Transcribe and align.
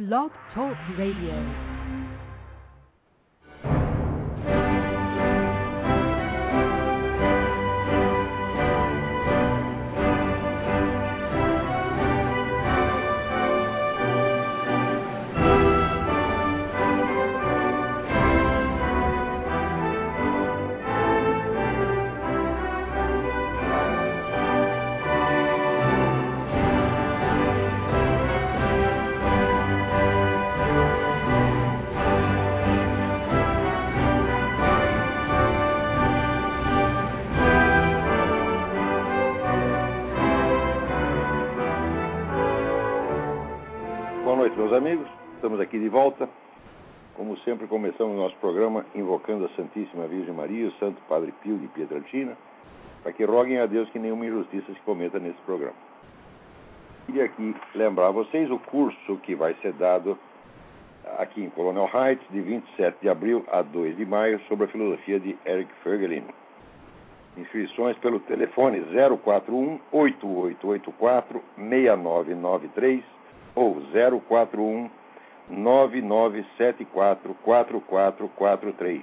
Blog 0.00 0.30
Talk 0.54 0.78
Radio. 0.96 1.69
Volta. 45.90 46.28
Como 47.14 47.36
sempre, 47.38 47.66
começamos 47.66 48.16
nosso 48.16 48.36
programa 48.36 48.86
invocando 48.94 49.44
a 49.44 49.48
Santíssima 49.50 50.06
Virgem 50.06 50.32
Maria 50.32 50.68
o 50.68 50.72
Santo 50.78 51.02
Padre 51.08 51.34
Pio 51.42 51.58
de 51.58 51.66
Pietrelcina, 51.68 52.36
para 53.02 53.12
que 53.12 53.24
roguem 53.24 53.58
a 53.58 53.66
Deus 53.66 53.90
que 53.90 53.98
nenhuma 53.98 54.24
injustiça 54.24 54.72
se 54.72 54.80
cometa 54.80 55.18
nesse 55.18 55.38
programa. 55.44 55.74
Queria 57.06 57.24
aqui 57.24 57.54
lembrar 57.74 58.06
a 58.06 58.12
vocês 58.12 58.50
o 58.50 58.58
curso 58.58 59.16
que 59.18 59.34
vai 59.34 59.54
ser 59.60 59.72
dado 59.72 60.16
aqui 61.18 61.42
em 61.42 61.50
Colonel 61.50 61.90
Heights, 61.92 62.26
de 62.30 62.40
27 62.40 62.98
de 63.02 63.08
abril 63.08 63.44
a 63.50 63.62
2 63.62 63.96
de 63.96 64.06
maio, 64.06 64.40
sobre 64.48 64.66
a 64.66 64.68
filosofia 64.68 65.18
de 65.18 65.36
Eric 65.44 65.72
Fergelin. 65.82 66.24
Inscrições 67.36 67.96
pelo 67.98 68.20
telefone 68.20 68.80
041 68.80 69.80
8884 69.92 71.42
6993 71.56 73.04
ou 73.54 73.76
041 74.28 74.99
9974 75.50 77.34
4443. 77.42 79.02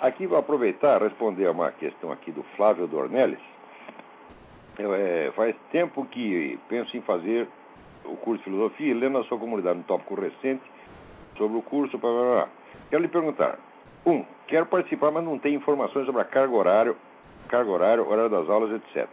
Aqui 0.00 0.26
vou 0.26 0.38
aproveitar 0.38 1.00
e 1.00 1.04
responder 1.04 1.46
a 1.46 1.52
uma 1.52 1.70
questão 1.72 2.12
aqui 2.12 2.30
do 2.30 2.42
Flávio 2.56 2.86
Dornelles. 2.86 3.40
Eu, 4.78 4.94
é, 4.94 5.30
faz 5.32 5.56
tempo 5.70 6.04
que 6.06 6.58
penso 6.68 6.96
em 6.96 7.00
fazer 7.02 7.48
o 8.04 8.16
curso 8.16 8.38
de 8.38 8.44
filosofia, 8.50 8.94
lendo 8.94 9.18
a 9.18 9.24
sua 9.24 9.38
comunidade 9.38 9.78
no 9.78 9.84
tópico 9.84 10.14
recente 10.14 10.62
sobre 11.36 11.56
o 11.56 11.62
curso. 11.62 11.96
Blá, 11.98 12.10
blá, 12.10 12.22
blá. 12.22 12.48
Quero 12.90 13.02
lhe 13.02 13.08
perguntar: 13.08 13.58
um, 14.04 14.24
quero 14.46 14.66
participar, 14.66 15.10
mas 15.10 15.24
não 15.24 15.38
tenho 15.38 15.56
informações 15.56 16.06
sobre 16.06 16.20
a 16.20 16.24
carga 16.24 16.54
horária, 16.54 16.94
carga 17.48 17.70
horária, 17.70 18.02
horário 18.02 18.30
das 18.30 18.48
aulas, 18.48 18.72
etc. 18.72 19.08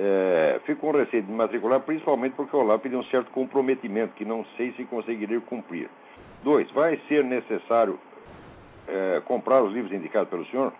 É, 0.00 0.60
fico 0.64 0.80
com 0.82 0.92
receio 0.92 1.24
de 1.24 1.32
matricular, 1.32 1.80
principalmente 1.80 2.34
porque 2.34 2.54
o 2.54 2.60
Olá 2.60 2.78
pediu 2.78 3.00
um 3.00 3.04
certo 3.04 3.32
comprometimento 3.32 4.14
que 4.14 4.24
não 4.24 4.44
sei 4.56 4.72
se 4.74 4.84
conseguirei 4.84 5.40
cumprir. 5.40 5.90
Dois, 6.44 6.70
vai 6.70 7.00
ser 7.08 7.24
necessário 7.24 7.98
é, 8.86 9.20
comprar 9.24 9.60
os 9.60 9.72
livros 9.72 9.92
indicados 9.92 10.30
pelo 10.30 10.46
senhor? 10.46 10.72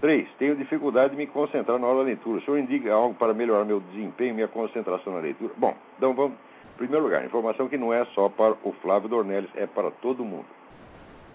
Três, 0.00 0.28
tenho 0.38 0.54
dificuldade 0.54 1.10
de 1.10 1.16
me 1.16 1.26
concentrar 1.26 1.80
na 1.80 1.86
hora 1.86 1.98
da 1.98 2.04
leitura. 2.04 2.38
O 2.38 2.42
senhor 2.42 2.58
indica 2.58 2.92
algo 2.92 3.14
para 3.14 3.34
melhorar 3.34 3.64
meu 3.64 3.80
desempenho 3.80 4.34
minha 4.34 4.48
concentração 4.48 5.12
na 5.12 5.18
leitura? 5.18 5.52
Bom, 5.56 5.74
então 5.96 6.14
vamos. 6.14 6.36
Em 6.74 6.78
primeiro 6.78 7.04
lugar, 7.04 7.24
informação 7.24 7.68
que 7.68 7.76
não 7.76 7.92
é 7.92 8.04
só 8.06 8.28
para 8.28 8.54
o 8.62 8.72
Flávio 8.82 9.08
Dornelles, 9.08 9.50
é 9.56 9.66
para 9.66 9.90
todo 9.90 10.24
mundo. 10.24 10.46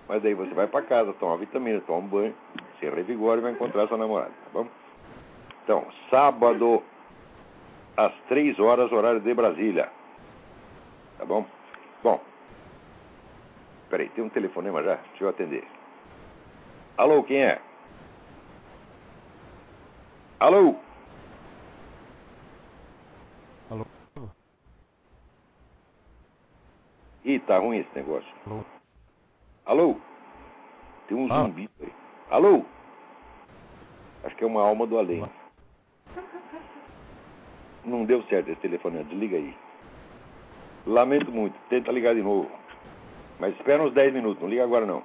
mas 0.09 0.23
daí 0.23 0.35
você 0.35 0.55
vai 0.55 0.67
para 0.67 0.87
casa, 0.87 1.13
toma 1.15 1.37
vitamina, 1.37 1.81
toma 1.83 1.99
um 1.99 2.09
banho, 2.09 2.35
se 2.81 2.89
revigora 2.89 3.41
e 3.41 3.43
vai 3.43 3.53
encontrar 3.53 3.87
sua 3.87 3.99
namorada, 3.99 4.31
tá 4.31 4.51
bom? 4.53 4.67
Então, 5.63 5.87
sábado, 6.09 6.83
às 7.97 8.15
três 8.29 8.59
horas, 8.59 8.91
horário 8.91 9.21
de 9.21 9.35
Brasília. 9.35 9.91
Tá 11.19 11.27
bom? 11.27 11.45
Bom. 12.03 12.21
Peraí, 13.91 14.09
tem 14.11 14.25
um 14.25 14.31
telefonema 14.31 14.83
já? 14.83 14.95
Deixa 14.95 15.25
eu 15.25 15.29
atender. 15.29 15.65
Alô, 16.97 17.23
quem 17.23 17.43
é? 17.45 17.61
Alô? 20.41 20.77
Alô? 23.71 23.85
Ih, 27.25 27.41
tá 27.41 27.59
ruim 27.59 27.79
esse 27.79 27.91
negócio. 27.95 28.33
Alô? 28.47 28.78
Alô? 29.69 29.97
Tem 31.07 31.17
um 31.17 31.31
ah. 31.31 31.43
zumbi 31.43 31.69
aí. 31.79 31.93
Alô? 32.31 32.63
Acho 34.25 34.35
que 34.35 34.43
é 34.43 34.47
uma 34.47 34.63
alma 34.63 34.87
do 34.87 34.99
além. 34.99 35.23
Não 37.85 38.07
deu 38.07 38.23
certo 38.25 38.51
esse 38.51 38.61
telefone, 38.63 39.05
desliga 39.05 39.37
aí. 39.37 39.55
Lamento 40.87 41.31
muito, 41.31 41.55
tenta 41.69 41.93
ligar 41.93 42.15
de 42.15 42.23
novo. 42.23 42.51
Mas 43.39 43.55
espera 43.57 43.83
uns 43.83 43.93
10 43.93 44.15
minutos, 44.15 44.43
não 44.43 44.49
liga 44.49 44.65
agora 44.65 44.87
não. 44.87 45.03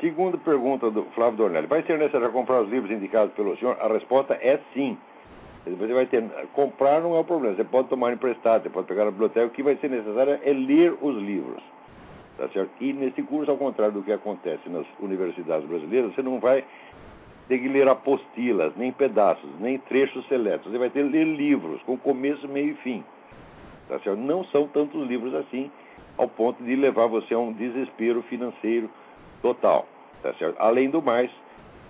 Segunda 0.00 0.38
pergunta 0.38 0.90
do 0.90 1.04
Flávio 1.14 1.36
Dornelli. 1.36 1.66
Vai 1.66 1.82
ser 1.82 1.98
necessário 1.98 2.32
comprar 2.32 2.62
os 2.62 2.70
livros 2.70 2.90
indicados 2.90 3.34
pelo 3.34 3.56
senhor? 3.58 3.76
A 3.80 3.88
resposta 3.88 4.34
é 4.34 4.58
sim. 4.72 4.98
Você 5.66 5.92
vai 5.92 6.06
ter. 6.06 6.22
Comprar 6.52 7.02
não 7.02 7.14
é 7.16 7.20
o 7.20 7.24
problema. 7.24 7.54
Você 7.54 7.64
pode 7.64 7.88
tomar 7.88 8.12
emprestado, 8.12 8.62
você 8.62 8.70
pode 8.70 8.86
pegar 8.86 9.04
na 9.04 9.10
biblioteca. 9.10 9.46
O 9.46 9.50
que 9.50 9.62
vai 9.62 9.76
ser 9.76 9.88
necessário 9.90 10.40
é 10.42 10.52
ler 10.52 10.96
os 11.00 11.16
livros. 11.16 11.73
Tá 12.36 12.48
certo? 12.48 12.70
E 12.80 12.92
nesse 12.92 13.22
curso, 13.22 13.50
ao 13.50 13.56
contrário 13.56 13.94
do 13.94 14.02
que 14.02 14.12
acontece 14.12 14.68
nas 14.68 14.86
universidades 14.98 15.66
brasileiras, 15.68 16.14
você 16.14 16.22
não 16.22 16.40
vai 16.40 16.64
ter 17.48 17.58
que 17.58 17.68
ler 17.68 17.88
apostilas, 17.88 18.74
nem 18.76 18.90
pedaços, 18.90 19.48
nem 19.60 19.78
trechos 19.78 20.26
seletos. 20.26 20.70
Você 20.70 20.78
vai 20.78 20.90
ter 20.90 21.04
que 21.04 21.10
ler 21.10 21.24
livros, 21.24 21.80
com 21.82 21.96
começo, 21.96 22.48
meio 22.48 22.70
e 22.70 22.74
fim. 22.74 23.04
Tá 23.88 23.98
certo? 24.00 24.18
Não 24.18 24.44
são 24.46 24.66
tantos 24.66 25.06
livros 25.06 25.34
assim, 25.34 25.70
ao 26.16 26.28
ponto 26.28 26.62
de 26.62 26.74
levar 26.74 27.06
você 27.06 27.34
a 27.34 27.38
um 27.38 27.52
desespero 27.52 28.22
financeiro 28.22 28.90
total. 29.42 29.86
Tá 30.22 30.32
certo? 30.34 30.56
Além 30.58 30.90
do 30.90 31.02
mais, 31.02 31.30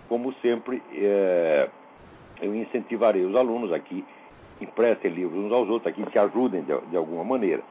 como 0.09 0.33
sempre, 0.35 0.83
é, 0.93 1.69
eu 2.43 2.55
incentivarei 2.55 3.25
os 3.25 3.35
alunos 3.35 3.73
aqui, 3.73 4.05
emprestem 4.61 5.11
livros 5.11 5.45
uns 5.45 5.53
aos 5.53 5.69
outros, 5.69 5.87
aqui 5.87 6.05
se 6.11 6.19
ajudem 6.19 6.63
de, 6.63 6.77
de 6.91 6.97
alguma 6.97 7.25
maneira. 7.25 7.63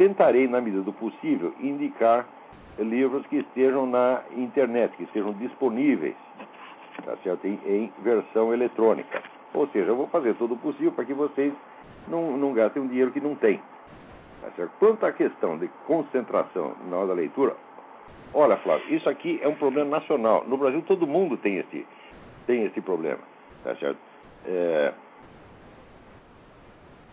Tentarei, 0.00 0.48
na 0.48 0.62
medida 0.62 0.82
do 0.82 0.94
possível, 0.94 1.52
indicar 1.60 2.26
livros 2.78 3.26
que 3.26 3.36
estejam 3.36 3.84
na 3.84 4.22
internet, 4.34 4.96
que 4.96 5.02
estejam 5.02 5.34
disponíveis 5.34 6.16
tá 7.04 7.18
certo? 7.22 7.46
Em, 7.46 7.60
em, 7.66 7.92
versão 8.02 8.50
eletrônica. 8.50 9.22
Ou 9.52 9.68
seja, 9.68 9.90
eu 9.90 9.96
vou 9.96 10.06
fazer 10.06 10.34
todo 10.36 10.54
o 10.54 10.56
possível 10.56 10.92
para 10.92 11.04
que 11.04 11.12
vocês 11.12 11.52
não, 12.08 12.34
não 12.38 12.54
gastem 12.54 12.80
um 12.80 12.86
dinheiro 12.86 13.10
que 13.10 13.20
não 13.20 13.34
tem. 13.34 13.60
Tá 14.40 14.50
certo? 14.56 14.72
Quanto 14.78 15.04
à 15.04 15.12
questão 15.12 15.58
de 15.58 15.68
concentração 15.86 16.74
na 16.88 16.96
hora 16.96 17.08
da 17.08 17.12
leitura, 17.12 17.54
olha, 18.32 18.56
Flávio, 18.56 18.94
isso 18.94 19.06
aqui 19.06 19.38
é 19.42 19.48
um 19.48 19.56
problema 19.56 19.98
nacional. 19.98 20.46
No 20.46 20.56
Brasil 20.56 20.80
todo 20.80 21.06
mundo 21.06 21.36
tem 21.36 21.58
esse, 21.58 21.86
tem 22.46 22.64
esse 22.64 22.80
problema. 22.80 23.20
Tá 23.62 23.76
certo? 23.76 23.98
É, 24.46 24.94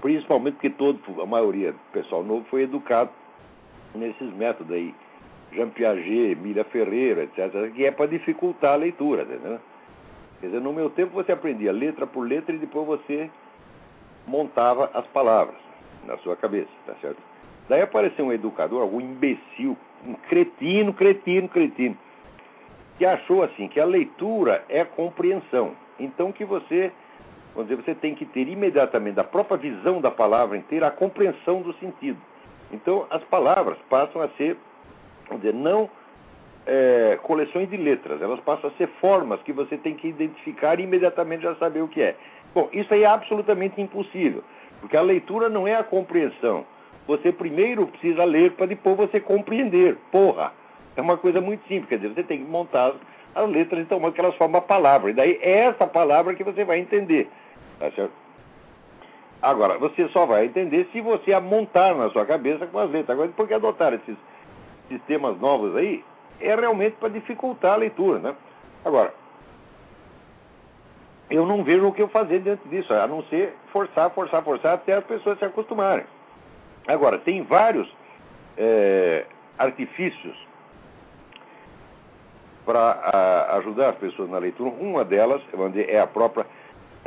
principalmente 0.02 0.56
porque 0.56 0.70
todo, 0.70 1.00
a 1.22 1.26
maioria 1.26 1.72
do 1.72 1.80
pessoal 1.92 2.24
novo 2.24 2.46
foi 2.50 2.64
educado 2.64 3.10
nesses 3.96 4.34
métodos 4.34 4.76
aí. 4.76 4.94
Jean 5.52 5.70
Piaget, 5.70 6.36
Milha 6.36 6.64
Ferreira, 6.66 7.24
etc., 7.24 7.72
que 7.74 7.86
é 7.86 7.92
para 7.92 8.08
dificultar 8.08 8.74
a 8.74 8.78
leitura, 8.78 9.24
entendeu? 9.24 9.60
Quer 10.40 10.48
dizer, 10.48 10.62
no 10.62 10.74
meu 10.74 10.90
tempo 10.90 11.14
você 11.14 11.32
aprendia 11.32 11.72
letra 11.72 12.06
por 12.06 12.28
letra 12.28 12.54
e 12.54 12.60
depois 12.60 12.86
você 12.86 13.30
montava 14.28 14.92
as 14.94 15.06
palavras 15.08 15.56
na 16.06 16.18
sua 16.18 16.36
cabeça, 16.36 16.70
tá 16.86 16.94
certo? 17.02 17.18
Daí 17.68 17.82
apareceu 17.82 18.26
um 18.26 18.34
educador, 18.34 18.82
algum 18.82 19.02
imbecil, 19.02 19.76
um 20.06 20.14
cretino, 20.14 20.94
cretino, 20.94 21.50
cretino, 21.50 21.98
que 22.98 23.06
achou 23.06 23.44
assim 23.44 23.68
que 23.68 23.80
a 23.80 23.86
leitura 23.86 24.64
é 24.70 24.86
compreensão. 24.86 25.76
Então 26.00 26.32
que 26.32 26.46
você, 26.46 26.92
vamos 27.58 27.70
dizer, 27.70 27.84
você 27.84 27.96
tem 27.96 28.14
que 28.14 28.24
ter 28.24 28.48
imediatamente 28.48 29.16
da 29.16 29.24
própria 29.24 29.58
visão 29.58 30.00
da 30.00 30.12
palavra 30.12 30.56
inteira 30.56 30.88
a 30.88 30.92
compreensão 30.92 31.64
do 31.64 31.74
sentido. 31.74 32.20
Então 32.72 33.08
as 33.10 33.24
palavras 33.24 33.80
passam 33.90 34.22
a 34.22 34.30
ser, 34.30 34.56
vamos 35.28 35.42
dizer, 35.42 35.56
não 35.56 35.90
é, 36.68 37.18
coleções 37.24 37.68
de 37.68 37.76
letras, 37.76 38.22
elas 38.22 38.40
passam 38.42 38.70
a 38.70 38.74
ser 38.74 38.88
formas 39.02 39.42
que 39.42 39.52
você 39.52 39.76
tem 39.76 39.96
que 39.96 40.08
identificar 40.08 40.80
e 40.80 40.84
imediatamente 40.84 41.42
já 41.42 41.56
saber 41.56 41.82
o 41.82 41.88
que 41.88 42.00
é. 42.00 42.16
Bom, 42.54 42.70
isso 42.72 42.94
aí 42.94 43.02
é 43.02 43.08
absolutamente 43.08 43.82
impossível, 43.82 44.44
porque 44.80 44.96
a 44.96 45.02
leitura 45.02 45.50
não 45.50 45.68
é 45.68 45.76
a 45.76 45.84
compreensão. 45.84 46.64
Você 47.08 47.32
primeiro 47.32 47.88
precisa 47.88 48.24
ler 48.24 48.52
para 48.52 48.68
depois 48.68 48.98
você 48.98 49.20
compreender. 49.20 49.98
Porra! 50.12 50.52
É 50.96 51.02
uma 51.02 51.18
coisa 51.18 51.40
muito 51.40 51.62
simples, 51.68 51.88
quer 51.90 51.98
dizer, 51.98 52.14
você 52.14 52.24
tem 52.24 52.40
que 52.40 52.50
montar 52.50 52.94
as 53.34 53.50
letras 53.50 53.82
então 53.82 54.12
que 54.12 54.20
elas 54.20 54.36
formam 54.36 54.60
a 54.60 54.64
palavra. 54.64 55.10
E 55.10 55.14
daí 55.14 55.40
é 55.42 55.66
essa 55.66 55.88
palavra 55.88 56.36
que 56.36 56.44
você 56.44 56.64
vai 56.64 56.80
entender. 56.80 57.30
Tá 57.80 57.92
certo? 57.92 58.14
Agora, 59.42 59.78
você 59.78 60.08
só 60.10 60.26
vai 60.26 60.46
entender 60.46 60.88
se 60.92 61.00
você 61.00 61.34
a 61.34 61.40
montar 61.40 61.96
na 61.96 62.10
sua 62.10 62.26
cabeça 62.26 62.66
com 62.68 62.80
as 62.80 62.90
letras. 62.90 63.12
Agora, 63.12 63.30
por 63.30 63.48
que 63.48 63.54
adotar 63.54 63.94
esses 63.94 64.18
sistemas 64.90 65.40
novos 65.40 65.76
aí? 65.76 66.04
é 66.40 66.56
realmente 66.56 66.96
para 66.98 67.10
dificultar 67.10 67.74
a 67.74 67.78
leitura. 67.78 68.20
Né? 68.20 68.36
Agora, 68.84 69.14
eu 71.30 71.46
não 71.46 71.64
vejo 71.64 71.88
o 71.88 71.94
que 71.94 72.02
eu 72.02 72.08
fazer 72.08 72.40
diante 72.40 72.68
disso, 72.70 72.94
a 72.94 73.08
não 73.08 73.24
ser 73.24 73.54
forçar, 73.72 74.10
forçar, 74.12 74.44
forçar 74.44 74.74
até 74.76 74.94
as 74.94 75.04
pessoas 75.04 75.38
se 75.40 75.46
acostumarem. 75.46 76.06
Agora, 76.88 77.18
tem 77.20 77.44
vários 77.44 77.88
é, 78.58 79.26
artifícios 79.58 80.48
para 82.66 83.56
ajudar 83.58 83.90
as 83.90 83.98
pessoas 83.98 84.30
na 84.30 84.38
leitura. 84.38 84.70
Uma 84.70 85.04
delas 85.04 85.42
é 85.88 86.00
a 86.00 86.08
própria 86.08 86.46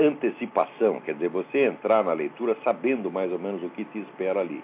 antecipação, 0.01 1.01
quer 1.01 1.15
dizer, 1.15 1.29
você 1.29 1.67
entrar 1.67 2.05
na 2.05 2.13
leitura 2.13 2.57
sabendo 2.65 3.11
mais 3.11 3.31
ou 3.33 3.39
menos 3.39 3.63
o 3.63 3.71
que 3.71 3.85
te 3.85 3.99
espera 3.99 4.41
ali. 4.41 4.63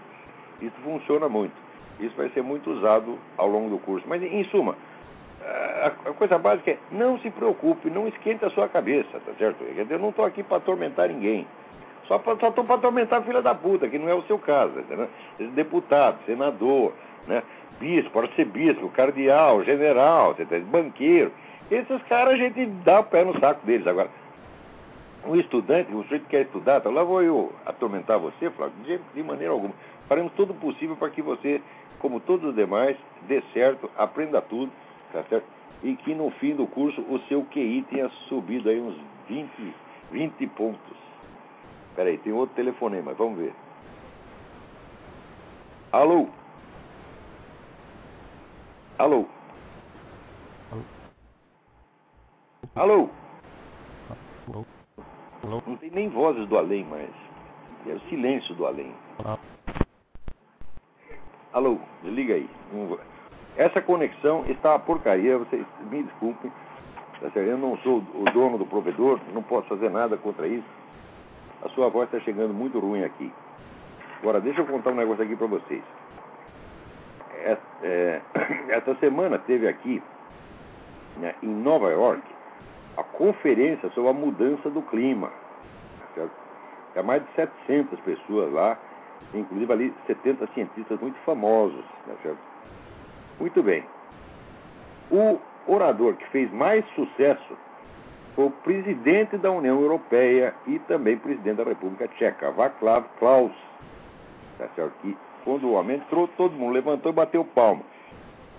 Isso 0.61 0.77
funciona 0.83 1.29
muito. 1.29 1.55
Isso 2.01 2.15
vai 2.17 2.29
ser 2.31 2.43
muito 2.43 2.71
usado 2.71 3.19
ao 3.37 3.49
longo 3.49 3.71
do 3.71 3.79
curso. 3.79 4.07
Mas, 4.09 4.23
em 4.23 4.45
suma, 4.45 4.77
a 5.85 5.91
coisa 6.13 6.39
básica 6.39 6.73
é 6.73 6.79
não 6.91 7.19
se 7.21 7.31
preocupe, 7.31 7.89
não 7.91 8.09
esquente 8.09 8.45
a 8.45 8.51
sua 8.51 8.69
cabeça, 8.69 9.21
tá 9.25 9.33
certo? 9.39 9.63
Eu 9.63 9.99
não 9.99 10.11
estou 10.11 10.25
aqui 10.25 10.43
para 10.43 10.57
atormentar 10.57 11.09
ninguém. 11.09 11.47
Só 12.09 12.17
estou 12.17 12.65
para 12.65 12.77
atormentar 12.77 13.21
a 13.21 13.23
filha 13.23 13.43
da 13.43 13.55
puta, 13.55 13.89
que 13.89 13.99
não 13.99 14.09
é 14.09 14.15
o 14.15 14.23
seu 14.23 14.39
caso. 14.39 14.79
Entendeu? 14.79 15.09
Deputado, 15.55 16.19
senador, 16.25 16.93
né? 17.27 17.43
bispo, 17.79 18.19
arcebispo, 18.19 18.89
cardeal, 18.91 19.63
general, 19.65 20.35
banqueiro. 20.71 21.33
Esses 21.71 22.03
caras 22.05 22.35
a 22.35 22.37
gente 22.37 22.65
dá 22.85 23.01
o 23.01 23.05
pé 23.05 23.25
no 23.25 23.39
saco 23.41 23.67
deles. 23.67 23.87
Agora, 23.87 24.09
um 25.27 25.37
estudante, 25.37 25.93
o 25.93 26.03
sujeito 26.03 26.25
que 26.25 26.31
quer 26.31 26.43
estudar, 26.43 26.81
tá, 26.81 26.89
lá 26.89 27.03
vou 27.03 27.23
eu 27.23 27.53
atormentar 27.65 28.19
você, 28.19 28.51
Flávio, 28.51 28.77
de, 28.85 28.99
de 29.15 29.23
maneira 29.23 29.53
alguma. 29.53 29.75
Faremos 30.09 30.33
todo 30.35 30.51
o 30.51 30.55
possível 30.55 30.97
para 30.97 31.11
que 31.11 31.21
você 31.21 31.61
como 31.99 32.21
todos 32.21 32.51
os 32.51 32.55
demais, 32.55 32.97
dê 33.23 33.43
certo, 33.53 33.91
aprenda 33.97 34.41
tudo, 34.43 34.71
tá 35.13 35.23
certo? 35.25 35.47
E 35.83 35.97
que 35.97 36.15
no 36.15 36.31
fim 36.33 36.55
do 36.55 36.67
curso 36.67 37.01
o 37.03 37.19
seu 37.29 37.45
QI 37.45 37.85
tenha 37.91 38.09
subido 38.29 38.69
aí 38.69 38.81
uns 38.81 38.97
20, 39.29 39.75
20 40.13 40.47
pontos. 40.49 40.97
Peraí, 41.95 42.19
tem 42.19 42.33
outro 42.33 42.55
telefonema, 42.55 43.15
vamos 43.15 43.39
ver. 43.39 43.55
Alô? 45.93 46.29
Alô? 48.99 49.27
Alô? 52.75 53.11
Alô? 54.47 54.67
Não 55.47 55.77
tem 55.77 55.91
nem 55.91 56.09
vozes 56.09 56.47
do 56.49 56.59
além 56.59 56.85
mais. 56.85 57.11
É 57.87 57.93
o 57.93 58.01
silêncio 58.09 58.55
do 58.55 58.67
além. 58.67 58.93
Alô, 61.53 61.79
liga 62.03 62.35
aí. 62.35 62.49
Essa 63.57 63.81
conexão 63.81 64.45
está 64.47 64.73
uma 64.73 64.81
porcaria, 64.81 65.39
vocês 65.39 65.65
me 65.91 66.03
desculpem. 66.03 66.53
Tá 67.21 67.41
eu 67.41 67.57
não 67.57 67.79
sou 67.79 67.99
o 67.99 68.25
dono 68.33 68.59
do 68.59 68.67
provedor, 68.67 69.19
não 69.33 69.43
posso 69.43 69.69
fazer 69.69 69.89
nada 69.91 70.17
contra 70.17 70.47
isso. 70.47 70.69
A 71.63 71.69
sua 71.71 71.89
voz 71.89 72.09
está 72.09 72.21
chegando 72.21 72.53
muito 72.53 72.79
ruim 72.79 73.03
aqui. 73.05 73.33
Agora, 74.21 74.41
deixa 74.41 74.61
eu 74.61 74.67
contar 74.67 74.91
um 74.91 74.97
negócio 74.97 75.25
aqui 75.25 75.35
para 75.35 75.47
vocês. 75.47 75.83
É, 77.37 77.57
é, 77.83 78.21
essa 78.69 78.95
semana 78.97 79.39
teve 79.39 79.67
aqui, 79.67 80.03
né, 81.19 81.35
em 81.43 81.49
Nova 81.49 81.91
York, 81.91 82.23
a 82.97 83.03
conferência 83.03 83.91
sobre 83.91 84.11
a 84.11 84.13
mudança 84.13 84.71
do 84.71 84.83
clima. 84.83 85.31
Há 86.95 87.03
mais 87.03 87.23
de 87.23 87.31
700 87.33 88.01
pessoas 88.01 88.53
lá 88.53 88.79
inclusive 89.35 89.73
ali 89.73 89.95
70 90.07 90.47
cientistas 90.55 91.01
muito 91.01 91.19
famosos. 91.21 91.85
Né, 92.07 92.37
muito 93.39 93.63
bem. 93.63 93.85
O 95.11 95.39
orador 95.67 96.15
que 96.15 96.27
fez 96.29 96.51
mais 96.53 96.85
sucesso 96.95 97.57
foi 98.35 98.47
o 98.47 98.51
presidente 98.51 99.37
da 99.39 99.51
União 99.51 99.81
Europeia 99.81 100.55
e 100.67 100.79
também 100.81 101.17
presidente 101.17 101.57
da 101.57 101.65
República 101.65 102.09
Tcheca, 102.09 102.51
Václav 102.53 103.07
Klaus. 103.19 103.53
Tá 104.59 104.69
certo? 104.75 104.93
Que 105.03 105.17
quando 105.45 105.65
o 105.65 105.73
homem 105.73 105.97
entrou, 105.97 106.29
todo 106.29 106.57
mundo 106.57 106.73
levantou 106.73 107.13
e 107.13 107.15
bateu 107.15 107.45
palma. 107.45 107.83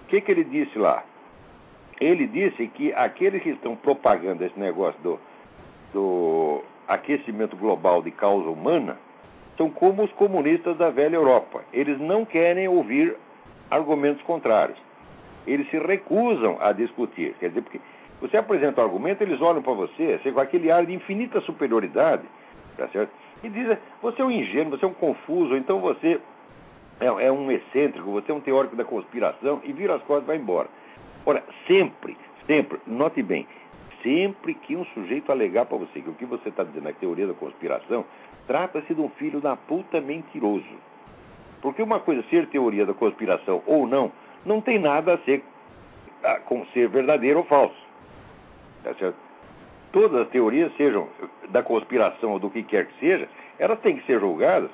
O 0.03 0.07
que, 0.07 0.21
que 0.21 0.31
ele 0.31 0.43
disse 0.43 0.77
lá? 0.77 1.03
Ele 1.99 2.27
disse 2.27 2.67
que 2.67 2.93
aqueles 2.93 3.41
que 3.41 3.49
estão 3.49 3.75
propagando 3.75 4.43
esse 4.43 4.59
negócio 4.59 4.99
do, 5.01 5.19
do 5.93 6.61
aquecimento 6.87 7.55
global 7.55 8.01
de 8.01 8.11
causa 8.11 8.49
humana 8.49 8.97
são 9.57 9.69
como 9.69 10.03
os 10.03 10.11
comunistas 10.13 10.77
da 10.77 10.89
velha 10.89 11.15
Europa. 11.15 11.63
Eles 11.73 11.99
não 11.99 12.23
querem 12.23 12.67
ouvir 12.67 13.15
argumentos 13.69 14.21
contrários. 14.23 14.77
eles 15.45 15.69
se 15.69 15.77
recusam 15.79 16.57
a 16.59 16.71
discutir. 16.71 17.33
Quer 17.39 17.49
dizer, 17.49 17.61
porque 17.61 17.79
você 18.21 18.37
apresenta 18.37 18.81
um 18.81 18.83
argumento, 18.83 19.23
eles 19.23 19.41
olham 19.41 19.61
para 19.61 19.73
você, 19.73 20.17
você 20.17 20.31
com 20.31 20.39
aquele 20.39 20.71
ar 20.71 20.85
de 20.85 20.93
infinita 20.93 21.39
superioridade, 21.41 22.23
tá 22.75 22.87
certo? 22.89 23.11
E 23.43 23.49
dizem, 23.49 23.77
você 24.01 24.21
é 24.21 24.25
um 24.25 24.31
ingênuo, 24.31 24.77
você 24.77 24.85
é 24.85 24.87
um 24.87 24.93
confuso, 24.93 25.55
então 25.55 25.79
você 25.79 26.19
é, 26.99 27.05
é 27.05 27.31
um 27.31 27.51
excêntrico, 27.51 28.11
você 28.11 28.31
é 28.31 28.35
um 28.35 28.41
teórico 28.41 28.75
da 28.75 28.83
conspiração, 28.83 29.61
e 29.63 29.71
vira 29.71 29.95
as 29.95 30.01
costas 30.03 30.23
e 30.23 30.27
vai 30.27 30.37
embora. 30.37 30.67
Ora, 31.27 31.43
sempre, 31.67 32.15
sempre, 32.45 32.79
note 32.87 33.21
bem, 33.21 33.45
sempre 34.01 34.53
que 34.53 34.77
um 34.77 34.85
sujeito 34.85 35.29
alegar 35.29 35.65
para 35.65 35.77
você 35.77 35.99
que 35.99 36.09
o 36.09 36.13
que 36.13 36.23
você 36.23 36.47
está 36.47 36.63
dizendo 36.63 36.87
é 36.87 36.93
teoria 36.93 37.27
da 37.27 37.33
conspiração, 37.33 38.05
trata-se 38.47 38.93
de 38.93 39.01
um 39.01 39.09
filho 39.09 39.41
da 39.41 39.57
puta 39.57 39.99
mentiroso. 39.99 40.63
Porque 41.61 41.83
uma 41.83 41.99
coisa 41.99 42.23
ser 42.29 42.47
teoria 42.47 42.85
da 42.85 42.93
conspiração 42.93 43.61
ou 43.65 43.85
não, 43.85 44.09
não 44.45 44.61
tem 44.61 44.79
nada 44.79 45.15
a 45.15 45.17
ser 45.17 45.43
com 46.45 46.65
ser 46.67 46.87
verdadeiro 46.87 47.39
ou 47.39 47.45
falso. 47.45 47.75
Tá 48.85 48.93
certo? 48.93 49.17
Todas 49.91 50.21
as 50.21 50.29
teorias, 50.29 50.73
sejam 50.77 51.09
da 51.49 51.61
conspiração 51.61 52.31
ou 52.31 52.39
do 52.39 52.49
que 52.49 52.63
quer 52.63 52.85
que 52.85 52.99
seja, 53.01 53.27
elas 53.59 53.77
têm 53.81 53.97
que 53.97 54.05
ser 54.05 54.21
julgadas, 54.21 54.71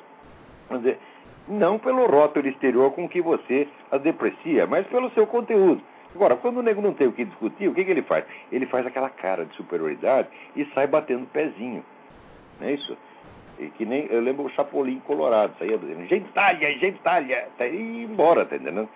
dizer, 0.70 1.00
não 1.48 1.80
pelo 1.80 2.06
rótulo 2.06 2.48
exterior 2.48 2.92
com 2.92 3.10
que 3.10 3.24
você 3.24 3.68
as 3.90 4.04
deprecia, 4.04 4.68
mas 4.68 4.86
pelo 4.86 5.10
seu 5.14 5.26
conteúdo. 5.26 5.82
Agora, 6.16 6.36
quando 6.36 6.58
o 6.58 6.62
nego 6.62 6.82
não 6.82 6.94
tem 6.94 7.08
o 7.08 7.12
que 7.12 7.26
discutir, 7.26 7.68
o 7.68 7.74
que, 7.74 7.84
que 7.84 7.92
ele 7.92 8.04
faz? 8.04 8.24
Ele 8.52 8.66
faz 8.68 8.86
aquela 8.86 9.10
cara 9.10 9.46
de 9.46 9.56
superioridade 9.56 10.28
e 10.56 10.66
sai 10.74 10.88
batendo 10.88 11.26
pezinho. 11.28 11.84
Não 12.60 12.68
é 12.68 12.74
isso? 12.74 12.98
E 13.60 13.68
que 13.68 13.86
nem, 13.86 14.08
eu 14.10 14.22
lembro 14.22 14.46
o 14.46 14.50
Chapolin 14.50 15.00
Colorado, 15.02 15.54
saía 15.58 15.78
dizendo, 15.78 16.08
gentalha, 16.08 16.72
gentalha, 16.80 17.48
tá, 17.58 17.68
e 17.68 18.04
embora, 18.04 18.46
tá 18.46 18.56
entendendo? 18.56 18.90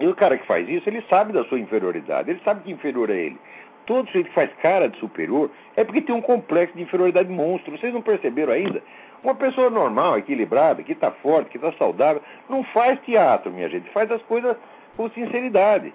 E 0.00 0.06
o 0.06 0.14
cara 0.14 0.38
que 0.38 0.46
faz 0.46 0.68
isso, 0.68 0.88
ele 0.88 1.02
sabe 1.08 1.32
da 1.32 1.44
sua 1.44 1.58
inferioridade, 1.58 2.30
ele 2.30 2.40
sabe 2.44 2.62
que 2.62 2.70
inferior 2.70 3.10
é 3.10 3.16
ele. 3.16 3.38
Todo 3.86 4.06
sujeito 4.06 4.28
que 4.28 4.34
faz 4.34 4.52
cara 4.62 4.88
de 4.88 4.98
superior 4.98 5.50
é 5.74 5.82
porque 5.82 6.02
tem 6.02 6.14
um 6.14 6.20
complexo 6.20 6.76
de 6.76 6.82
inferioridade 6.82 7.28
monstro. 7.28 7.76
Vocês 7.76 7.92
não 7.92 8.02
perceberam 8.02 8.52
ainda? 8.52 8.82
Uma 9.24 9.34
pessoa 9.34 9.70
normal, 9.70 10.18
equilibrada, 10.18 10.82
que 10.82 10.92
está 10.92 11.10
forte, 11.10 11.50
que 11.50 11.56
está 11.56 11.72
saudável, 11.72 12.22
não 12.48 12.62
faz 12.64 13.00
teatro, 13.00 13.50
minha 13.50 13.68
gente, 13.68 13.88
faz 13.90 14.10
as 14.10 14.22
coisas 14.22 14.56
com 14.98 15.08
sinceridade. 15.10 15.94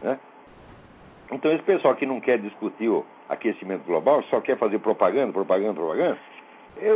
Né? 0.00 0.16
Então, 1.32 1.50
esse 1.50 1.64
pessoal 1.64 1.96
que 1.96 2.06
não 2.06 2.20
quer 2.20 2.38
discutir 2.38 2.88
o 2.88 3.04
aquecimento 3.28 3.84
global, 3.84 4.22
só 4.30 4.40
quer 4.40 4.56
fazer 4.56 4.78
propaganda, 4.78 5.32
propaganda, 5.32 5.74
propaganda, 5.74 6.18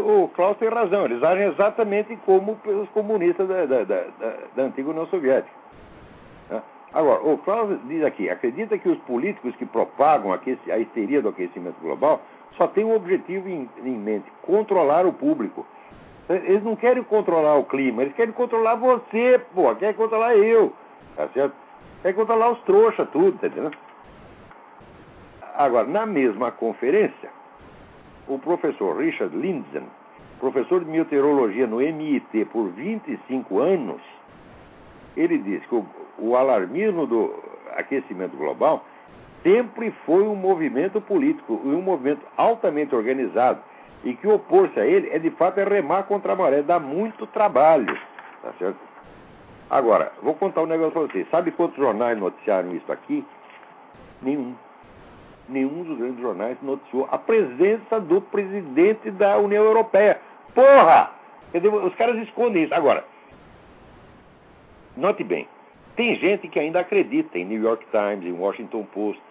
o 0.05 0.29
Klaus 0.29 0.57
tem 0.57 0.69
razão, 0.69 1.05
eles 1.05 1.23
agem 1.23 1.49
exatamente 1.49 2.17
como 2.25 2.59
os 2.65 2.89
comunistas 2.91 3.47
da, 3.49 3.67
da, 3.67 3.85
da, 3.85 4.05
da 4.55 4.63
antiga 4.63 4.89
União 4.89 5.07
Soviética. 5.09 5.53
Né? 6.49 6.63
Agora, 6.95 7.21
o 7.23 7.37
Klaus 7.39 7.77
diz 7.87 8.05
aqui, 8.05 8.31
acredita 8.31 8.79
que 8.79 8.89
os 8.89 8.99
políticos 9.01 9.55
que 9.57 9.67
propagam 9.67 10.33
a 10.33 10.79
histeria 10.79 11.21
do 11.21 11.29
aquecimento 11.31 11.79
global 11.81 12.23
só 12.57 12.69
têm 12.69 12.85
um 12.85 12.95
objetivo 12.95 13.49
em, 13.49 13.69
em 13.85 13.99
mente, 13.99 14.31
controlar 14.43 15.05
o 15.05 15.13
público. 15.13 15.67
Eles 16.29 16.63
não 16.63 16.77
querem 16.77 17.03
controlar 17.03 17.57
o 17.57 17.65
clima, 17.65 18.03
eles 18.03 18.15
querem 18.15 18.33
controlar 18.33 18.77
você, 18.77 19.41
pô, 19.55 19.75
querem 19.75 19.95
controlar 19.95 20.35
eu, 20.37 20.73
tá 21.17 21.29
certo? 21.29 21.55
Querem 22.03 22.17
controlar 22.17 22.51
os 22.51 22.61
trouxas, 22.63 23.09
tudo, 23.11 23.39
tá 23.39 23.47
entendendo? 23.47 23.77
Agora, 25.57 25.87
na 25.87 26.05
mesma 26.05 26.51
conferência, 26.53 27.31
o 28.29 28.39
professor 28.39 28.99
Richard 28.99 29.35
Lindzen, 29.37 29.85
professor 30.39 30.85
de 30.85 30.91
meteorologia 30.91 31.67
no 31.67 31.81
MIT 31.81 32.45
por 32.47 32.69
25 32.71 33.59
anos, 33.59 34.03
ele 35.17 35.39
disse 35.39 35.67
que 35.67 35.75
o, 35.75 35.87
o 36.19 36.37
alarmismo 36.37 37.07
do 37.07 37.35
aquecimento 37.77 38.37
global 38.37 38.85
sempre 39.43 39.93
foi 40.05 40.23
um 40.23 40.35
movimento 40.35 41.01
político 41.01 41.61
e 41.65 41.69
um 41.69 41.81
movimento 41.81 42.27
altamente 42.37 42.95
organizado 42.95 43.61
e 44.05 44.15
que 44.15 44.27
opor-se 44.29 44.79
a 44.79 44.87
ele 44.87 45.09
é 45.11 45.19
de 45.19 45.31
fato 45.31 45.59
é 45.59 45.65
remar 45.65 46.05
contra 46.05 46.33
a 46.33 46.37
maré, 46.37 46.63
dá 46.63 46.79
muito 46.79 47.27
trabalho, 47.27 47.97
tá 48.43 48.53
certo? 48.59 48.79
Agora, 49.69 50.13
vou 50.23 50.35
contar 50.35 50.63
um 50.63 50.67
negócio 50.67 50.93
para 50.93 51.03
vocês. 51.03 51.29
Sabe 51.31 51.51
quantos 51.51 51.77
jornais 51.77 52.19
noticiaram 52.19 52.75
isso 52.75 52.91
aqui? 52.91 53.25
Nenhum 54.23 54.55
nenhum 55.49 55.85
dos 55.85 55.99
grandes 55.99 56.21
jornais 56.21 56.57
noticiou 56.63 57.09
a 57.11 57.19
presença 57.19 58.01
do 58.01 58.21
presidente 58.21 59.11
da 59.13 59.39
União 59.39 59.65
Europeia. 59.65 60.21
Porra! 60.55 61.11
Os 61.85 61.95
caras 61.95 62.17
escondem 62.27 62.65
isso. 62.65 62.75
Agora, 62.75 63.05
note 64.97 65.23
bem, 65.23 65.49
tem 65.95 66.15
gente 66.17 66.49
que 66.49 66.59
ainda 66.59 66.81
acredita 66.81 67.39
em 67.39 67.45
New 67.45 67.63
York 67.63 67.87
Times, 67.91 68.27
em 68.27 68.39
Washington 68.39 68.85
Post, 68.93 69.23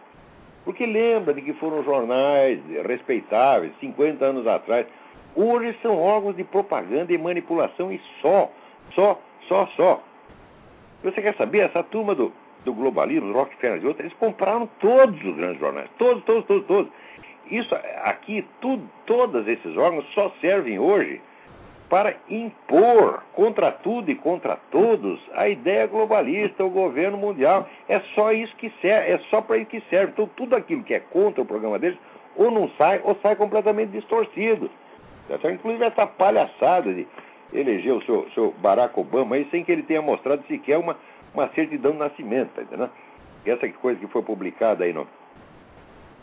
porque 0.63 0.85
lembra 0.85 1.33
de 1.33 1.41
que 1.41 1.53
foram 1.53 1.83
jornais 1.83 2.59
respeitáveis 2.85 3.73
50 3.79 4.25
anos 4.25 4.47
atrás. 4.47 4.87
Hoje 5.35 5.77
são 5.81 5.99
órgãos 5.99 6.35
de 6.35 6.43
propaganda 6.43 7.11
e 7.13 7.17
manipulação 7.17 7.91
e 7.91 8.01
só, 8.21 8.49
só, 8.93 9.19
só, 9.47 9.67
só. 9.75 10.01
Você 11.05 11.21
quer 11.21 11.35
saber? 11.35 11.59
Essa 11.59 11.83
turma 11.83 12.15
do, 12.15 12.33
do 12.65 12.73
globalismo, 12.73 13.31
Rockefeller 13.31 13.81
e 13.81 13.85
outros, 13.85 14.05
eles 14.05 14.17
compraram 14.17 14.67
todos 14.79 15.23
os 15.23 15.35
grandes 15.35 15.59
jornais. 15.59 15.87
Todos, 15.99 16.23
todos, 16.23 16.45
todos, 16.45 16.65
todos. 16.65 16.91
Isso 17.49 17.75
aqui, 18.03 18.43
tudo, 18.59 18.89
todos 19.05 19.47
esses 19.47 19.77
órgãos 19.77 20.03
só 20.15 20.31
servem 20.41 20.79
hoje 20.79 21.21
para 21.87 22.15
impor 22.27 23.21
contra 23.33 23.71
tudo 23.71 24.09
e 24.09 24.15
contra 24.15 24.57
todos 24.71 25.21
a 25.35 25.47
ideia 25.47 25.85
globalista, 25.85 26.65
o 26.65 26.71
governo 26.71 27.19
mundial. 27.19 27.69
É 27.87 27.99
só 28.15 28.31
isso 28.31 28.55
que 28.55 28.73
serve, 28.81 29.11
é 29.11 29.19
só 29.29 29.41
para 29.41 29.57
isso 29.57 29.69
que 29.69 29.81
serve. 29.81 30.11
Então, 30.11 30.27
tudo 30.35 30.55
aquilo 30.55 30.83
que 30.83 30.95
é 30.95 30.99
contra 30.99 31.43
o 31.43 31.45
programa 31.45 31.77
deles, 31.77 31.99
ou 32.35 32.49
não 32.49 32.67
sai, 32.79 32.99
ou 33.03 33.15
sai 33.21 33.35
completamente 33.35 33.91
distorcido. 33.91 34.71
Inclusive 35.53 35.85
essa 35.85 36.07
palhaçada 36.07 36.91
de 36.91 37.07
eleger 37.53 37.93
o 37.93 38.01
seu, 38.03 38.29
seu 38.31 38.51
Barack 38.59 38.99
Obama 38.99 39.35
aí 39.35 39.47
sem 39.51 39.63
que 39.63 39.71
ele 39.71 39.83
tenha 39.83 40.01
mostrado 40.01 40.45
sequer 40.47 40.77
uma, 40.77 40.97
uma 41.33 41.47
certidão 41.49 41.91
de 41.91 41.97
nascimento, 41.97 42.51
tá 42.53 42.61
entendendo? 42.61 42.91
Essa 43.45 43.67
coisa 43.69 43.99
que 43.99 44.07
foi 44.07 44.23
publicada 44.23 44.83
aí 44.83 44.93
no, 44.93 45.07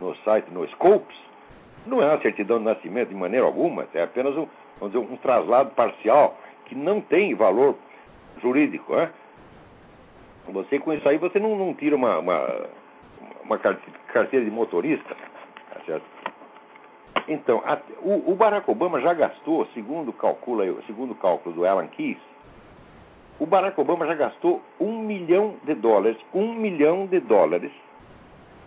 no 0.00 0.14
site, 0.16 0.50
no 0.50 0.66
Scopes, 0.70 1.16
não 1.86 2.02
é 2.02 2.06
uma 2.06 2.20
certidão 2.20 2.58
de 2.58 2.64
nascimento 2.64 3.08
de 3.08 3.14
maneira 3.14 3.46
alguma, 3.46 3.86
é 3.94 4.02
apenas 4.02 4.36
um, 4.36 4.46
vamos 4.78 4.94
dizer, 4.94 4.98
um 4.98 5.16
traslado 5.16 5.70
parcial 5.70 6.36
que 6.66 6.74
não 6.74 7.00
tem 7.00 7.34
valor 7.34 7.76
jurídico. 8.40 8.94
Né? 8.94 9.10
Você 10.48 10.78
com 10.78 10.92
isso 10.92 11.08
aí 11.08 11.18
você 11.18 11.38
não, 11.38 11.56
não 11.56 11.74
tira 11.74 11.94
uma, 11.94 12.18
uma, 12.18 12.66
uma 13.44 13.58
carteira 13.58 14.44
de 14.44 14.50
motorista. 14.50 15.14
Tá 15.72 15.80
certo? 15.86 16.21
Então, 17.28 17.62
a, 17.64 17.78
o, 18.02 18.32
o, 18.32 18.34
Barack 18.34 18.70
Obama 18.70 19.00
já 19.00 19.14
gastou, 19.14 19.66
segundo, 19.74 20.12
calcula, 20.12 20.64
segundo 20.86 21.12
o 21.12 21.16
cálculo 21.16 21.54
do 21.54 21.66
Alan 21.66 21.86
Keyes, 21.88 22.18
o 23.38 23.46
Barack 23.46 23.80
Obama 23.80 24.06
já 24.06 24.14
gastou 24.14 24.62
um 24.80 24.98
milhão 24.98 25.56
de 25.64 25.74
dólares, 25.74 26.18
um 26.34 26.54
milhão 26.54 27.06
de 27.06 27.20
dólares 27.20 27.72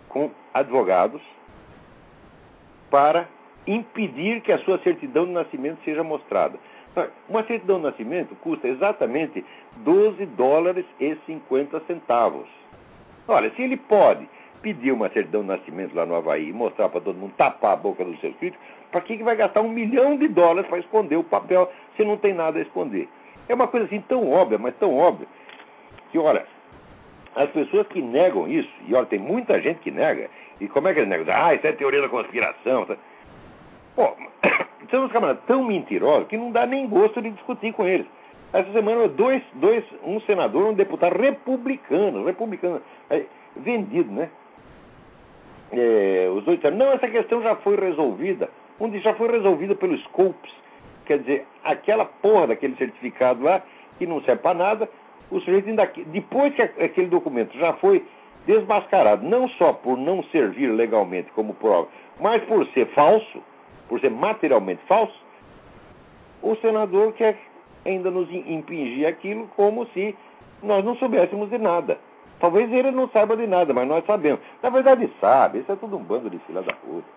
com 0.08 0.30
advogados 0.52 1.20
para 2.90 3.28
impedir 3.66 4.40
que 4.40 4.52
a 4.52 4.58
sua 4.58 4.78
certidão 4.78 5.26
de 5.26 5.32
nascimento 5.32 5.82
seja 5.84 6.02
mostrada. 6.02 6.58
Uma 7.28 7.44
certidão 7.44 7.76
de 7.78 7.84
nascimento 7.84 8.34
custa 8.36 8.68
exatamente 8.68 9.44
12 9.76 10.24
dólares 10.26 10.86
e 10.98 11.16
50 11.26 11.80
centavos. 11.80 12.48
Olha, 13.28 13.50
se 13.50 13.62
ele 13.62 13.76
pode 13.76 14.26
pedir 14.62 14.92
uma 14.92 15.08
certidão 15.10 15.42
de 15.42 15.48
nascimento 15.48 15.94
lá 15.94 16.06
no 16.06 16.14
Havaí 16.14 16.48
e 16.48 16.52
mostrar 16.52 16.88
para 16.88 17.00
todo 17.00 17.16
mundo, 17.16 17.32
tapar 17.36 17.72
a 17.72 17.76
boca 17.76 18.04
dos 18.04 18.18
seus 18.20 18.34
filhos, 18.36 18.58
para 18.90 19.00
que, 19.00 19.16
que 19.16 19.22
vai 19.22 19.36
gastar 19.36 19.60
um 19.60 19.68
milhão 19.68 20.16
de 20.16 20.28
dólares 20.28 20.68
para 20.68 20.78
esconder 20.78 21.16
o 21.16 21.24
papel 21.24 21.70
se 21.96 22.04
não 22.04 22.16
tem 22.16 22.34
nada 22.34 22.58
a 22.58 22.62
esconder? 22.62 23.08
É 23.48 23.54
uma 23.54 23.68
coisa 23.68 23.86
assim 23.86 24.00
tão 24.08 24.30
óbvia, 24.30 24.58
mas 24.58 24.74
tão 24.76 24.96
óbvia, 24.96 25.26
que, 26.10 26.18
olha, 26.18 26.44
as 27.34 27.50
pessoas 27.50 27.86
que 27.88 28.00
negam 28.00 28.48
isso, 28.48 28.72
e 28.88 28.94
olha, 28.94 29.06
tem 29.06 29.18
muita 29.18 29.60
gente 29.60 29.80
que 29.80 29.90
nega, 29.90 30.28
e 30.60 30.68
como 30.68 30.88
é 30.88 30.94
que 30.94 31.00
eles 31.00 31.08
negam? 31.08 31.26
Ah, 31.34 31.54
isso 31.54 31.66
é 31.66 31.72
teoria 31.72 32.00
da 32.00 32.08
conspiração. 32.08 32.86
Tá? 32.86 32.96
Pô, 33.94 34.16
são 34.90 35.04
uns 35.04 35.12
camaradas 35.12 35.44
tão 35.46 35.62
mentirosos 35.62 36.28
que 36.28 36.36
não 36.36 36.50
dá 36.50 36.66
nem 36.66 36.88
gosto 36.88 37.20
de 37.20 37.30
discutir 37.30 37.72
com 37.72 37.86
eles. 37.86 38.06
Essa 38.52 38.72
semana, 38.72 39.08
dois, 39.08 39.42
dois, 39.54 39.84
um 40.02 40.20
senador, 40.20 40.66
um 40.66 40.74
deputado 40.74 41.20
republicano, 41.20 42.24
republicano, 42.24 42.80
vendido, 43.56 44.10
né? 44.10 44.30
É, 45.72 46.28
os 46.32 46.44
dois 46.44 46.58
disseram, 46.58 46.76
não, 46.76 46.92
essa 46.92 47.08
questão 47.08 47.42
já 47.42 47.56
foi 47.56 47.76
resolvida. 47.76 48.48
Um 48.80 48.92
já 49.00 49.14
foi 49.14 49.28
resolvida 49.28 49.74
pelos 49.74 50.02
Scopes, 50.04 50.52
Quer 51.06 51.20
dizer, 51.20 51.46
aquela 51.62 52.04
porra 52.04 52.48
daquele 52.48 52.76
certificado 52.76 53.42
lá, 53.42 53.62
que 53.96 54.06
não 54.06 54.20
serve 54.22 54.42
para 54.42 54.58
nada, 54.58 54.88
o 55.30 55.40
sujeito 55.40 55.68
ainda. 55.68 55.90
Depois 56.06 56.54
que 56.54 56.62
aquele 56.62 57.06
documento 57.06 57.56
já 57.56 57.72
foi 57.74 58.04
desmascarado, 58.46 59.26
não 59.26 59.48
só 59.50 59.72
por 59.72 59.96
não 59.96 60.22
servir 60.24 60.68
legalmente 60.68 61.30
como 61.32 61.54
prova, 61.54 61.88
mas 62.20 62.42
por 62.44 62.66
ser 62.68 62.86
falso, 62.88 63.42
por 63.88 64.00
ser 64.00 64.10
materialmente 64.10 64.82
falso, 64.86 65.14
o 66.42 66.54
senador 66.56 67.12
quer 67.12 67.38
ainda 67.84 68.10
nos 68.10 68.28
impingir 68.30 69.06
aquilo 69.06 69.48
como 69.56 69.86
se 69.88 70.14
nós 70.62 70.84
não 70.84 70.96
soubéssemos 70.96 71.48
de 71.50 71.58
nada. 71.58 71.98
Talvez 72.38 72.70
ele 72.70 72.90
não 72.90 73.08
saiba 73.08 73.36
de 73.36 73.46
nada, 73.46 73.72
mas 73.72 73.88
nós 73.88 74.04
sabemos. 74.04 74.40
Na 74.62 74.68
verdade, 74.68 75.10
sabe. 75.20 75.60
Isso 75.60 75.72
é 75.72 75.76
tudo 75.76 75.96
um 75.96 76.02
bando 76.02 76.28
de 76.28 76.38
fila 76.40 76.62
da 76.62 76.72
puta. 76.74 77.08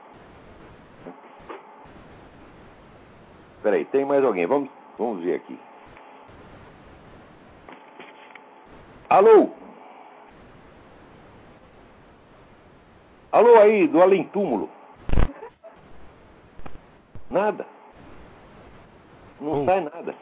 Peraí, 3.62 3.84
tem 3.86 4.06
mais 4.06 4.24
alguém? 4.24 4.46
Vamos, 4.46 4.70
vamos 4.98 5.22
ver 5.24 5.36
aqui. 5.36 5.60
Alô? 9.10 9.50
Alô 13.32 13.56
aí, 13.58 13.88
do 13.88 14.02
além 14.02 14.24
túmulo. 14.26 14.70
Nada. 17.30 17.66
Não 19.42 19.64
oh. 19.64 19.66
sai 19.66 19.82
nada. 19.82 20.16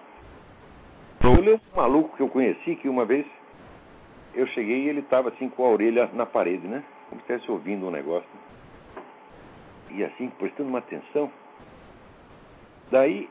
Eu 1.23 1.33
lembro 1.33 1.61
um 1.73 1.75
maluco 1.75 2.15
que 2.17 2.23
eu 2.23 2.29
conheci 2.29 2.75
que 2.75 2.89
uma 2.89 3.05
vez 3.05 3.25
eu 4.37 4.45
cheguei 4.47 4.83
e 4.83 4.89
ele 4.89 4.99
estava 4.99 5.29
assim 5.29 5.49
com 5.49 5.65
a 5.65 5.69
orelha 5.69 6.07
na 6.13 6.25
parede, 6.25 6.67
né? 6.67 6.83
Como 7.09 7.19
se 7.21 7.25
estivesse 7.25 7.51
ouvindo 7.51 7.87
um 7.87 7.91
negócio. 7.91 8.29
E 9.89 10.03
assim, 10.03 10.29
prestando 10.29 10.69
uma 10.69 10.77
atenção. 10.77 11.31
Daí. 12.91 13.27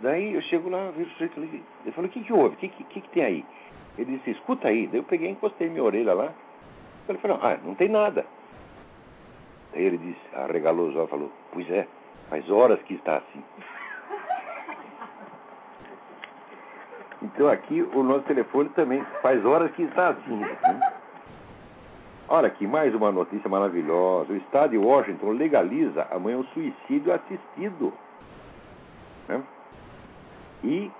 Daí 0.00 0.34
eu 0.34 0.42
chego 0.42 0.68
lá, 0.68 0.92
vejo 0.92 1.10
o 1.10 1.12
sujeito 1.14 1.40
ali. 1.40 1.64
Eu 1.84 1.92
falei, 1.92 2.08
o 2.08 2.12
que, 2.12 2.22
que 2.22 2.32
houve? 2.32 2.54
O 2.54 2.58
que, 2.58 2.68
que, 2.68 3.00
que, 3.00 3.08
tem 3.08 3.24
aí? 3.24 3.44
Ele 3.98 4.16
disse, 4.16 4.30
escuta 4.30 4.68
aí. 4.68 4.86
Daí 4.86 5.00
eu 5.00 5.04
peguei 5.04 5.28
e 5.28 5.32
encostei 5.32 5.68
minha 5.68 5.82
orelha 5.82 6.14
lá. 6.14 6.32
Ele 7.08 7.18
falou, 7.18 7.40
ah, 7.42 7.58
não 7.64 7.74
tem 7.74 7.88
nada. 7.88 8.24
Daí 9.72 9.82
ele 9.82 9.98
disse, 9.98 10.20
arregalou 10.32 10.90
os 10.90 10.94
olhos 10.94 11.08
e 11.08 11.10
falou, 11.10 11.32
pois 11.52 11.68
é, 11.70 11.88
faz 12.30 12.48
horas 12.48 12.80
que 12.82 12.94
está 12.94 13.16
assim. 13.16 13.42
Então 17.26 17.48
aqui 17.48 17.82
o 17.82 18.02
nosso 18.04 18.22
telefone 18.22 18.68
também 18.70 19.04
faz 19.20 19.44
horas 19.44 19.72
que 19.72 19.82
está 19.82 20.10
assim. 20.10 20.36
Né? 20.36 20.92
Olha 22.28 22.46
aqui, 22.46 22.66
mais 22.66 22.94
uma 22.94 23.10
notícia 23.10 23.48
maravilhosa. 23.48 24.32
O 24.32 24.36
estado 24.36 24.70
de 24.70 24.78
Washington 24.78 25.30
legaliza 25.32 26.06
amanhã 26.12 26.38
o 26.38 26.46
suicídio 26.46 27.12
assistido. 27.12 27.92
Né? 29.28 29.42
E 30.62 30.90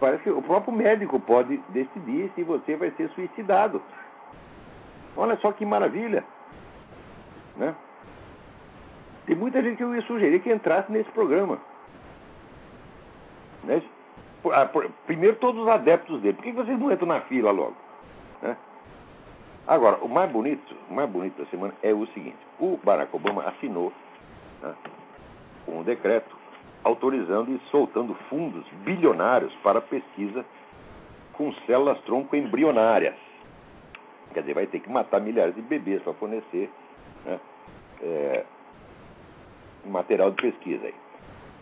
parece 0.00 0.24
que 0.24 0.30
o 0.30 0.42
próprio 0.42 0.72
médico 0.72 1.20
pode 1.20 1.56
decidir 1.68 2.32
se 2.34 2.42
você 2.42 2.74
vai 2.74 2.90
ser 2.92 3.08
suicidado. 3.10 3.80
Olha 5.16 5.36
só 5.36 5.52
que 5.52 5.64
maravilha. 5.64 6.24
Né? 7.56 7.72
Tem 9.26 9.36
muita 9.36 9.62
gente 9.62 9.76
que 9.76 9.84
eu 9.84 9.94
ia 9.94 10.02
sugerir 10.02 10.40
que 10.40 10.52
entrasse 10.52 10.90
nesse 10.90 11.10
programa. 11.12 11.58
Né? 13.62 13.80
Ah, 14.50 14.68
primeiro, 15.06 15.36
todos 15.36 15.62
os 15.62 15.68
adeptos 15.68 16.20
dele. 16.20 16.34
Por 16.34 16.42
que 16.42 16.52
vocês 16.52 16.78
não 16.78 16.90
entram 16.90 17.06
na 17.06 17.20
fila 17.22 17.50
logo? 17.50 17.76
Né? 18.40 18.56
Agora, 19.66 19.98
o 20.02 20.08
mais 20.08 20.30
bonito, 20.30 20.74
o 20.90 20.94
mais 20.94 21.08
bonito 21.08 21.40
da 21.40 21.48
semana 21.48 21.72
é 21.82 21.92
o 21.92 22.06
seguinte: 22.08 22.38
o 22.58 22.78
Barack 22.82 23.14
Obama 23.14 23.44
assinou 23.44 23.92
né, 24.60 24.74
um 25.68 25.82
decreto 25.82 26.36
autorizando 26.82 27.52
e 27.52 27.60
soltando 27.70 28.14
fundos 28.28 28.64
bilionários 28.84 29.54
para 29.62 29.80
pesquisa 29.80 30.44
com 31.32 31.52
células 31.66 32.00
tronco 32.00 32.34
embrionárias. 32.34 33.14
Quer 34.34 34.40
dizer, 34.40 34.54
vai 34.54 34.66
ter 34.66 34.80
que 34.80 34.90
matar 34.90 35.20
milhares 35.20 35.54
de 35.54 35.62
bebês 35.62 36.02
para 36.02 36.14
fornecer 36.14 36.70
né, 37.24 37.38
é, 38.02 38.44
material 39.84 40.30
de 40.30 40.42
pesquisa. 40.42 40.86
Aí. 40.86 40.94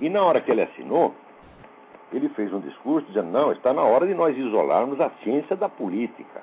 E 0.00 0.08
na 0.08 0.22
hora 0.22 0.40
que 0.40 0.50
ele 0.50 0.62
assinou, 0.62 1.14
ele 2.12 2.28
fez 2.30 2.52
um 2.52 2.60
discurso 2.60 3.06
dizendo: 3.08 3.30
não, 3.30 3.52
está 3.52 3.72
na 3.72 3.82
hora 3.82 4.06
de 4.06 4.14
nós 4.14 4.36
isolarmos 4.36 5.00
a 5.00 5.10
ciência 5.22 5.56
da 5.56 5.68
política. 5.68 6.42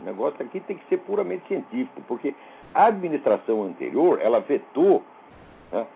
O 0.00 0.04
negócio 0.04 0.40
aqui 0.44 0.60
tem 0.60 0.76
que 0.76 0.86
ser 0.88 0.98
puramente 0.98 1.46
científico, 1.48 2.00
porque 2.06 2.34
a 2.74 2.86
administração 2.86 3.64
anterior 3.64 4.20
ela 4.22 4.40
vetou 4.40 5.02
né, 5.72 5.86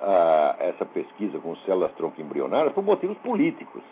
a, 0.00 0.56
essa 0.58 0.86
pesquisa 0.86 1.38
com 1.38 1.54
células 1.56 1.92
tronco 1.92 2.20
embrionárias 2.20 2.72
por 2.72 2.82
motivos 2.82 3.18
políticos, 3.18 3.82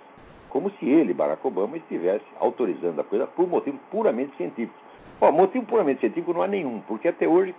como 0.49 0.71
se 0.71 0.89
ele, 0.89 1.13
Barack 1.13 1.47
Obama, 1.47 1.77
estivesse 1.77 2.25
autorizando 2.41 3.01
a 3.01 3.05
coisa 3.05 3.27
por 3.27 3.47
motivos 3.47 3.81
puramente 3.91 4.35
científicos. 4.37 4.81
Bom, 5.21 5.33
motivo 5.33 5.65
puramente 5.67 6.01
científico 6.01 6.33
não 6.33 6.43
há 6.43 6.49
nenhum, 6.49 6.81
porque 6.81 7.09
até 7.09 7.29
hoje 7.29 7.55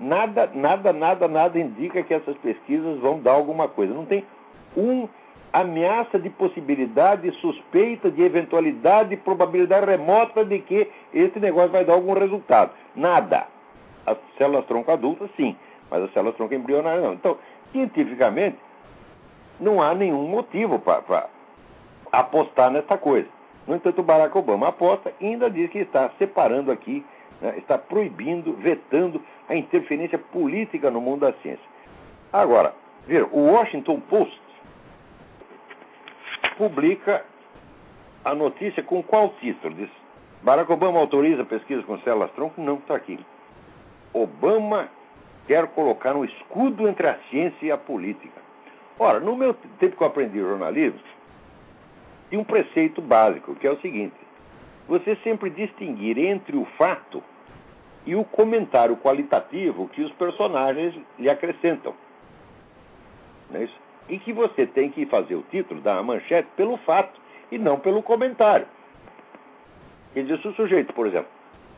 nada, 0.00 0.50
nada, 0.54 0.92
nada, 0.92 1.28
nada 1.28 1.58
indica 1.58 2.02
que 2.02 2.14
essas 2.14 2.36
pesquisas 2.38 2.98
vão 2.98 3.20
dar 3.20 3.32
alguma 3.32 3.68
coisa. 3.68 3.94
Não 3.94 4.06
tem 4.06 4.24
um 4.76 5.08
ameaça 5.52 6.18
de 6.18 6.30
possibilidade, 6.30 7.30
suspeita 7.40 8.10
de 8.10 8.22
eventualidade, 8.22 9.16
probabilidade 9.16 9.86
remota 9.86 10.44
de 10.44 10.58
que 10.60 10.88
esse 11.12 11.38
negócio 11.40 11.70
vai 11.70 11.84
dar 11.84 11.94
algum 11.94 12.12
resultado. 12.12 12.72
Nada. 12.94 13.46
As 14.06 14.16
células 14.36 14.66
tronco 14.66 14.90
adultas, 14.90 15.30
sim, 15.36 15.56
mas 15.90 16.02
as 16.02 16.12
células 16.12 16.36
tronco 16.36 16.54
embrionárias 16.54 17.02
não. 17.02 17.14
Então, 17.14 17.38
cientificamente, 17.72 18.56
não 19.60 19.82
há 19.82 19.94
nenhum 19.94 20.26
motivo 20.28 20.78
para 20.78 21.28
apostar 22.12 22.70
nessa 22.70 22.96
coisa. 22.96 23.28
No 23.66 23.74
entanto, 23.76 24.02
Barack 24.02 24.36
Obama 24.36 24.68
aposta 24.68 25.12
e 25.20 25.26
ainda 25.26 25.50
diz 25.50 25.70
que 25.70 25.78
está 25.78 26.10
separando 26.18 26.70
aqui, 26.70 27.04
né, 27.40 27.54
está 27.58 27.76
proibindo, 27.76 28.54
vetando 28.54 29.20
a 29.48 29.54
interferência 29.54 30.18
política 30.18 30.90
no 30.90 31.00
mundo 31.00 31.20
da 31.20 31.32
ciência. 31.34 31.64
Agora, 32.32 32.74
ver, 33.06 33.24
o 33.30 33.52
Washington 33.52 34.00
Post 34.08 34.47
publica 36.58 37.24
a 38.24 38.34
notícia 38.34 38.82
com 38.82 39.02
qual 39.02 39.30
título? 39.40 39.74
Diz: 39.74 39.88
Barack 40.42 40.70
Obama 40.70 40.98
autoriza 40.98 41.44
pesquisa 41.44 41.82
com 41.84 41.98
células 42.00 42.32
tronco? 42.32 42.60
Não, 42.60 42.74
está 42.74 42.96
aqui. 42.96 43.18
Obama 44.12 44.88
quer 45.46 45.68
colocar 45.68 46.14
um 46.16 46.24
escudo 46.24 46.88
entre 46.88 47.06
a 47.06 47.18
ciência 47.30 47.66
e 47.66 47.70
a 47.70 47.78
política. 47.78 48.42
Ora, 48.98 49.20
no 49.20 49.36
meu 49.36 49.54
tempo 49.78 49.96
que 49.96 50.02
eu 50.02 50.06
aprendi 50.08 50.38
jornalismo, 50.40 50.98
tinha 52.28 52.40
um 52.40 52.44
preceito 52.44 53.00
básico, 53.00 53.54
que 53.54 53.66
é 53.66 53.70
o 53.70 53.80
seguinte: 53.80 54.16
você 54.88 55.16
sempre 55.22 55.48
distinguir 55.50 56.18
entre 56.18 56.56
o 56.56 56.64
fato 56.76 57.22
e 58.04 58.16
o 58.16 58.24
comentário 58.24 58.96
qualitativo 58.96 59.88
que 59.88 60.02
os 60.02 60.12
personagens 60.14 60.94
lhe 61.18 61.30
acrescentam. 61.30 61.94
Não 63.50 63.60
é 63.60 63.64
isso? 63.64 63.87
E 64.08 64.18
que 64.18 64.32
você 64.32 64.66
tem 64.66 64.90
que 64.90 65.06
fazer 65.06 65.34
o 65.34 65.44
título 65.50 65.80
da 65.80 66.02
manchete 66.02 66.48
pelo 66.56 66.76
fato 66.78 67.20
e 67.50 67.58
não 67.58 67.78
pelo 67.78 68.02
comentário. 68.02 68.66
Ele 70.14 70.34
diz, 70.34 70.44
o 70.44 70.52
sujeito, 70.54 70.92
por 70.92 71.06
exemplo, 71.06 71.28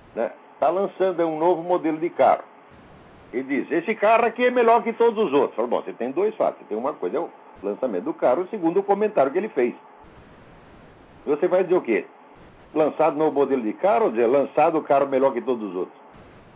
está 0.09 0.23
né, 0.23 0.33
tá 0.59 0.69
lançando 0.69 1.27
um 1.27 1.39
novo 1.39 1.63
modelo 1.63 1.99
de 1.99 2.11
carro. 2.11 2.45
Ele 3.33 3.43
diz, 3.43 3.71
esse 3.71 3.95
carro 3.95 4.27
aqui 4.27 4.45
é 4.45 4.51
melhor 4.51 4.83
que 4.83 4.93
todos 4.93 5.27
os 5.27 5.33
outros. 5.33 5.55
Fala, 5.55 5.69
bom, 5.69 5.83
você 5.83 5.93
tem 5.93 6.11
dois 6.11 6.35
fatos. 6.35 6.67
Tem 6.69 6.77
uma 6.77 6.93
coisa, 6.93 7.19
é 7.19 7.21
o 7.21 7.31
lançamento 7.63 8.05
do 8.05 8.15
carro, 8.15 8.43
o 8.43 8.49
segundo, 8.49 8.81
o 8.81 8.83
comentário 8.83 9.31
que 9.31 9.39
ele 9.39 9.49
fez. 9.49 9.75
Você 11.27 11.47
vai 11.47 11.63
dizer 11.63 11.77
o 11.77 11.83
quê? 11.83 12.07
Lançado 12.75 13.17
novo 13.17 13.33
modelo 13.33 13.63
de 13.63 13.73
carro 13.75 14.07
ou 14.07 14.11
dizer 14.11 14.27
lançado 14.27 14.79
o 14.79 14.83
carro 14.83 15.07
melhor 15.07 15.33
que 15.33 15.41
todos 15.41 15.69
os 15.71 15.77
outros? 15.77 16.01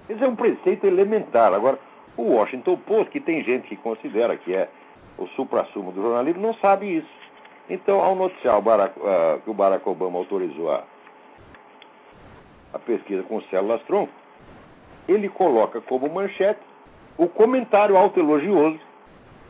Esse 0.09 0.23
é 0.23 0.29
um 0.29 0.37
preceito 0.37 0.87
elementar. 0.87 1.53
Agora, 1.53 1.79
o 2.17 2.35
Washington 2.35 2.77
Post, 2.79 3.11
que 3.11 3.21
tem 3.21 3.43
gente 3.43 3.69
que 3.69 3.77
considera 3.77 4.37
que 4.37 4.55
é 4.55 4.69
o 5.19 5.27
supra-sumo 5.29 5.93
do 5.93 6.03
jornalismo, 6.03 6.43
não 6.43 6.55
sabe 6.55 6.99
isso. 6.99 7.25
Então, 7.69 8.01
ao 8.01 8.15
noticiar 8.15 8.59
o 8.59 8.63
Barack, 8.63 8.99
uh, 8.99 9.41
que 9.43 9.51
o 9.51 9.55
Barack 9.55 9.89
Obama 9.89 10.19
autorizou 10.19 10.71
a, 10.71 10.85
a 12.73 12.79
pesquisa 12.79 13.23
com 13.23 13.41
células 13.43 13.83
tronco, 13.85 14.13
ele 15.09 15.29
coloca 15.29 15.81
como 15.81 16.09
manchete 16.09 16.61
o 17.17 17.29
comentário 17.29 17.97
autoelogioso 17.97 18.81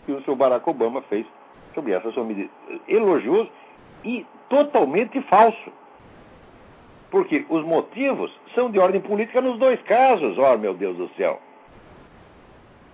que 0.04 0.12
o 0.12 0.22
seu 0.22 0.36
Barack 0.36 0.68
Obama 0.68 1.02
fez 1.02 1.26
sobre 1.74 1.92
essa 1.92 2.10
sua 2.12 2.24
medida. 2.24 2.50
Elogioso 2.86 3.50
e 4.04 4.24
totalmente 4.48 5.20
falso. 5.22 5.72
Porque 7.10 7.46
os 7.48 7.64
motivos 7.64 8.32
são 8.54 8.70
de 8.70 8.78
ordem 8.78 9.00
política 9.00 9.40
nos 9.40 9.58
dois 9.58 9.80
casos, 9.82 10.36
ó 10.38 10.54
oh, 10.54 10.58
meu 10.58 10.74
Deus 10.74 10.96
do 10.96 11.08
céu. 11.16 11.40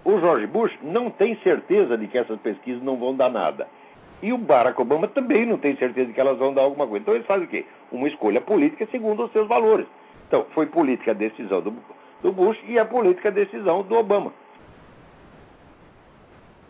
O 0.04 0.18
George 0.18 0.46
Bush 0.46 0.72
não 0.82 1.10
tem 1.10 1.36
certeza 1.36 1.96
de 1.96 2.06
que 2.08 2.18
essas 2.18 2.38
pesquisas 2.40 2.82
não 2.82 2.96
vão 2.96 3.14
dar 3.14 3.30
nada. 3.30 3.68
E 4.22 4.32
o 4.32 4.38
Barack 4.38 4.80
Obama 4.80 5.08
também 5.08 5.46
não 5.46 5.58
tem 5.58 5.76
certeza 5.76 6.08
de 6.08 6.12
que 6.12 6.20
elas 6.20 6.38
vão 6.38 6.52
dar 6.52 6.62
alguma 6.62 6.86
coisa. 6.86 7.02
Então 7.02 7.14
eles 7.14 7.26
fazem 7.26 7.46
o 7.46 7.48
quê? 7.48 7.64
Uma 7.90 8.08
escolha 8.08 8.40
política 8.40 8.86
segundo 8.90 9.24
os 9.24 9.32
seus 9.32 9.48
valores. 9.48 9.86
Então, 10.28 10.46
foi 10.54 10.66
política 10.66 11.10
a 11.10 11.14
decisão 11.14 11.60
do, 11.60 11.74
do 12.22 12.32
Bush 12.32 12.56
e 12.68 12.78
a 12.78 12.84
política 12.84 13.28
a 13.28 13.32
decisão 13.32 13.82
do 13.82 13.96
Obama. 13.96 14.32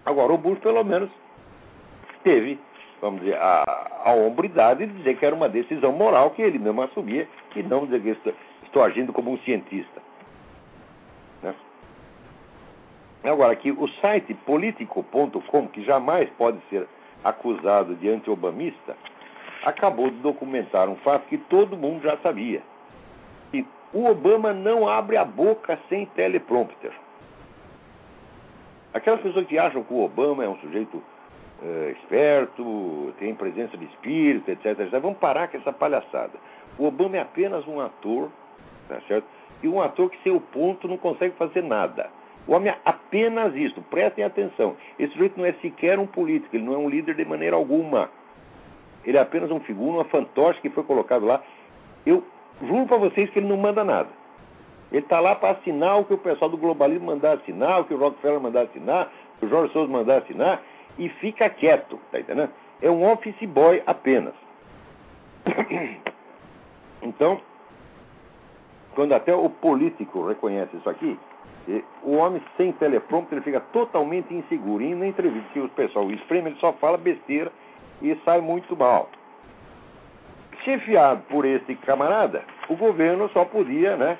Agora, 0.07 0.33
o 0.33 0.39
Bush, 0.39 0.59
pelo 0.61 0.83
menos, 0.83 1.11
teve, 2.25 2.59
vamos 3.01 3.21
dizer, 3.21 3.37
a, 3.37 3.65
a 4.05 4.13
hombridade 4.13 4.87
de 4.87 4.93
dizer 4.95 5.19
que 5.19 5.27
era 5.27 5.35
uma 5.35 5.49
decisão 5.49 5.93
moral 5.93 6.31
que 6.31 6.41
ele 6.41 6.59
mesmo 6.59 6.83
assumia 6.83 7.29
e 7.55 7.63
não 7.63 7.85
dizer 7.85 8.01
que 8.01 8.09
estou, 8.09 8.33
estou 8.65 8.83
agindo 8.83 9.13
como 9.13 9.31
um 9.31 9.39
cientista. 9.39 10.01
Né? 11.43 11.55
Agora, 13.23 13.53
aqui, 13.53 13.71
o 13.71 13.87
site 14.01 14.33
político.com, 14.33 15.69
que 15.69 15.83
jamais 15.85 16.29
pode 16.39 16.59
ser 16.71 16.87
acusado 17.23 17.95
de 17.97 18.09
anti-obamista, 18.09 18.97
acabou 19.63 20.11
de 20.11 20.17
documentar 20.17 20.89
um 20.89 20.97
fato 20.97 21.27
que 21.29 21.37
todo 21.37 21.77
mundo 21.77 22.03
já 22.03 22.17
sabia. 22.19 22.63
Que 23.51 23.67
o 23.93 24.07
Obama 24.07 24.53
não 24.53 24.89
abre 24.89 25.19
a 25.19 25.25
boca 25.25 25.79
sem 25.89 26.07
teleprompter. 26.07 26.93
Aquelas 28.95 29.21
pessoas 29.21 29.47
que 29.47 29.59
acham 29.59 29.85
que 29.85 29.93
o 29.93 30.03
Obama 30.03 30.43
é 30.45 30.49
um 30.49 30.57
sujeito 30.57 30.97
uh, 30.97 31.91
esperto, 31.91 33.13
tem 33.19 33.35
presença 33.35 33.77
de 33.77 33.85
espírito, 33.85 34.51
etc, 34.51 34.81
etc, 34.81 34.99
vão 34.99 35.13
parar 35.13 35.49
com 35.49 35.59
essa 35.59 35.73
palhaçada. 35.73 36.39
O 36.79 36.87
Obama 36.87 37.19
é 37.19 37.21
apenas 37.21 37.67
um 37.69 37.81
ator, 37.81 38.31
tá 38.89 38.99
certo? 39.07 39.27
E 39.63 39.69
um 39.69 39.81
ator 39.81 40.09
que 40.09 40.21
sem 40.23 40.33
o 40.33 40.41
ponto 40.41 40.89
não 40.89 40.97
consegue 40.97 41.37
fazer 41.37 41.63
nada. 41.63 42.09
O 42.51 42.55
homem 42.55 42.73
é 42.73 42.77
apenas 42.85 43.55
isso, 43.55 43.81
prestem 43.83 44.25
atenção. 44.25 44.77
Esse 44.99 45.13
sujeito 45.13 45.39
não 45.39 45.47
é 45.47 45.53
sequer 45.63 46.01
um 46.01 46.07
político, 46.07 46.57
ele 46.57 46.65
não 46.65 46.75
é 46.75 46.79
um 46.79 46.89
líder 46.89 47.15
de 47.15 47.25
maneira 47.25 47.55
alguma. 47.55 48.11
Ele 49.05 49.17
é 49.17 49.21
apenas 49.21 49.53
um 49.53 49.61
figura, 49.61 49.99
uma 49.99 50.05
fantoche 50.07 50.61
que 50.61 50.69
foi 50.69 50.83
colocado 50.83 51.25
lá. 51.25 51.41
Eu 52.05 52.25
juro 52.61 52.87
para 52.87 52.97
vocês 52.97 53.31
que 53.31 53.39
ele 53.39 53.47
não 53.47 53.57
manda 53.57 53.85
nada. 53.85 54.09
Ele 54.91 55.01
está 55.01 55.21
lá 55.21 55.37
para 55.37 55.51
assinar 55.51 56.01
o 56.01 56.05
que 56.05 56.13
o 56.13 56.19
pessoal 56.19 56.51
do 56.51 56.57
globalismo 56.57 57.07
mandar 57.07 57.35
assinar, 57.35 57.83
o 57.83 57.85
que 57.85 57.95
o 57.95 57.97
Rockefeller 57.97 58.41
mandar 58.41 58.63
assinar, 58.63 59.13
o 59.37 59.39
que 59.39 59.47
o 59.47 59.49
Jorge 59.49 59.73
Souza 59.73 59.93
mandar 59.93 60.19
assinar, 60.19 60.61
e 60.99 61.09
fica 61.09 61.49
quieto, 61.49 62.01
tá 62.11 62.19
entendendo? 62.19 62.51
É 62.83 62.91
um 62.91 63.09
office 63.09 63.49
boy 63.49 63.81
apenas. 63.87 64.35
Então, 67.03 67.41
quando 68.95 69.15
até 69.15 69.35
o 69.35 69.49
político 69.49 70.27
reconhece 70.27 70.77
isso 70.77 70.91
aqui, 70.91 71.19
o 72.03 72.17
homem 72.17 72.43
sem 72.57 72.73
teleprompter 72.73 73.39
ele 73.39 73.45
fica 73.45 73.61
totalmente 73.73 74.33
inseguro. 74.35 74.83
E 74.83 74.95
na 74.95 75.07
entrevista 75.07 75.49
que 75.53 75.61
o 75.61 75.69
pessoal 75.69 76.11
espreme, 76.11 76.51
ele 76.51 76.59
só 76.59 76.73
fala 76.75 76.97
besteira 76.97 77.53
e 78.03 78.17
sai 78.25 78.41
muito 78.41 78.77
mal. 78.77 79.09
Chefiado 80.65 81.23
por 81.29 81.45
esse 81.45 81.75
camarada, 81.77 82.43
o 82.69 82.77
governo 82.77 83.29
só 83.31 83.45
podia, 83.45 83.97
né, 83.97 84.19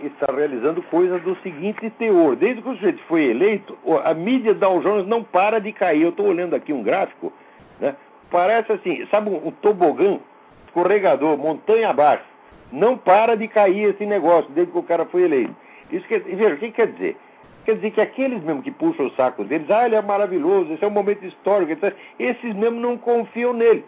estar 0.00 0.32
realizando 0.32 0.82
coisas 0.82 1.20
do 1.22 1.36
seguinte 1.42 1.90
teor. 1.90 2.36
Desde 2.36 2.62
que 2.62 2.68
o 2.68 2.74
sujeito 2.74 3.02
foi 3.04 3.24
eleito, 3.24 3.76
a 4.04 4.14
mídia 4.14 4.54
Dow 4.54 4.80
Jones 4.80 5.06
não 5.06 5.22
para 5.22 5.60
de 5.60 5.72
cair. 5.72 6.02
Eu 6.02 6.10
estou 6.10 6.26
olhando 6.26 6.54
aqui 6.54 6.72
um 6.72 6.82
gráfico, 6.82 7.32
né, 7.80 7.96
parece 8.30 8.72
assim, 8.72 9.06
sabe 9.10 9.30
um, 9.30 9.48
um 9.48 9.50
tobogã, 9.50 10.18
escorregador, 10.66 11.36
montanha 11.36 11.90
abaixo. 11.90 12.29
Não 12.72 12.96
para 12.96 13.36
de 13.36 13.48
cair 13.48 13.90
esse 13.90 14.06
negócio 14.06 14.50
desde 14.52 14.72
que 14.72 14.78
o 14.78 14.82
cara 14.82 15.04
foi 15.06 15.22
eleito. 15.22 15.54
Isso 15.90 16.06
quer, 16.06 16.20
veja, 16.20 16.54
o 16.54 16.58
que 16.58 16.70
quer 16.70 16.88
dizer? 16.88 17.16
Quer 17.64 17.76
dizer 17.76 17.90
que 17.90 18.00
aqueles 18.00 18.42
mesmo 18.42 18.62
que 18.62 18.70
puxam 18.70 19.06
o 19.06 19.10
saco 19.12 19.44
deles, 19.44 19.70
ah, 19.70 19.86
ele 19.86 19.96
é 19.96 20.02
maravilhoso, 20.02 20.72
esse 20.72 20.84
é 20.84 20.86
um 20.86 20.92
momento 20.92 21.24
histórico, 21.24 21.72
etc. 21.72 21.94
Esses 22.18 22.54
mesmo 22.54 22.80
não 22.80 22.96
confiam 22.96 23.52
nele. 23.52 23.84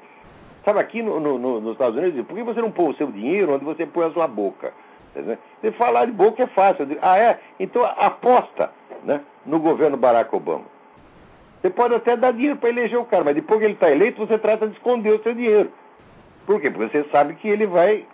Sabe, 0.64 0.78
aqui 0.78 1.02
no, 1.02 1.18
no, 1.18 1.38
no, 1.38 1.60
nos 1.60 1.72
Estados 1.72 1.96
Unidos, 1.96 2.24
por 2.26 2.36
que 2.36 2.42
você 2.42 2.60
não 2.60 2.70
põe 2.70 2.90
o 2.90 2.94
seu 2.94 3.10
dinheiro 3.10 3.54
onde 3.54 3.64
você 3.64 3.86
põe 3.86 4.06
a 4.06 4.10
sua 4.10 4.28
boca? 4.28 4.72
Você 5.14 5.72
falar 5.72 6.06
de 6.06 6.12
boca 6.12 6.42
é 6.42 6.46
fácil. 6.46 6.86
Digo, 6.86 7.00
ah, 7.02 7.18
é? 7.18 7.38
Então 7.60 7.84
aposta 7.84 8.70
né, 9.04 9.20
no 9.44 9.58
governo 9.58 9.96
Barack 9.96 10.34
Obama. 10.34 10.64
Você 11.60 11.70
pode 11.70 11.94
até 11.94 12.16
dar 12.16 12.32
dinheiro 12.32 12.56
para 12.56 12.70
eleger 12.70 12.98
o 12.98 13.04
cara, 13.04 13.22
mas 13.22 13.34
depois 13.34 13.60
que 13.60 13.66
ele 13.66 13.74
está 13.74 13.90
eleito, 13.90 14.24
você 14.24 14.38
trata 14.38 14.66
de 14.66 14.74
esconder 14.74 15.12
o 15.12 15.22
seu 15.22 15.34
dinheiro. 15.34 15.70
Por 16.46 16.60
quê? 16.60 16.70
Porque 16.70 16.90
você 16.90 17.08
sabe 17.10 17.34
que 17.34 17.48
ele 17.48 17.66
vai 17.66 18.04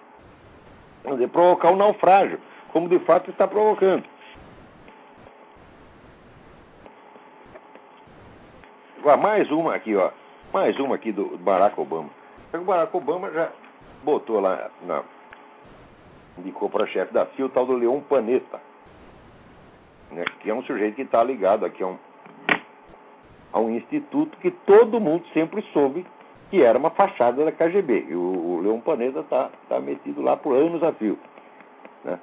dizer, 1.14 1.28
provocar 1.28 1.70
um 1.70 1.76
naufrágio, 1.76 2.38
como 2.72 2.88
de 2.88 2.98
fato 3.00 3.30
está 3.30 3.46
provocando. 3.46 4.04
Mais 9.22 9.50
uma 9.50 9.74
aqui, 9.74 9.94
ó. 9.96 10.10
Mais 10.52 10.78
uma 10.78 10.96
aqui 10.96 11.12
do 11.12 11.38
Barack 11.38 11.80
Obama. 11.80 12.10
O 12.52 12.58
Barack 12.58 12.96
Obama 12.96 13.30
já 13.30 13.50
botou 14.02 14.40
lá, 14.40 14.70
na, 14.82 15.02
indicou 16.38 16.68
para 16.68 16.86
chefe 16.86 17.12
da 17.12 17.26
CIA 17.26 17.46
o 17.46 17.48
tal 17.48 17.66
do 17.66 17.74
Leon 17.74 18.00
Panetta, 18.00 18.60
né, 20.10 20.24
que 20.40 20.50
é 20.50 20.54
um 20.54 20.62
sujeito 20.62 20.94
que 20.94 21.02
está 21.02 21.22
ligado 21.22 21.64
aqui 21.64 21.82
a 21.82 21.86
um, 21.86 21.98
a 23.52 23.60
um 23.60 23.70
instituto 23.70 24.36
que 24.38 24.50
todo 24.50 25.00
mundo 25.00 25.24
sempre 25.32 25.62
soube 25.72 26.06
que 26.50 26.62
era 26.62 26.78
uma 26.78 26.90
fachada 26.90 27.44
da 27.44 27.52
KGB. 27.52 28.06
E 28.08 28.14
o, 28.14 28.20
o 28.20 28.60
Leon 28.60 28.80
está 29.20 29.50
tá 29.68 29.80
metido 29.80 30.22
lá 30.22 30.36
por 30.36 30.56
anos 30.56 30.82
a 30.82 30.92
fio. 30.92 31.18
Né? 32.04 32.18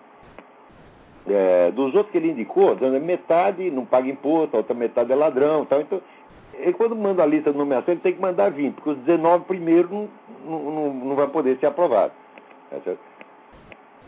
É, 1.28 1.72
dos 1.72 1.94
outros 1.96 2.12
que 2.12 2.18
ele 2.18 2.32
indicou, 2.32 2.76
metade 3.02 3.70
não 3.72 3.86
paga 3.86 4.10
imposto, 4.10 4.56
a 4.56 4.60
outra 4.60 4.76
metade 4.76 5.12
é 5.12 5.16
ladrão. 5.16 5.66
Tal. 5.66 5.82
Então, 5.82 6.02
ele, 6.54 6.74
quando 6.74 6.96
manda 6.96 7.24
a 7.24 7.26
lista 7.26 7.52
de 7.52 7.58
nomeação, 7.58 7.94
ele 7.94 8.02
tem 8.02 8.14
que 8.14 8.22
mandar 8.22 8.52
20, 8.52 8.76
porque 8.76 8.92
os 8.92 8.98
19 9.00 9.46
primeiros 9.46 9.92
não, 9.92 10.10
não, 10.46 10.94
não, 10.94 11.16
vai 11.16 11.28
poder 11.28 11.58
ser 11.58 11.68
aprovado. 11.68 12.14
Tá 12.70 12.94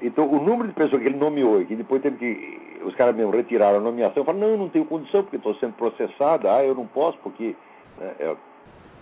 então, 0.01 0.27
o 0.29 0.39
número 0.39 0.67
de 0.67 0.73
pessoas 0.75 1.01
que 1.01 1.07
ele 1.07 1.17
nomeou 1.17 1.61
e 1.61 1.65
que 1.65 1.75
depois 1.75 2.01
teve 2.01 2.17
que. 2.17 2.67
Os 2.83 2.93
caras 2.95 3.15
mesmo 3.15 3.31
retiraram 3.31 3.77
a 3.77 3.81
nomeação, 3.81 4.23
falaram: 4.23 4.49
não, 4.49 4.57
não 4.57 4.69
tenho 4.69 4.85
condição, 4.85 5.23
porque 5.23 5.37
estou 5.37 5.55
sendo 5.55 5.73
processado. 5.73 6.47
Ah, 6.47 6.63
eu 6.63 6.75
não 6.75 6.85
posso, 6.85 7.17
porque. 7.19 7.55
Né, 7.97 8.15
é, 8.19 8.35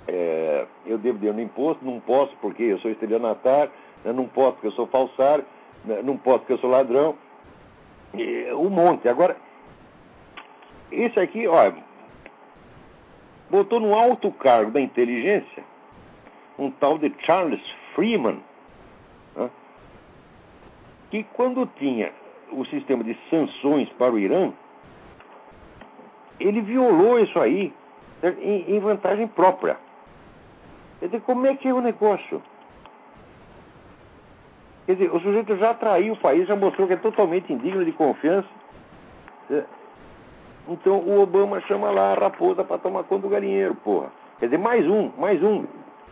é, 0.08 0.66
eu 0.86 0.98
devo 0.98 1.18
dinheiro 1.18 1.38
no 1.38 1.44
imposto, 1.44 1.84
não 1.84 2.00
posso 2.00 2.36
porque 2.38 2.64
eu 2.64 2.80
sou 2.80 2.92
estelionatário, 2.92 3.72
né, 4.04 4.14
não 4.14 4.28
posso 4.28 4.54
porque 4.54 4.68
eu 4.68 4.72
sou 4.74 4.88
falsário, 4.88 5.46
né, 5.84 6.02
não 6.04 6.18
posso 6.18 6.40
porque 6.40 6.54
eu 6.54 6.60
sou 6.60 6.70
ladrão. 6.70 7.16
E, 8.14 8.52
um 8.54 8.70
monte. 8.70 9.08
Agora, 9.08 9.36
esse 10.92 11.20
aqui, 11.20 11.48
olha, 11.48 11.84
botou 13.50 13.80
no 13.80 13.94
alto 13.96 14.32
cargo 14.32 14.72
da 14.72 14.80
inteligência 14.80 15.64
um 16.58 16.72
tal 16.72 16.98
de 16.98 17.14
Charles 17.20 17.62
Freeman, 17.94 18.42
né, 19.36 19.50
que 21.10 21.24
quando 21.34 21.66
tinha 21.78 22.12
o 22.52 22.64
sistema 22.66 23.04
de 23.04 23.18
sanções 23.30 23.90
para 23.98 24.14
o 24.14 24.20
Irã, 24.20 24.54
ele 26.40 26.62
violou 26.62 27.20
isso 27.20 27.40
aí 27.40 27.74
em, 28.24 28.76
em 28.76 28.80
vantagem 28.80 29.28
própria. 29.28 29.78
Quer 31.00 31.08
dizer, 31.08 31.22
como 31.22 31.46
é 31.46 31.56
que 31.56 31.68
é 31.68 31.74
o 31.74 31.82
negócio? 31.82 32.42
Quer 34.86 34.94
dizer, 34.94 35.14
o 35.14 35.20
sujeito 35.20 35.56
já 35.58 35.74
traiu 35.74 36.14
o 36.14 36.18
país, 36.18 36.48
já 36.48 36.56
mostrou 36.56 36.88
que 36.88 36.94
é 36.94 36.98
totalmente 36.98 37.52
indigno 37.52 37.84
de 37.84 37.92
confiança. 37.92 38.48
É. 39.50 39.64
Então 40.68 41.00
o 41.00 41.22
Obama 41.22 41.60
chama 41.62 41.92
lá 41.92 42.14
a 42.14 42.16
raposa 42.16 42.64
para 42.64 42.78
tomar 42.78 43.04
conta 43.04 43.24
do 43.24 43.30
galinheiro, 43.30 43.76
porra. 43.76 44.12
Quer 44.40 44.46
dizer, 44.46 44.58
mais 44.58 44.86
um, 44.88 45.12
mais 45.18 45.42
um. 45.44 45.66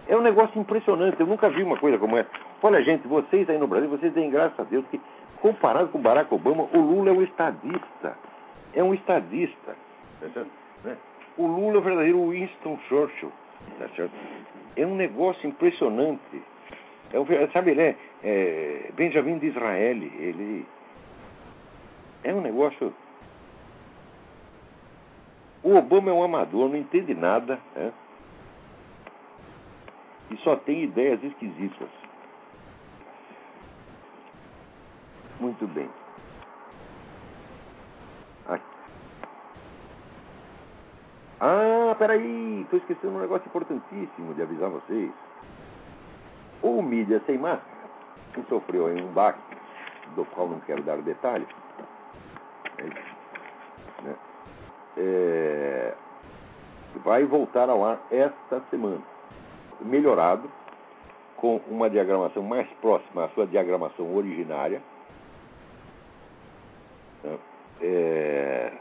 É 0.07 0.15
um 0.15 0.21
negócio 0.21 0.59
impressionante, 0.59 1.19
eu 1.19 1.27
nunca 1.27 1.49
vi 1.49 1.63
uma 1.63 1.77
coisa 1.77 1.97
como 1.97 2.17
essa. 2.17 2.29
Olha, 2.61 2.81
gente, 2.81 3.07
vocês 3.07 3.49
aí 3.49 3.57
no 3.57 3.67
Brasil, 3.67 3.89
vocês 3.89 4.13
têm 4.13 4.29
graças 4.29 4.59
a 4.59 4.63
Deus 4.63 4.85
que, 4.91 4.99
comparado 5.41 5.89
com 5.89 5.99
Barack 5.99 6.33
Obama, 6.33 6.67
o 6.73 6.79
Lula 6.79 7.09
é 7.09 7.13
um 7.13 7.21
estadista. 7.21 8.17
É 8.73 8.83
um 8.83 8.93
estadista. 8.93 9.75
Tá 10.33 10.45
né? 10.83 10.97
O 11.37 11.45
Lula 11.45 11.75
é 11.75 11.77
o 11.77 11.81
verdadeiro 11.81 12.29
Winston 12.29 12.77
Churchill. 12.87 13.31
Tá 13.79 13.87
certo? 13.95 14.13
É 14.75 14.85
um 14.85 14.95
negócio 14.95 15.47
impressionante. 15.47 16.41
É 17.11 17.19
um, 17.19 17.25
sabe, 17.51 17.71
ele 17.71 17.81
é, 17.81 17.95
é 18.23 18.91
Benjamin 18.95 19.37
de 19.37 19.47
Israel. 19.47 19.97
Ele 19.97 20.65
é 22.23 22.33
um 22.33 22.41
negócio. 22.41 22.93
O 25.61 25.75
Obama 25.75 26.09
é 26.09 26.13
um 26.13 26.23
amador, 26.23 26.69
não 26.69 26.77
entende 26.77 27.13
nada. 27.13 27.59
Né? 27.75 27.91
E 30.31 30.37
só 30.37 30.55
tem 30.55 30.83
ideias 30.83 31.23
esquisitas. 31.23 31.89
Muito 35.39 35.67
bem. 35.67 35.89
Ah, 41.39 41.95
peraí, 41.97 42.61
estou 42.61 42.79
esquecendo 42.79 43.15
um 43.15 43.21
negócio 43.21 43.47
importantíssimo 43.47 44.33
de 44.33 44.41
avisar 44.41 44.69
vocês. 44.69 45.11
O 46.61 46.81
mídia 46.81 47.21
sem 47.25 47.37
máscara, 47.37 47.89
que 48.33 48.41
sofreu 48.43 48.85
um 48.87 49.11
baque, 49.11 49.41
do 50.15 50.25
qual 50.25 50.47
não 50.47 50.59
quero 50.61 50.83
dar 50.83 50.97
detalhes, 51.01 51.47
né, 54.03 54.15
é, 54.97 55.93
vai 57.03 57.25
voltar 57.25 57.69
ao 57.69 57.85
ar 57.85 57.99
esta 58.11 58.61
semana, 58.69 59.01
melhorado, 59.81 60.49
com 61.37 61.59
uma 61.67 61.89
diagramação 61.89 62.41
mais 62.41 62.67
próxima 62.79 63.25
à 63.25 63.29
sua 63.29 63.45
diagramação 63.45 64.15
originária. 64.15 64.81
Né, 67.23 67.37
é, 67.81 68.71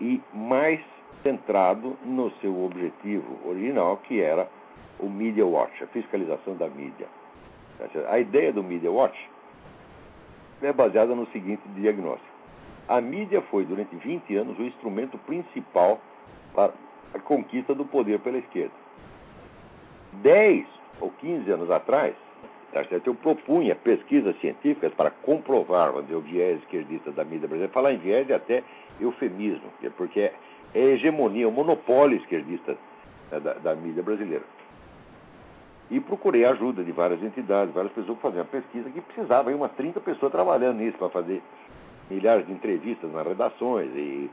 e 0.00 0.20
mais 0.32 0.80
centrado 1.24 1.96
no 2.04 2.30
seu 2.40 2.64
objetivo 2.64 3.40
original, 3.48 3.96
que 3.96 4.20
era 4.20 4.48
o 5.00 5.08
Media 5.08 5.44
Watch, 5.44 5.82
a 5.82 5.86
fiscalização 5.88 6.54
da 6.54 6.68
mídia. 6.68 7.08
A 8.08 8.20
ideia 8.20 8.52
do 8.52 8.62
Media 8.62 8.92
Watch 8.92 9.18
é 10.62 10.72
baseada 10.72 11.14
no 11.14 11.26
seguinte 11.32 11.62
diagnóstico. 11.74 12.32
A 12.86 13.00
mídia 13.00 13.40
foi, 13.50 13.64
durante 13.64 13.96
20 13.96 14.36
anos, 14.36 14.58
o 14.58 14.62
instrumento 14.62 15.18
principal 15.18 15.98
para 16.54 16.72
a 17.12 17.18
conquista 17.18 17.74
do 17.74 17.84
poder 17.84 18.20
pela 18.20 18.38
esquerda. 18.38 18.74
10 20.22 20.66
ou 21.00 21.10
15 21.10 21.50
anos 21.50 21.70
atrás, 21.70 22.14
eu 23.04 23.14
propunha 23.14 23.74
pesquisas 23.74 24.38
científicas 24.40 24.92
para 24.94 25.10
comprovar 25.10 25.94
o 25.96 26.20
viés 26.20 26.60
esquerdista 26.60 27.10
da 27.10 27.24
mídia 27.24 27.48
brasileira. 27.48 27.72
Falar 27.72 27.92
em 27.92 27.98
viés 27.98 28.28
é 28.28 28.34
até 28.34 28.62
eufemismo, 29.00 29.70
porque 29.96 30.30
é, 30.74 30.78
é 30.78 30.82
hegemonia, 30.92 31.48
o 31.48 31.52
monopólio 31.52 32.18
esquerdista 32.18 32.76
né, 33.30 33.40
da, 33.40 33.54
da 33.54 33.74
mídia 33.74 34.02
brasileira. 34.02 34.44
E 35.90 36.00
procurei 36.00 36.44
a 36.44 36.50
ajuda 36.50 36.82
de 36.82 36.92
várias 36.92 37.22
entidades, 37.22 37.74
várias 37.74 37.92
pessoas 37.92 38.18
para 38.18 38.30
fazer 38.30 38.40
uma 38.40 38.46
pesquisa 38.46 38.88
que 38.90 39.00
precisava, 39.00 39.50
aí 39.50 39.54
umas 39.54 39.72
30 39.72 40.00
pessoas 40.00 40.32
trabalhando 40.32 40.78
nisso 40.78 40.96
para 40.96 41.10
fazer 41.10 41.42
milhares 42.10 42.46
de 42.46 42.52
entrevistas 42.52 43.12
nas 43.12 43.26
redações 43.26 43.90
e, 43.94 44.30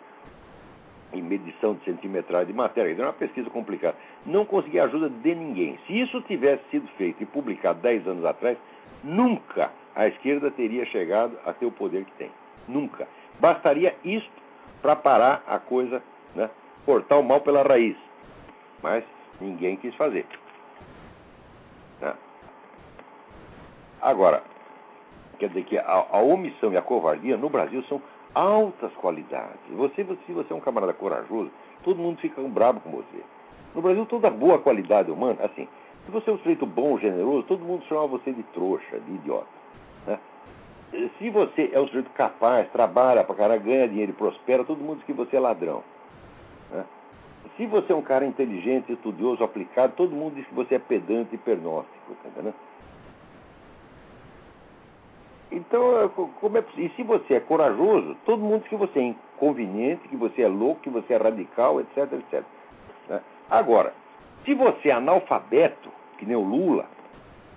e 1.14 1.22
medição 1.22 1.76
de 1.76 1.84
centimetragem 1.84 2.48
de 2.48 2.54
matéria. 2.54 2.92
Era 2.94 3.08
uma 3.08 3.14
pesquisa 3.14 3.50
complicada. 3.50 3.96
Não 4.26 4.46
consegui 4.46 4.80
a 4.80 4.86
ajuda 4.86 5.10
de 5.10 5.36
ninguém. 5.36 5.78
Se 5.88 6.00
isso 6.00 6.22
tivesse 6.22 6.64
sido 6.72 6.88
feito 6.98 7.22
e 7.22 7.26
publicado 7.26 7.80
10 7.82 8.08
anos 8.08 8.26
atrás, 8.26 8.58
nunca 9.04 9.72
a 9.96 10.08
esquerda 10.08 10.50
teria 10.52 10.86
chegado 10.86 11.38
a 11.46 11.54
ter 11.54 11.66
o 11.66 11.72
poder 11.72 12.06
que 12.06 12.14
tem. 12.14 12.32
Nunca. 12.68 13.08
Bastaria 13.40 13.96
isto 14.06 14.42
para 14.82 14.96
parar 14.96 15.44
a 15.48 15.60
coisa, 15.60 16.02
né? 16.36 16.50
cortar 16.86 17.18
o 17.18 17.24
mal 17.24 17.42
pela 17.42 17.64
raiz. 17.64 17.96
Mas 18.82 19.04
ninguém 19.40 19.76
quis 19.78 19.94
fazer. 19.96 20.26
Né? 22.00 22.14
Agora, 24.02 24.44
quer 25.38 25.50
dizer 25.50 25.64
que 25.66 25.78
a, 25.78 26.06
a, 26.12 26.22
omissão 26.22 26.72
e 26.74 26.78
a 26.78 26.82
covardia 26.82 27.38
no 27.38 27.50
Brasil 27.50 27.84
são 27.84 28.02
altas 28.34 28.92
qualidades. 28.94 29.60
Você, 29.72 30.06
se 30.26 30.32
você 30.32 30.54
é 30.54 30.56
um 30.56 30.62
camarada 30.62 30.94
corajoso, 30.94 31.52
todo 31.84 32.02
mundo 32.02 32.20
fica 32.20 32.42
bravo 32.42 32.80
com 32.80 32.92
você. 32.92 33.24
No 33.76 33.82
Brasil, 33.82 34.06
toda 34.06 34.30
boa 34.30 34.60
qualidade 34.60 35.12
humana, 35.12 35.38
assim, 35.44 35.68
se 36.06 36.12
você 36.12 36.30
é 36.30 36.34
um 36.34 36.38
sujeito 36.40 36.66
bom, 36.66 36.98
generoso, 36.98 37.44
todo 37.44 37.64
mundo 37.64 37.84
chama 37.86 38.08
você 38.08 38.32
de 38.32 38.44
trouxa, 38.44 39.00
de 39.00 39.12
idiota. 39.14 39.48
Né? 40.08 40.20
Se 41.18 41.30
você 41.30 41.70
é 41.72 41.80
um 41.80 41.88
sujeito 41.88 42.10
capaz, 42.12 42.70
trabalha 42.72 43.24
pra 43.24 43.36
caralho, 43.36 43.62
ganha 43.62 43.88
dinheiro 43.88 44.12
e 44.12 44.16
prospera, 44.16 44.64
todo 44.64 44.80
mundo 44.80 44.98
diz 44.98 45.06
que 45.06 45.14
você 45.14 45.38
é 45.38 45.40
ladrão. 45.40 45.84
Se 47.58 47.66
você 47.66 47.92
é 47.92 47.96
um 47.96 48.02
cara 48.02 48.26
inteligente, 48.26 48.92
estudioso, 48.92 49.44
aplicado, 49.44 49.94
todo 49.96 50.16
mundo 50.16 50.36
diz 50.36 50.48
que 50.48 50.54
você 50.54 50.76
é 50.76 50.80
pedante 50.80 51.36
e 51.36 51.38
pernóstico, 51.38 52.16
tá 52.24 52.30
entendendo? 52.30 52.56
Então, 55.52 56.10
como 56.40 56.58
é, 56.58 56.64
e 56.78 56.90
se 56.90 57.04
você 57.04 57.36
é 57.36 57.40
corajoso, 57.42 58.16
todo 58.26 58.42
mundo 58.42 58.62
diz 58.62 58.70
que 58.70 58.76
você 58.78 59.00
é 59.00 59.04
inconveniente, 59.04 60.08
que 60.08 60.16
você 60.16 60.44
é 60.44 60.48
louco, 60.48 60.82
que 60.82 60.90
você 60.90 61.14
é 61.14 61.18
radical, 61.18 61.82
etc, 61.82 61.98
etc. 62.14 62.44
Né? 63.10 63.22
Agora, 63.50 63.94
se 64.46 64.54
você 64.54 64.90
é 64.90 64.94
analfabeto, 64.94 65.90
que 66.18 66.26
nem 66.26 66.38
o 66.38 66.42
Lula, 66.42 66.86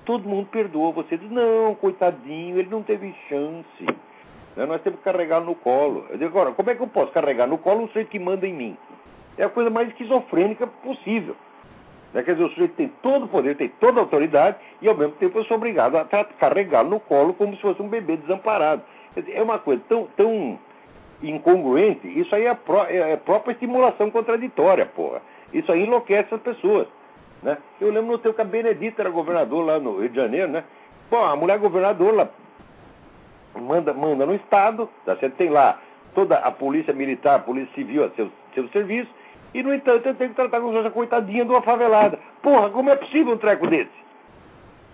todo 0.05 0.29
mundo 0.29 0.49
perdoa 0.51 0.91
você. 0.91 1.17
Diz, 1.17 1.31
não, 1.31 1.75
coitadinho, 1.77 2.59
ele 2.59 2.69
não 2.69 2.83
teve 2.83 3.15
chance. 3.29 3.87
Né? 4.57 4.67
Nós 4.67 4.83
temos 4.83 4.99
que 4.99 5.05
carregá-lo 5.05 5.47
no 5.47 5.55
colo. 5.55 6.07
Eu 6.11 6.19
digo, 6.19 6.31
agora, 6.31 6.53
como 6.53 6.71
é 6.71 6.75
que 6.75 6.83
eu 6.83 6.89
posso 6.89 7.13
carregar 7.13 7.47
no 7.47 7.59
colo 7.59 7.85
um 7.85 7.87
sujeito 7.89 8.11
que 8.11 8.19
manda 8.19 8.47
em 8.47 8.53
mim? 8.53 8.77
É 9.37 9.45
a 9.45 9.49
coisa 9.49 9.71
mais 9.71 9.89
esquizofrênica 9.89 10.67
possível. 10.67 11.37
Né? 12.13 12.23
Quer 12.23 12.33
dizer, 12.33 12.45
o 12.45 12.51
sujeito 12.51 12.75
tem 12.75 12.89
todo 13.03 13.25
o 13.25 13.29
poder, 13.29 13.57
tem 13.57 13.69
toda 13.81 14.01
a 14.01 14.03
autoridade, 14.03 14.57
e 14.81 14.89
ao 14.89 14.97
mesmo 14.97 15.15
tempo 15.15 15.39
eu 15.39 15.45
sou 15.45 15.57
obrigado 15.57 15.97
a 15.97 16.05
carregá-lo 16.39 16.91
no 16.91 17.01
colo 17.01 17.35
como 17.35 17.55
se 17.57 17.63
fosse 17.63 17.83
um 17.83 17.89
bebê 17.89 18.17
desamparado. 18.17 18.83
Dizer, 19.17 19.37
é 19.37 19.43
uma 19.43 19.59
coisa 19.59 19.83
tão, 19.89 20.09
tão 20.17 20.59
incongruente, 21.23 22.07
isso 22.07 22.35
aí 22.35 22.47
é, 22.47 22.55
pró 22.55 22.85
é, 22.85 23.13
é 23.13 23.17
própria 23.17 23.53
estimulação 23.53 24.11
contraditória, 24.11 24.87
porra. 24.87 25.21
Isso 25.53 25.71
aí 25.71 25.85
enlouquece 25.85 26.35
as 26.35 26.41
pessoas. 26.41 26.87
Né? 27.43 27.59
Eu 27.81 27.91
lembro 27.91 28.13
no 28.13 28.19
tempo 28.19 28.35
que 28.35 28.41
a 28.41 28.45
Benedita 28.45 29.03
era 29.03 29.11
governador 29.11 29.65
lá 29.65 29.79
no 29.79 30.01
Rio 30.01 30.09
de 30.09 30.17
Janeiro, 30.17 30.51
né? 30.51 30.65
Pô, 31.11 31.19
a 31.19 31.37
mulher 31.37 31.59
governadora 31.59 32.31
manda, 33.55 33.93
manda 33.93 34.25
no 34.25 34.35
Estado, 34.35 34.89
tá 35.05 35.17
certo? 35.17 35.37
tem 35.37 35.51
lá 35.51 35.79
toda 36.15 36.37
a 36.39 36.51
polícia 36.51 36.95
militar, 36.95 37.37
a 37.37 37.41
polícia 37.41 37.73
civil 37.75 38.05
a 38.05 38.11
seu, 38.11 38.31
seu 38.55 38.69
serviço, 38.69 39.11
e, 39.55 39.63
no 39.63 39.73
entanto, 39.73 40.07
eu 40.07 40.15
tenho 40.17 40.31
que 40.31 40.37
tratar 40.37 40.61
com 40.61 40.77
essa 40.77 40.91
coitadinha 40.91 41.45
de 41.45 41.51
uma 41.51 41.63
favelada. 41.63 42.19
Porra, 42.43 42.71
como 42.71 42.91
é 42.91 42.97
possível 42.97 43.35
um 43.35 43.39
treco 43.39 43.69
desse? 43.69 44.05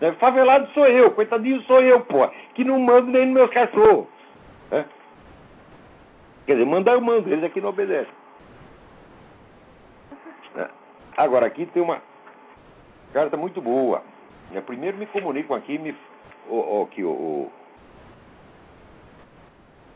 É, 0.03 0.13
favelado 0.13 0.69
sou 0.73 0.87
eu, 0.87 1.11
coitadinho 1.13 1.63
sou 1.63 1.81
eu, 1.81 2.01
porra, 2.01 2.31
que 2.55 2.63
não 2.63 2.79
mando 2.79 3.11
nem 3.11 3.25
nos 3.25 3.35
meus 3.35 3.51
cachorros. 3.51 4.07
É? 4.71 4.85
Quer 6.47 6.53
dizer, 6.55 6.67
mandar 6.67 6.93
eu 6.93 7.01
mando, 7.01 7.31
eles 7.31 7.45
aqui 7.45 7.61
não 7.61 7.71
obedecem. 7.71 8.13
É. 10.57 10.69
Agora, 11.17 11.47
aqui 11.47 11.65
tem 11.67 11.83
uma 11.83 12.03
carta 13.13 13.37
muito 13.37 13.61
boa. 13.63 14.03
Primeiro 14.67 14.99
me 14.99 15.07
comunico 15.07 15.55
aqui, 15.55 15.79
me, 15.79 15.95
o, 16.49 16.83
o, 16.83 16.87
que 16.87 17.05
o, 17.05 17.51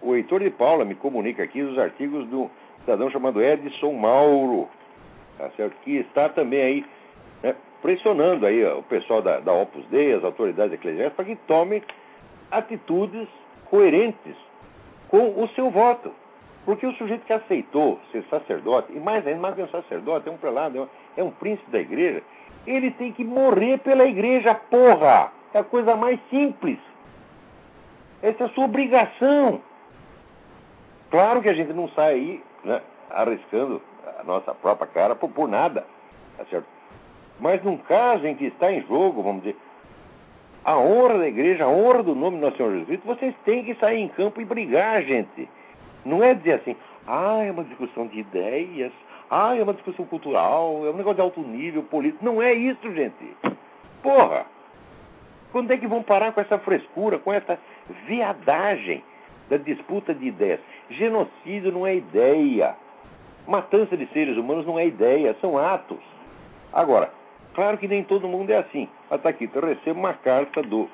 o 0.00 0.14
Heitor 0.14 0.40
de 0.40 0.50
Paula 0.50 0.84
me 0.84 0.94
comunica 0.94 1.42
aqui 1.42 1.60
os 1.60 1.78
artigos 1.78 2.26
do 2.28 2.50
cidadão 2.84 3.10
chamado 3.10 3.42
Edson 3.42 3.92
Mauro, 3.92 4.68
tá 5.38 5.50
certo? 5.56 5.74
que 5.82 5.96
está 5.96 6.28
também 6.28 6.60
aí 6.60 6.86
né, 7.42 7.56
pressionando 7.82 8.46
aí 8.46 8.64
o 8.64 8.82
pessoal 8.82 9.22
da, 9.22 9.40
da 9.40 9.52
Opus 9.52 9.84
Dei, 9.86 10.14
as 10.14 10.22
autoridades 10.22 10.74
eclesiásticas, 10.74 11.16
para 11.16 11.24
que 11.24 11.36
tomem 11.46 11.82
atitudes 12.50 13.26
coerentes 13.70 14.36
com 15.08 15.42
o 15.42 15.48
seu 15.54 15.70
voto. 15.70 16.12
Porque 16.64 16.86
o 16.86 16.94
sujeito 16.94 17.26
que 17.26 17.32
aceitou 17.32 18.00
ser 18.10 18.24
sacerdote, 18.30 18.92
e 18.92 18.98
mais 18.98 19.26
ainda, 19.26 19.40
mais 19.40 19.54
que 19.54 19.62
um 19.62 19.68
sacerdote, 19.68 20.28
é 20.28 20.32
um 20.32 20.36
prelado, 20.36 20.78
é 20.78 20.80
um, 20.80 20.88
é 21.18 21.22
um 21.22 21.30
príncipe 21.30 21.70
da 21.70 21.80
igreja, 21.80 22.22
ele 22.66 22.90
tem 22.92 23.12
que 23.12 23.24
morrer 23.24 23.78
pela 23.78 24.04
igreja, 24.04 24.54
porra! 24.54 25.32
É 25.52 25.58
a 25.58 25.64
coisa 25.64 25.94
mais 25.94 26.18
simples. 26.30 26.78
Essa 28.22 28.44
é 28.44 28.46
a 28.46 28.50
sua 28.50 28.64
obrigação. 28.64 29.60
Claro 31.10 31.42
que 31.42 31.48
a 31.48 31.54
gente 31.54 31.72
não 31.72 31.88
sai 31.90 32.14
aí 32.14 32.42
né, 32.64 32.80
arriscando 33.10 33.80
a 34.18 34.24
nossa 34.24 34.54
própria 34.54 34.86
cara 34.86 35.14
por, 35.14 35.30
por 35.30 35.48
nada, 35.48 35.84
tá 36.36 36.44
certo? 36.46 36.66
Mas 37.40 37.62
num 37.62 37.76
caso 37.76 38.26
em 38.26 38.34
que 38.34 38.46
está 38.46 38.72
em 38.72 38.82
jogo, 38.82 39.22
vamos 39.22 39.42
dizer, 39.42 39.56
a 40.64 40.78
honra 40.78 41.18
da 41.18 41.28
igreja, 41.28 41.64
a 41.64 41.68
honra 41.68 42.02
do 42.02 42.14
nome 42.14 42.38
do 42.38 42.42
nosso 42.42 42.56
Senhor 42.56 42.70
Jesus 42.70 42.86
Cristo, 42.86 43.06
vocês 43.06 43.34
têm 43.44 43.64
que 43.64 43.74
sair 43.74 44.00
em 44.00 44.08
campo 44.08 44.40
e 44.40 44.44
brigar, 44.44 45.02
gente. 45.02 45.48
Não 46.04 46.22
é 46.22 46.34
dizer 46.34 46.54
assim, 46.54 46.76
ah, 47.06 47.42
é 47.42 47.50
uma 47.50 47.64
discussão 47.64 48.06
de 48.06 48.20
ideias, 48.20 48.92
ah, 49.30 49.56
é 49.56 49.62
uma 49.62 49.74
discussão 49.74 50.06
cultural, 50.06 50.86
é 50.86 50.90
um 50.90 50.96
negócio 50.96 51.16
de 51.16 51.20
alto 51.20 51.40
nível 51.40 51.82
político. 51.82 52.24
Não 52.24 52.40
é 52.40 52.52
isso, 52.52 52.92
gente. 52.94 53.36
Porra! 54.02 54.46
Quando 55.52 55.70
é 55.70 55.76
que 55.76 55.86
vão 55.86 56.02
parar 56.02 56.32
com 56.32 56.40
essa 56.40 56.58
frescura, 56.58 57.18
com 57.18 57.32
essa 57.32 57.58
viadagem? 58.06 59.04
Da 59.58 59.64
disputa 59.64 60.14
de 60.14 60.26
ideias. 60.26 60.60
Genocídio 60.90 61.72
não 61.72 61.86
é 61.86 61.96
ideia. 61.96 62.74
Matança 63.46 63.96
de 63.96 64.06
seres 64.06 64.36
humanos 64.36 64.66
não 64.66 64.78
é 64.78 64.86
ideia, 64.86 65.36
são 65.40 65.58
atos. 65.58 66.00
Agora, 66.72 67.10
claro 67.54 67.78
que 67.78 67.86
nem 67.86 68.02
todo 68.02 68.28
mundo 68.28 68.50
é 68.50 68.56
assim. 68.56 68.88
Mas 69.08 69.18
está 69.18 69.28
aqui, 69.28 69.48
eu 69.52 69.62
recebo 69.62 70.00
uma 70.00 70.14
carta 70.14 70.62
do 70.62 70.88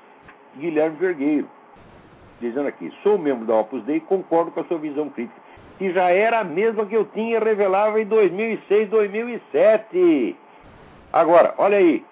Guilherme 0.57 0.96
Vergueiro, 0.96 1.49
dizendo 2.40 2.68
aqui: 2.68 2.92
sou 3.03 3.16
membro 3.16 3.46
da 3.46 3.57
Opus 3.57 3.83
Dei 3.85 3.96
e 3.96 4.01
concordo 4.01 4.51
com 4.51 4.61
a 4.61 4.64
sua 4.64 4.79
visão 4.79 5.09
crítica, 5.09 5.40
que 5.79 5.92
já 5.92 6.11
era 6.11 6.40
a 6.40 6.44
mesma 6.44 6.85
que 6.85 6.94
eu 6.94 7.05
tinha 7.07 7.38
revelado 7.38 7.99
em 7.99 8.05
2006, 8.05 8.90
2007. 8.90 10.37
Agora, 11.12 11.55
olha 11.57 11.79
aí, 11.79 12.05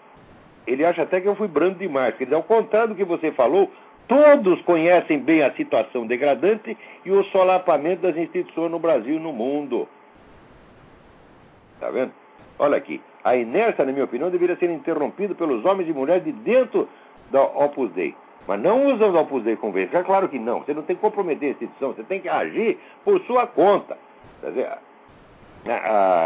ele 0.66 0.84
acha 0.84 1.02
até 1.02 1.20
que 1.20 1.28
eu 1.28 1.34
fui 1.34 1.48
brando 1.48 1.78
demais. 1.78 2.16
Dizer, 2.16 2.34
ao 2.34 2.42
contrário 2.42 2.90
do 2.90 2.94
que 2.94 3.04
você 3.04 3.32
falou, 3.32 3.70
Todos 4.08 4.60
conhecem 4.62 5.18
bem 5.18 5.42
a 5.42 5.52
situação 5.52 6.06
degradante 6.06 6.76
e 7.04 7.10
o 7.10 7.22
solapamento 7.24 8.02
das 8.02 8.16
instituições 8.16 8.70
no 8.70 8.78
Brasil 8.78 9.16
e 9.16 9.20
no 9.20 9.32
mundo. 9.32 9.86
Está 11.74 11.90
vendo? 11.90 12.12
Olha 12.58 12.78
aqui. 12.78 13.00
A 13.22 13.36
inércia, 13.36 13.84
na 13.84 13.92
minha 13.92 14.06
opinião, 14.06 14.30
deveria 14.30 14.56
ser 14.56 14.70
interrompida 14.70 15.34
pelos 15.34 15.62
homens 15.64 15.88
e 15.88 15.92
mulheres 15.92 16.24
de 16.24 16.32
dentro 16.32 16.88
da 17.30 17.42
Opus 17.42 17.90
Dei. 17.92 18.14
Mas 18.46 18.60
não 18.60 18.86
usando 18.86 19.18
a 19.18 19.20
Opus 19.20 19.44
Dei 19.44 19.56
vez. 19.56 19.92
É 19.92 20.02
claro 20.02 20.28
que 20.28 20.38
não. 20.38 20.60
Você 20.60 20.72
não 20.72 20.82
tem 20.82 20.96
que 20.96 21.02
comprometer 21.02 21.50
a 21.50 21.52
instituição. 21.52 21.92
Você 21.92 22.02
tem 22.04 22.20
que 22.20 22.28
agir 22.30 22.78
por 23.04 23.20
sua 23.26 23.46
conta. 23.46 23.98
Quer 24.40 24.48
dizer, 24.48 24.78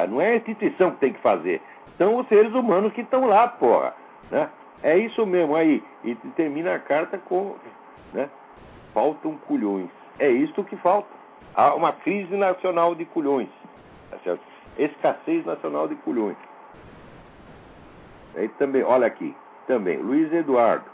não 0.08 0.20
é 0.20 0.32
a 0.32 0.36
instituição 0.36 0.92
que 0.92 1.00
tem 1.00 1.12
que 1.12 1.20
fazer. 1.20 1.60
São 1.98 2.16
os 2.16 2.28
seres 2.28 2.52
humanos 2.54 2.92
que 2.92 3.00
estão 3.00 3.26
lá, 3.26 3.48
porra. 3.48 3.92
Né? 4.30 4.48
É 4.82 4.98
isso 4.98 5.24
mesmo 5.26 5.54
aí. 5.54 5.82
E 6.04 6.14
termina 6.36 6.74
a 6.74 6.78
carta 6.78 7.18
com. 7.18 7.56
Né? 8.12 8.28
Faltam 8.92 9.36
culhões. 9.46 9.88
É 10.18 10.30
isso 10.30 10.62
que 10.64 10.76
falta. 10.76 11.08
Há 11.54 11.74
uma 11.74 11.92
crise 11.92 12.34
nacional 12.36 12.94
de 12.94 13.04
culhões. 13.04 13.48
Tá 14.10 14.18
certo? 14.24 14.42
Escassez 14.78 15.44
nacional 15.44 15.86
de 15.88 15.94
culhões. 15.96 16.36
Aí 18.34 18.48
também, 18.50 18.82
olha 18.82 19.06
aqui, 19.06 19.34
também, 19.66 19.98
Luiz 19.98 20.32
Eduardo. 20.32 20.84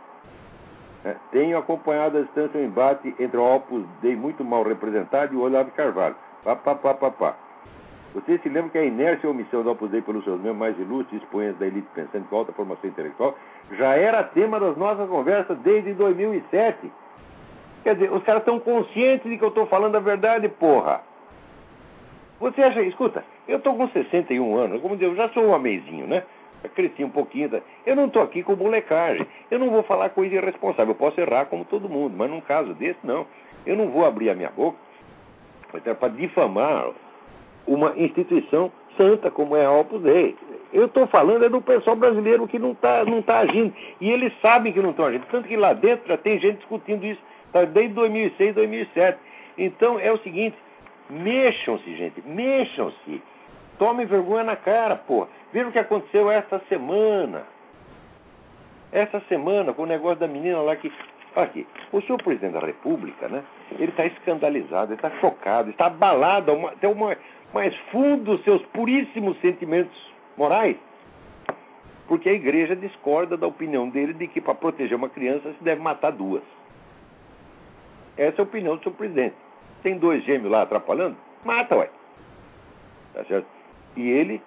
É, 1.05 1.14
tenho 1.31 1.57
acompanhado 1.57 2.18
a 2.18 2.22
distância 2.22 2.61
o 2.61 2.64
embate 2.64 3.14
entre 3.20 3.37
o 3.37 3.57
Opus 3.57 3.87
Dei 4.03 4.16
muito 4.16 4.44
mal 4.44 4.64
representado 4.64 5.33
e 5.33 5.37
o 5.37 5.42
Olavo 5.42 5.70
Carvalho. 5.70 6.16
Pá, 6.42 6.57
pá, 6.57 6.74
pá, 6.74 6.94
pá, 6.94 7.11
pá. 7.11 7.37
Vocês 8.14 8.40
se 8.42 8.49
lembram 8.49 8.71
que 8.71 8.79
a 8.79 8.85
inércia 8.85 9.27
e 9.27 9.29
a 9.29 9.31
omissão 9.31 9.62
da 9.62 9.73
Opus 9.73 9.90
Dei 9.90 10.01
pelos 10.01 10.25
seus 10.25 10.38
membros 10.38 10.59
mais 10.59 10.79
ilustres 10.79 11.23
expoentes 11.23 11.59
da 11.59 11.66
elite 11.66 11.87
pensante 11.94 12.27
com 12.29 12.37
alta 12.37 12.53
formação 12.53 12.88
intelectual 12.88 13.37
já 13.73 13.94
era 13.94 14.25
tema 14.25 14.59
das 14.59 14.77
nossas 14.77 15.09
conversas 15.09 15.59
desde 15.59 15.92
2007. 15.92 16.90
Quer 17.83 17.94
dizer, 17.94 18.12
os 18.12 18.23
caras 18.23 18.42
estão 18.42 18.59
conscientes 18.59 19.31
de 19.31 19.37
que 19.37 19.44
eu 19.44 19.49
estou 19.49 19.66
falando 19.66 19.97
a 19.97 20.01
verdade, 20.01 20.49
porra. 20.49 21.03
Você 22.40 22.62
acha, 22.62 22.81
escuta, 22.83 23.25
eu 23.47 23.59
estou 23.59 23.77
com 23.77 23.88
61 23.88 24.57
anos, 24.57 24.81
como 24.81 24.97
eu 25.01 25.14
já 25.14 25.29
sou 25.31 25.44
um 25.44 25.55
amezinho, 25.55 26.07
né? 26.07 26.23
Já 26.62 26.68
cresci 26.71 27.05
um 27.05 27.11
pouquinho. 27.11 27.51
Tá? 27.51 27.61
Eu 27.85 27.94
não 27.94 28.07
estou 28.07 28.23
aqui 28.23 28.42
com 28.42 28.57
molecagem. 28.57 29.27
Eu 29.51 29.59
não 29.59 29.71
vou 29.71 29.83
falar 29.83 30.11
coisa 30.11 30.35
irresponsável. 30.35 30.92
Eu 30.92 30.99
posso 30.99 31.21
errar 31.21 31.47
como 31.47 31.64
todo 31.64 31.88
mundo, 31.88 32.14
mas 32.16 32.31
num 32.31 32.40
caso 32.40 32.75
desse, 32.75 32.99
não. 33.05 33.27
Eu 33.66 33.77
não 33.77 33.88
vou 33.88 34.05
abrir 34.05 34.31
a 34.31 34.35
minha 34.35 34.51
boca 34.51 34.77
para 35.99 36.09
difamar 36.09 36.90
uma 37.69 37.93
instituição 37.97 38.73
santa 38.97 39.31
como 39.31 39.57
é 39.57 39.65
a 39.65 39.71
Opus 39.71 40.03
Dei. 40.03 40.37
Eu 40.73 40.87
estou 40.87 41.07
falando 41.07 41.45
é 41.45 41.49
do 41.49 41.63
pessoal 41.63 41.97
brasileiro 41.97 42.47
que 42.47 42.59
não 42.59 42.73
está 42.73 43.05
não 43.05 43.23
tá 43.23 43.39
agindo. 43.39 43.73
E 44.01 44.11
eles 44.11 44.33
sabem 44.43 44.73
que 44.73 44.83
não 44.83 44.91
estão 44.91 45.07
agindo. 45.07 45.25
Tanto 45.31 45.49
que 45.49 45.57
lá 45.57 45.73
dentro 45.73 46.09
já 46.09 46.17
tem 46.17 46.39
gente 46.39 46.59
discutindo 46.59 47.05
isso 47.05 47.21
tá, 47.53 47.65
desde 47.65 47.95
2006, 47.95 48.55
2007. 48.55 49.19
Então 49.57 49.99
é 49.99 50.13
o 50.13 50.19
seguinte: 50.19 50.57
mexam-se, 51.09 51.97
gente, 51.97 52.23
mexam-se. 52.27 53.23
Tomem 53.79 54.07
vergonha 54.07 54.45
na 54.45 54.57
cara, 54.57 54.97
porra. 54.97 55.29
Veja 55.53 55.69
o 55.69 55.73
que 55.73 55.79
aconteceu 55.79 56.31
esta 56.31 56.61
semana. 56.69 57.45
Essa 58.91 59.21
semana, 59.29 59.73
com 59.73 59.83
o 59.83 59.87
negócio 59.87 60.19
da 60.19 60.27
menina 60.27 60.61
lá 60.61 60.75
que. 60.77 60.93
Aqui, 61.37 61.67
o 61.93 62.01
senhor 62.01 62.21
presidente 62.21 62.55
da 62.55 62.67
República, 62.67 63.29
né? 63.29 63.45
Ele 63.73 63.91
está 63.91 64.05
escandalizado, 64.07 64.93
ele 64.93 64.95
está 64.95 65.11
chocado, 65.21 65.71
está 65.71 65.87
abalado 65.87 66.51
até 66.67 66.89
o 66.89 66.97
mais 67.53 67.75
fundo 67.91 68.39
seus 68.43 68.63
puríssimos 68.67 69.39
sentimentos 69.41 69.97
morais. 70.37 70.77
Porque 72.07 72.29
a 72.29 72.33
igreja 72.33 72.75
discorda 72.75 73.37
da 73.37 73.47
opinião 73.47 73.89
dele 73.89 74.15
de 74.15 74.27
que 74.29 74.41
para 74.41 74.55
proteger 74.55 74.97
uma 74.97 75.09
criança 75.09 75.53
se 75.53 75.63
deve 75.63 75.83
matar 75.83 76.13
duas. 76.13 76.43
Essa 78.17 78.41
é 78.41 78.41
a 78.41 78.45
opinião 78.45 78.77
do 78.77 78.83
seu 78.83 78.93
presidente. 78.93 79.37
Tem 79.83 79.97
dois 79.99 80.25
gêmeos 80.25 80.51
lá 80.51 80.63
atrapalhando? 80.63 81.17
Mata, 81.45 81.77
ué. 81.77 81.91
Tá 83.15 83.25
certo? 83.25 83.47
E 83.97 84.09
ele, 84.09 84.43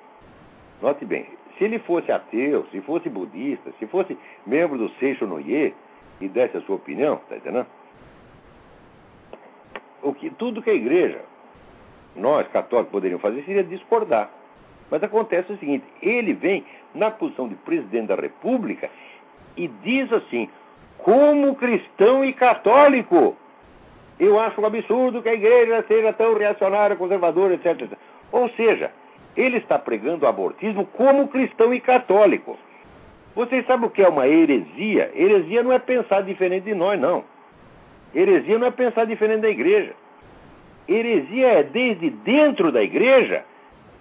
note 0.82 1.06
bem, 1.06 1.26
se 1.58 1.64
ele 1.64 1.80
fosse 1.80 2.12
ateu, 2.12 2.66
se 2.72 2.82
fosse 2.82 3.10
budista, 3.10 3.72
se 3.80 3.86
fosse 3.88 4.18
membro 4.46 4.78
do 4.78 4.90
Seixo 4.96 5.26
Noye 5.26 5.74
e 6.20 6.28
desse 6.28 6.58
a 6.58 6.62
sua 6.62 6.76
opinião, 6.76 7.18
tá 7.30 7.38
entendendo? 7.38 7.68
O 10.02 10.14
que, 10.14 10.30
tudo 10.32 10.62
que 10.62 10.70
a 10.70 10.74
igreja, 10.74 11.22
nós 12.16 12.48
católicos 12.50 12.92
poderíamos 12.92 13.22
fazer 13.22 13.44
seria 13.44 13.64
discordar. 13.64 14.30
Mas 14.90 15.02
acontece 15.02 15.54
o 15.54 15.58
seguinte: 15.58 15.86
ele 16.02 16.34
vem 16.34 16.66
na 16.94 17.10
posição 17.10 17.48
de 17.48 17.56
presidente 17.56 18.08
da 18.08 18.16
República 18.16 18.90
e 19.56 19.68
diz 19.68 20.12
assim, 20.12 20.50
como 20.98 21.56
cristão 21.56 22.24
e 22.24 22.34
católico, 22.34 23.36
eu 24.20 24.40
acho 24.40 24.62
um 24.62 24.66
absurdo 24.66 25.22
que 25.22 25.30
a 25.30 25.34
igreja 25.34 25.84
seja 25.88 26.14
tão 26.14 26.38
reacionária, 26.38 26.96
conservadora, 26.96 27.56
etc, 27.56 27.82
etc. 27.82 27.98
Ou 28.32 28.50
seja, 28.52 28.92
ele 29.36 29.58
está 29.58 29.80
pregando 29.80 30.26
o 30.26 30.28
abortismo 30.28 30.86
como 30.86 31.28
cristão 31.28 31.74
e 31.74 31.80
católico. 31.80 32.58
Vocês 33.34 33.66
sabem 33.66 33.88
o 33.88 33.90
que 33.90 34.04
é 34.04 34.10
uma 34.10 34.28
heresia? 34.28 35.10
Heresia 35.16 35.64
não 35.64 35.72
é 35.72 35.80
pensar 35.80 36.22
diferente 36.22 36.66
de 36.66 36.76
nós, 36.76 37.00
não. 37.00 37.24
Heresia 38.14 38.60
não 38.60 38.68
é 38.68 38.72
pensar 38.72 39.06
diferente 39.06 39.42
da 39.42 39.50
igreja. 39.50 39.94
Heresia 40.88 41.48
é 41.48 41.64
desde 41.64 42.10
dentro 42.10 42.72
da 42.72 42.82
igreja, 42.82 43.44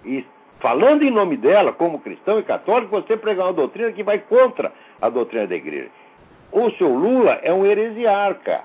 e 0.05 0.25
falando 0.59 1.03
em 1.03 1.11
nome 1.11 1.37
dela, 1.37 1.71
como 1.71 1.99
cristão 1.99 2.39
e 2.39 2.43
católico, 2.43 2.91
você 2.91 3.17
pregar 3.17 3.47
uma 3.47 3.53
doutrina 3.53 3.91
que 3.91 4.03
vai 4.03 4.19
contra 4.19 4.71
a 5.01 5.09
doutrina 5.09 5.47
da 5.47 5.55
igreja. 5.55 5.89
O 6.51 6.69
seu 6.71 6.93
Lula 6.93 7.39
é 7.43 7.53
um 7.53 7.65
heresiarca. 7.65 8.61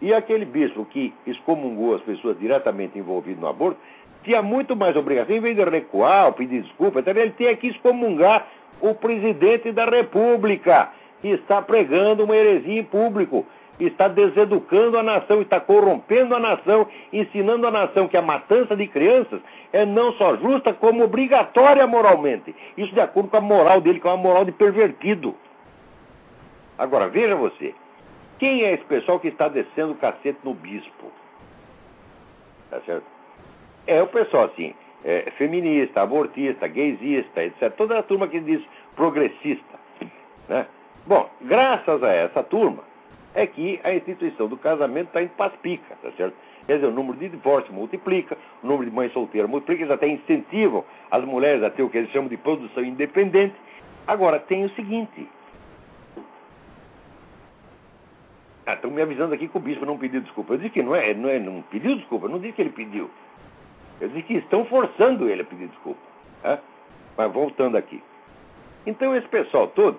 E 0.00 0.14
aquele 0.14 0.44
bispo 0.44 0.84
que 0.84 1.12
excomungou 1.26 1.94
as 1.94 2.02
pessoas 2.02 2.38
diretamente 2.38 2.98
envolvidas 2.98 3.40
no 3.40 3.48
aborto 3.48 3.78
tinha 4.22 4.42
muito 4.42 4.76
mais 4.76 4.94
obrigação, 4.96 5.34
em 5.34 5.40
vez 5.40 5.56
de 5.56 5.64
recuar 5.64 6.32
pedir 6.32 6.62
desculpa, 6.62 7.02
ele 7.06 7.30
tinha 7.30 7.56
que 7.56 7.68
excomungar 7.68 8.46
o 8.80 8.94
presidente 8.94 9.72
da 9.72 9.84
República, 9.86 10.90
que 11.20 11.28
está 11.28 11.62
pregando 11.62 12.24
uma 12.24 12.36
heresia 12.36 12.80
em 12.80 12.84
público, 12.84 13.46
está 13.86 14.08
deseducando 14.08 14.98
a 14.98 15.02
nação, 15.02 15.40
está 15.40 15.60
corrompendo 15.60 16.34
a 16.34 16.40
nação, 16.40 16.86
ensinando 17.12 17.66
a 17.66 17.70
nação 17.70 18.08
que 18.08 18.16
a 18.16 18.22
matança 18.22 18.74
de 18.76 18.86
crianças 18.88 19.40
é 19.72 19.86
não 19.86 20.12
só 20.14 20.36
justa, 20.36 20.72
como 20.72 21.04
obrigatória 21.04 21.86
moralmente. 21.86 22.54
Isso 22.76 22.92
de 22.92 23.00
acordo 23.00 23.28
com 23.28 23.36
a 23.36 23.40
moral 23.40 23.80
dele, 23.80 24.00
que 24.00 24.06
é 24.06 24.10
uma 24.10 24.16
moral 24.16 24.44
de 24.44 24.52
pervertido. 24.52 25.34
Agora, 26.76 27.08
veja 27.08 27.36
você. 27.36 27.74
Quem 28.38 28.62
é 28.62 28.74
esse 28.74 28.84
pessoal 28.84 29.18
que 29.20 29.28
está 29.28 29.48
descendo 29.48 29.92
o 29.92 29.96
cacete 29.96 30.38
no 30.44 30.54
bispo? 30.54 31.10
Tá 32.70 32.80
certo? 32.80 33.06
É 33.86 34.02
o 34.02 34.06
pessoal 34.06 34.44
assim, 34.44 34.74
é, 35.04 35.30
feminista, 35.36 36.02
abortista, 36.02 36.68
gaysista, 36.68 37.42
etc. 37.42 37.72
Toda 37.76 37.98
a 37.98 38.02
turma 38.02 38.28
que 38.28 38.40
diz 38.40 38.62
progressista. 38.94 39.78
Né? 40.48 40.66
Bom, 41.06 41.28
graças 41.40 42.02
a 42.02 42.12
essa 42.12 42.42
turma 42.42 42.87
é 43.38 43.46
que 43.46 43.80
a 43.84 43.94
instituição 43.94 44.48
do 44.48 44.56
casamento 44.56 45.08
está 45.08 45.22
em 45.22 45.28
paspica, 45.28 45.96
tá 46.02 46.10
certo? 46.12 46.34
Quer 46.66 46.74
dizer, 46.74 46.86
o 46.86 46.92
número 46.92 47.16
de 47.18 47.28
divórcio 47.30 47.72
multiplica, 47.72 48.36
o 48.62 48.66
número 48.66 48.90
de 48.90 48.94
mães 48.94 49.12
solteiras 49.12 49.50
multiplica, 49.50 49.82
eles 49.82 49.94
até 49.94 50.06
incentivam 50.06 50.84
as 51.10 51.24
mulheres 51.24 51.62
a 51.62 51.70
ter 51.70 51.82
o 51.82 51.88
que 51.88 51.96
eles 51.96 52.10
chamam 52.10 52.28
de 52.28 52.36
produção 52.36 52.84
independente. 52.84 53.54
Agora, 54.06 54.38
tem 54.38 54.64
o 54.64 54.70
seguinte, 54.70 55.28
Ah, 58.68 58.74
estão 58.74 58.90
me 58.90 59.00
avisando 59.00 59.32
aqui 59.32 59.48
que 59.48 59.56
o 59.56 59.60
bispo 59.60 59.86
não 59.86 59.96
pediu 59.96 60.20
desculpa. 60.20 60.52
Eu 60.52 60.58
disse 60.58 60.68
que 60.68 60.82
não 60.82 60.94
é, 60.94 61.14
não 61.14 61.30
é, 61.30 61.38
não 61.38 61.62
pediu 61.62 61.96
desculpa, 61.96 62.28
não 62.28 62.38
disse 62.38 62.52
que 62.52 62.60
ele 62.60 62.68
pediu. 62.68 63.10
Eu 63.98 64.10
disse 64.10 64.24
que 64.24 64.34
estão 64.34 64.66
forçando 64.66 65.26
ele 65.26 65.40
a 65.40 65.44
pedir 65.46 65.68
desculpa. 65.68 66.00
Né? 66.44 66.58
Mas 67.16 67.32
voltando 67.32 67.78
aqui. 67.78 68.02
Então 68.86 69.16
esse 69.16 69.26
pessoal 69.28 69.68
todo 69.68 69.98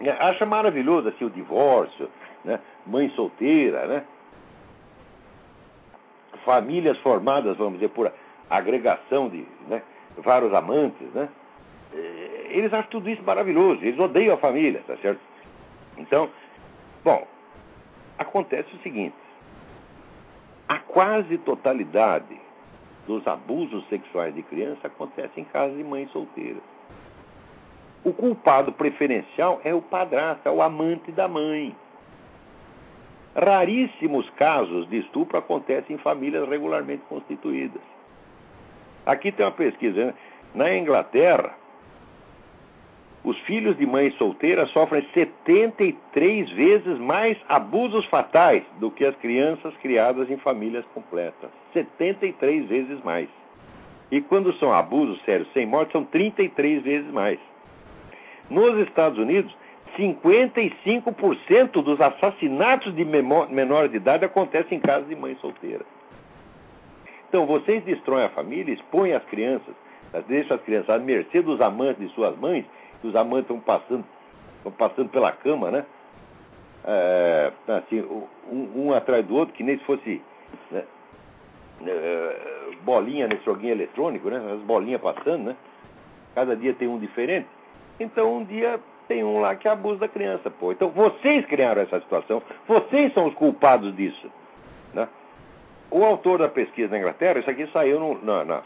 né, 0.00 0.14
acha 0.20 0.44
maravilhoso 0.44 1.08
assim, 1.08 1.24
o 1.24 1.30
divórcio, 1.30 2.10
né? 2.44 2.60
mãe 2.86 3.08
solteira, 3.10 3.86
né? 3.86 4.04
famílias 6.44 6.98
formadas, 6.98 7.56
vamos 7.56 7.74
dizer, 7.74 7.88
por 7.88 8.10
agregação 8.48 9.28
de 9.28 9.46
né? 9.68 9.82
vários 10.18 10.52
amantes. 10.54 11.06
Né? 11.12 11.28
Eh, 11.92 12.46
eles 12.50 12.72
acham 12.72 12.90
tudo 12.90 13.10
isso 13.10 13.22
maravilhoso, 13.22 13.82
eles 13.82 13.98
odeiam 13.98 14.34
a 14.34 14.38
família, 14.38 14.82
tá 14.86 14.96
certo? 14.96 15.20
Então, 15.98 16.30
bom, 17.04 17.26
Acontece 18.18 18.74
o 18.74 18.78
seguinte: 18.80 19.14
a 20.68 20.78
quase 20.80 21.38
totalidade 21.38 22.38
dos 23.06 23.26
abusos 23.26 23.88
sexuais 23.88 24.34
de 24.34 24.42
criança 24.42 24.88
acontece 24.88 25.40
em 25.40 25.44
casa 25.44 25.74
de 25.74 25.84
mães 25.84 26.10
solteiras. 26.10 26.62
O 28.04 28.12
culpado 28.12 28.72
preferencial 28.72 29.60
é 29.64 29.72
o 29.72 29.80
padrasto, 29.80 30.48
é 30.48 30.50
o 30.50 30.60
amante 30.60 31.12
da 31.12 31.28
mãe. 31.28 31.74
Raríssimos 33.38 34.28
casos 34.30 34.88
de 34.90 34.98
estupro 34.98 35.38
acontecem 35.38 35.94
em 35.94 35.98
famílias 36.00 36.48
regularmente 36.48 37.04
constituídas. 37.08 37.80
Aqui 39.06 39.30
tem 39.30 39.46
uma 39.46 39.52
pesquisa. 39.52 40.06
Né? 40.06 40.14
Na 40.54 40.76
Inglaterra, 40.76 41.54
os 43.22 43.38
filhos 43.40 43.76
de 43.76 43.86
mães 43.86 44.12
solteiras 44.16 44.68
sofrem 44.70 45.06
73 45.14 46.50
vezes 46.50 46.98
mais 46.98 47.38
abusos 47.48 48.04
fatais 48.06 48.64
do 48.80 48.90
que 48.90 49.04
as 49.04 49.14
crianças 49.16 49.72
criadas 49.76 50.28
em 50.28 50.36
famílias 50.38 50.84
completas. 50.86 51.50
73 51.72 52.66
vezes 52.66 53.02
mais. 53.04 53.28
E 54.10 54.20
quando 54.20 54.52
são 54.54 54.72
abusos 54.72 55.22
sérios 55.24 55.48
sem 55.52 55.64
morte, 55.64 55.92
são 55.92 56.04
33 56.04 56.82
vezes 56.82 57.12
mais. 57.12 57.38
Nos 58.50 58.78
Estados 58.78 59.18
Unidos, 59.18 59.54
55% 59.96 61.82
dos 61.82 62.00
assassinatos 62.00 62.94
de 62.94 63.04
menores 63.04 63.90
de 63.90 63.96
idade 63.96 64.24
acontecem 64.24 64.78
em 64.78 64.80
casas 64.80 65.08
de 65.08 65.16
mães 65.16 65.38
solteiras. 65.40 65.86
Então, 67.28 67.46
vocês 67.46 67.84
destroem 67.84 68.24
a 68.24 68.30
família, 68.30 68.72
expõem 68.72 69.12
as 69.12 69.24
crianças, 69.24 69.74
deixam 70.26 70.56
as 70.56 70.62
crianças 70.62 70.90
à 70.90 70.98
mercê 70.98 71.42
dos 71.42 71.60
amantes 71.60 72.00
de 72.06 72.14
suas 72.14 72.36
mães 72.38 72.64
os 73.02 73.14
amantes 73.14 73.50
estão 73.50 73.60
passando, 73.60 74.04
passando 74.76 75.08
pela 75.10 75.32
cama, 75.32 75.70
né? 75.70 75.86
É, 76.84 77.52
assim, 77.68 78.00
um, 78.50 78.70
um, 78.74 78.94
atrás 78.94 79.24
do 79.26 79.36
outro, 79.36 79.54
que 79.54 79.62
nem 79.62 79.78
se 79.78 79.84
fosse 79.84 80.22
né? 80.70 80.84
é, 81.86 82.70
bolinha 82.82 83.28
nesse 83.28 83.44
joguinho 83.44 83.72
eletrônico, 83.72 84.28
né? 84.30 84.40
As 84.54 84.60
bolinhas 84.60 85.00
passando, 85.00 85.44
né? 85.44 85.56
Cada 86.34 86.56
dia 86.56 86.74
tem 86.74 86.88
um 86.88 86.98
diferente. 86.98 87.46
Então 88.00 88.38
um 88.38 88.44
dia 88.44 88.80
tem 89.08 89.24
um 89.24 89.40
lá 89.40 89.56
que 89.56 89.66
abusa 89.66 90.00
da 90.00 90.08
criança, 90.08 90.50
pô. 90.50 90.70
Então 90.70 90.90
vocês 90.90 91.44
criaram 91.46 91.82
essa 91.82 91.98
situação, 92.00 92.42
vocês 92.68 93.12
são 93.14 93.26
os 93.26 93.34
culpados 93.34 93.96
disso, 93.96 94.30
né? 94.94 95.08
O 95.90 96.04
autor 96.04 96.38
da 96.38 96.48
pesquisa 96.48 96.90
na 96.90 96.98
Inglaterra, 96.98 97.40
isso 97.40 97.50
aqui 97.50 97.66
saiu 97.72 98.20
na, 98.22 98.62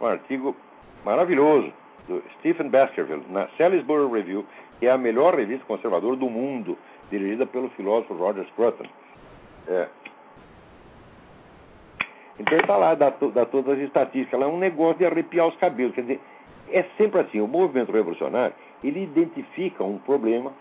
um 0.00 0.06
artigo 0.06 0.56
maravilhoso 1.04 1.72
do 2.08 2.22
Stephen 2.38 2.68
Baskerville 2.68 3.24
na 3.30 3.46
Salisbury 3.56 4.10
Review, 4.10 4.44
que 4.80 4.86
é 4.86 4.90
a 4.90 4.98
melhor 4.98 5.34
revista 5.34 5.64
conservadora 5.64 6.16
do 6.16 6.28
mundo, 6.28 6.76
dirigida 7.10 7.46
pelo 7.46 7.70
filósofo 7.70 8.14
Roger 8.14 8.44
Scruton. 8.48 8.84
É. 9.68 9.88
Então 12.38 12.58
está 12.58 12.76
lá, 12.76 12.94
dá, 12.94 13.10
dá, 13.10 13.46
todas 13.46 13.78
as 13.78 13.84
estatísticas. 13.84 14.38
Lá 14.38 14.46
é 14.46 14.48
um 14.48 14.58
negócio 14.58 14.98
de 14.98 15.06
arrepiar 15.06 15.46
os 15.46 15.56
cabelos. 15.56 15.94
Quer 15.94 16.00
dizer, 16.02 16.20
é 16.70 16.84
sempre 16.98 17.20
assim. 17.20 17.40
O 17.40 17.46
movimento 17.46 17.92
revolucionário, 17.92 18.54
ele 18.84 19.02
identifica 19.02 19.82
um 19.82 19.98
problema, 19.98 20.52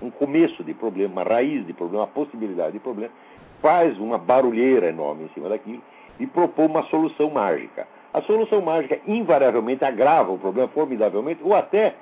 um 0.00 0.10
começo 0.10 0.62
de 0.62 0.74
problema, 0.74 1.12
uma 1.12 1.24
raiz 1.24 1.66
de 1.66 1.72
problema, 1.72 2.04
uma 2.04 2.10
possibilidade 2.10 2.72
de 2.72 2.78
problema, 2.78 3.12
faz 3.60 3.98
uma 3.98 4.18
barulheira 4.18 4.88
enorme 4.88 5.24
em 5.24 5.28
cima 5.30 5.48
daquilo 5.48 5.82
e 6.18 6.26
propõe 6.26 6.66
uma 6.66 6.82
solução 6.84 7.30
mágica. 7.30 7.88
A 8.12 8.20
solução 8.22 8.60
mágica 8.60 8.98
invariavelmente 9.06 9.84
agrava 9.84 10.32
o 10.32 10.38
problema 10.38 10.68
formidavelmente 10.68 11.40
ou 11.42 11.54
até 11.54 11.94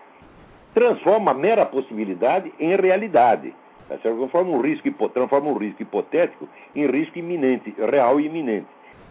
transforma 0.74 1.31
a 1.31 1.35
mera 1.35 1.64
possibilidade 1.66 2.53
em 2.59 2.74
realidade. 2.76 3.55
Tá 3.89 3.97
transforma, 3.97 4.51
um 4.51 4.61
risco, 4.61 5.09
transforma 5.09 5.49
um 5.49 5.57
risco 5.57 5.83
hipotético 5.83 6.49
em 6.74 6.87
risco 6.87 7.18
iminente, 7.18 7.74
real 7.79 8.20
e 8.20 8.26
iminente. 8.26 8.66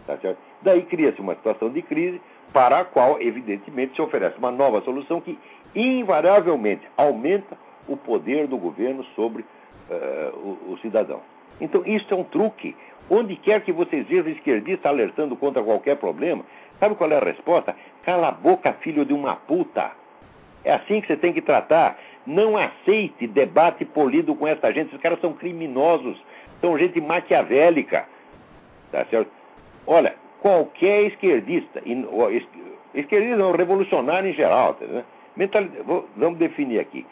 Tá? 0.06 0.16
Daí 0.62 0.82
cria-se 0.82 1.20
uma 1.20 1.34
situação 1.34 1.70
de 1.70 1.82
crise 1.82 2.20
para 2.52 2.80
a 2.80 2.84
qual, 2.84 3.20
evidentemente, 3.20 3.94
se 3.94 4.02
oferece 4.02 4.38
uma 4.38 4.50
nova 4.50 4.80
solução 4.82 5.20
que 5.20 5.38
invariavelmente 5.74 6.86
aumenta 6.96 7.56
o 7.86 7.96
poder 7.96 8.46
do 8.46 8.56
governo 8.56 9.04
sobre 9.14 9.42
uh, 9.42 10.36
o, 10.36 10.72
o 10.72 10.78
cidadão. 10.78 11.20
Então, 11.60 11.82
isso 11.86 12.12
é 12.12 12.16
um 12.16 12.24
truque. 12.24 12.76
Onde 13.10 13.36
quer 13.36 13.62
que 13.62 13.72
vocês 13.72 14.06
vejam 14.06 14.30
esquerdista 14.30 14.88
alertando 14.88 15.34
contra 15.34 15.62
qualquer 15.62 15.96
problema, 15.96 16.44
sabe 16.78 16.94
qual 16.94 17.10
é 17.10 17.16
a 17.16 17.24
resposta? 17.24 17.74
Cala 18.04 18.28
a 18.28 18.32
boca, 18.32 18.72
filho 18.74 19.04
de 19.04 19.14
uma 19.14 19.34
puta. 19.34 19.90
É 20.64 20.74
assim 20.74 21.00
que 21.00 21.06
você 21.06 21.16
tem 21.16 21.32
que 21.32 21.40
tratar. 21.40 21.98
Não 22.26 22.58
aceite 22.58 23.26
debate 23.26 23.84
polido 23.84 24.34
com 24.34 24.46
essa 24.46 24.70
gente. 24.72 24.88
Esses 24.88 25.00
caras 25.00 25.20
são 25.20 25.32
criminosos, 25.32 26.22
são 26.60 26.78
gente 26.78 27.00
maquiavélica. 27.00 28.06
Tá 28.92 29.04
certo? 29.06 29.30
Olha, 29.86 30.14
qualquer 30.40 31.04
esquerdista, 31.04 31.82
esquerdista 32.94 33.36
não, 33.36 33.52
revolucionário 33.52 34.30
em 34.30 34.34
geral, 34.34 34.74
tá, 34.74 34.84
né? 35.38 35.48
vamos 36.16 36.38
definir 36.38 36.80
aqui. 36.80 37.06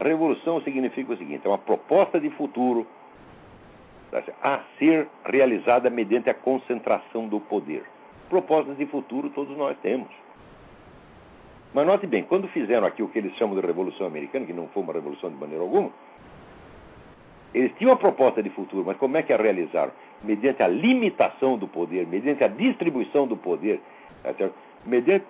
Revolução 0.00 0.60
significa 0.62 1.12
o 1.12 1.16
seguinte: 1.16 1.46
é 1.46 1.48
uma 1.48 1.58
proposta 1.58 2.18
de 2.18 2.30
futuro 2.30 2.86
tá 4.10 4.22
a 4.42 4.60
ser 4.78 5.08
realizada 5.24 5.90
mediante 5.90 6.30
a 6.30 6.34
concentração 6.34 7.28
do 7.28 7.40
poder. 7.40 7.84
Propostas 8.28 8.76
de 8.76 8.86
futuro 8.86 9.30
todos 9.30 9.56
nós 9.56 9.76
temos. 9.82 10.08
Mas 11.74 11.86
note 11.86 12.06
bem, 12.06 12.24
quando 12.24 12.48
fizeram 12.48 12.86
aqui 12.86 13.02
o 13.02 13.08
que 13.08 13.18
eles 13.18 13.34
chamam 13.36 13.54
de 13.54 13.66
Revolução 13.66 14.06
Americana, 14.06 14.46
que 14.46 14.52
não 14.52 14.68
foi 14.68 14.82
uma 14.82 14.92
revolução 14.92 15.28
de 15.28 15.36
maneira 15.36 15.62
alguma, 15.62 15.90
eles 17.52 17.72
tinham 17.76 17.90
uma 17.90 17.98
proposta 17.98 18.42
de 18.42 18.50
futuro, 18.50 18.84
mas 18.86 18.96
como 18.96 19.16
é 19.16 19.22
que 19.22 19.32
a 19.32 19.36
realizaram? 19.36 19.92
Mediante 20.22 20.62
a 20.62 20.68
limitação 20.68 21.58
do 21.58 21.68
poder, 21.68 22.06
mediante 22.06 22.42
a 22.42 22.48
distribuição 22.48 23.26
do 23.26 23.36
poder, 23.36 23.80
tá 24.22 24.50
mediante 24.86 25.26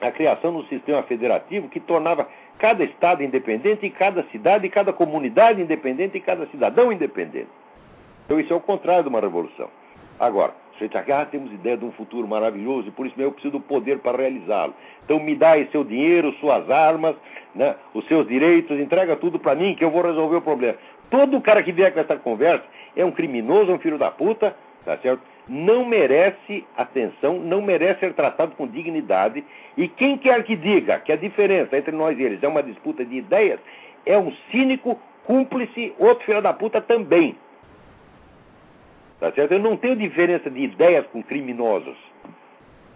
a 0.00 0.10
criação 0.10 0.52
de 0.52 0.58
um 0.58 0.64
sistema 0.64 1.02
federativo 1.04 1.68
que 1.68 1.80
tornava 1.80 2.28
cada 2.58 2.84
estado 2.84 3.22
independente, 3.22 3.86
e 3.86 3.90
cada 3.90 4.22
cidade, 4.24 4.66
e 4.66 4.70
cada 4.70 4.92
comunidade 4.92 5.60
independente, 5.60 6.16
e 6.16 6.20
cada 6.20 6.46
cidadão 6.46 6.92
independente. 6.92 7.48
Então 8.24 8.38
isso 8.40 8.52
é 8.52 8.56
o 8.56 8.60
contrário 8.60 9.02
de 9.02 9.08
uma 9.08 9.20
revolução. 9.20 9.68
Agora, 10.18 10.54
diz, 10.78 10.90
ah, 10.94 11.26
temos 11.26 11.52
ideia 11.52 11.76
de 11.76 11.84
um 11.84 11.92
futuro 11.92 12.26
maravilhoso 12.26 12.88
e 12.88 12.90
por 12.90 13.06
isso 13.06 13.16
mesmo 13.16 13.30
eu 13.30 13.32
preciso 13.32 13.52
do 13.52 13.60
poder 13.60 13.98
para 13.98 14.16
realizá-lo. 14.16 14.74
Então 15.04 15.18
me 15.18 15.34
dá 15.34 15.52
aí 15.52 15.68
seu 15.70 15.84
dinheiro, 15.84 16.32
suas 16.34 16.70
armas, 16.70 17.16
né, 17.54 17.74
os 17.92 18.06
seus 18.06 18.26
direitos, 18.26 18.78
entrega 18.78 19.16
tudo 19.16 19.38
para 19.38 19.54
mim 19.54 19.74
que 19.74 19.84
eu 19.84 19.90
vou 19.90 20.02
resolver 20.02 20.36
o 20.36 20.42
problema. 20.42 20.76
Todo 21.10 21.40
cara 21.40 21.62
que 21.62 21.72
vier 21.72 21.92
com 21.92 22.00
essa 22.00 22.16
conversa 22.16 22.64
é 22.96 23.04
um 23.04 23.10
criminoso, 23.10 23.72
um 23.72 23.78
filho 23.78 23.98
da 23.98 24.10
puta, 24.10 24.56
tá 24.84 24.96
certo? 24.98 25.22
Não 25.46 25.84
merece 25.84 26.66
atenção, 26.76 27.38
não 27.38 27.60
merece 27.60 28.00
ser 28.00 28.14
tratado 28.14 28.54
com 28.56 28.66
dignidade. 28.66 29.44
E 29.76 29.88
quem 29.88 30.16
quer 30.16 30.42
que 30.42 30.56
diga 30.56 30.98
que 31.00 31.12
a 31.12 31.16
diferença 31.16 31.76
entre 31.76 31.92
nós 31.92 32.18
e 32.18 32.22
eles 32.22 32.42
é 32.42 32.48
uma 32.48 32.62
disputa 32.62 33.04
de 33.04 33.16
ideias, 33.16 33.60
é 34.06 34.16
um 34.18 34.32
cínico, 34.50 34.98
cúmplice, 35.24 35.92
outro 35.98 36.24
filho 36.24 36.40
da 36.40 36.52
puta 36.52 36.80
também. 36.80 37.36
Tá 39.20 39.32
certo? 39.32 39.52
Eu 39.52 39.58
não 39.58 39.76
tenho 39.76 39.96
diferença 39.96 40.50
de 40.50 40.60
ideias 40.60 41.06
com 41.08 41.22
criminosos. 41.22 41.96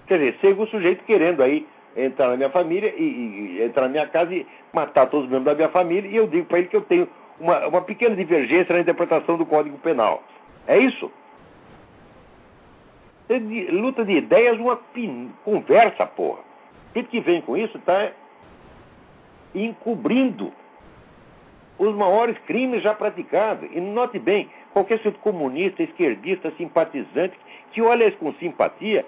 Quer 0.06 0.18
dizer, 0.18 0.38
chega 0.40 0.62
o 0.62 0.66
sujeito 0.66 1.04
querendo 1.04 1.42
aí 1.42 1.66
entrar 1.96 2.28
na 2.28 2.36
minha 2.36 2.50
família 2.50 2.92
e, 2.96 3.02
e, 3.02 3.62
entrar 3.62 3.82
na 3.82 3.88
minha 3.88 4.06
casa 4.06 4.34
e 4.34 4.46
matar 4.72 5.06
todos 5.06 5.26
os 5.26 5.30
membros 5.30 5.46
da 5.46 5.54
minha 5.54 5.68
família, 5.68 6.08
e 6.08 6.16
eu 6.16 6.26
digo 6.26 6.46
para 6.46 6.58
ele 6.58 6.68
que 6.68 6.76
eu 6.76 6.82
tenho 6.82 7.08
uma, 7.40 7.66
uma 7.66 7.80
pequena 7.82 8.14
divergência 8.14 8.74
na 8.74 8.80
interpretação 8.80 9.36
do 9.36 9.46
Código 9.46 9.78
Penal. 9.78 10.22
É 10.66 10.78
isso? 10.78 11.10
Luta 13.70 14.04
de 14.04 14.12
ideias, 14.12 14.58
uma 14.58 14.78
conversa, 15.44 16.06
porra. 16.06 16.40
Quem 16.94 17.04
que 17.04 17.20
vem 17.20 17.42
com 17.42 17.56
isso 17.56 17.76
está 17.76 18.10
encobrindo 19.54 20.52
os 21.78 21.94
maiores 21.94 22.36
crimes 22.46 22.82
já 22.82 22.94
praticados. 22.94 23.68
E 23.72 23.80
note 23.80 24.18
bem, 24.18 24.50
qualquer 24.72 24.96
sujeito 24.98 25.20
comunista, 25.20 25.82
esquerdista, 25.82 26.50
simpatizante, 26.56 27.38
que 27.72 27.80
olha 27.80 28.08
isso 28.08 28.16
com 28.16 28.32
simpatia, 28.34 29.04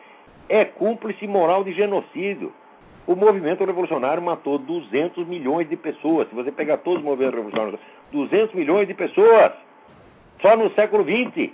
é 0.49 0.65
cúmplice 0.65 1.27
moral 1.27 1.65
de 1.65 1.73
genocídio. 1.73 2.53
O 3.07 3.17
movimento 3.17 3.65
revolucionário 3.65 4.23
matou 4.23 4.59
200 4.59 5.27
milhões 5.27 5.69
de 5.69 5.77
pessoas. 5.77 6.29
Se 6.29 6.35
você 6.35 6.53
pegar 6.53 6.79
todos 6.79 7.01
os 7.01 7.05
movimentos 7.05 7.37
revolucionários, 7.37 7.81
200 8.13 8.55
milhões 8.55 8.87
de 8.87 8.95
pessoas. 8.95 9.53
Só 10.41 10.57
no 10.57 10.71
século 10.75 11.05
XX. 11.05 11.51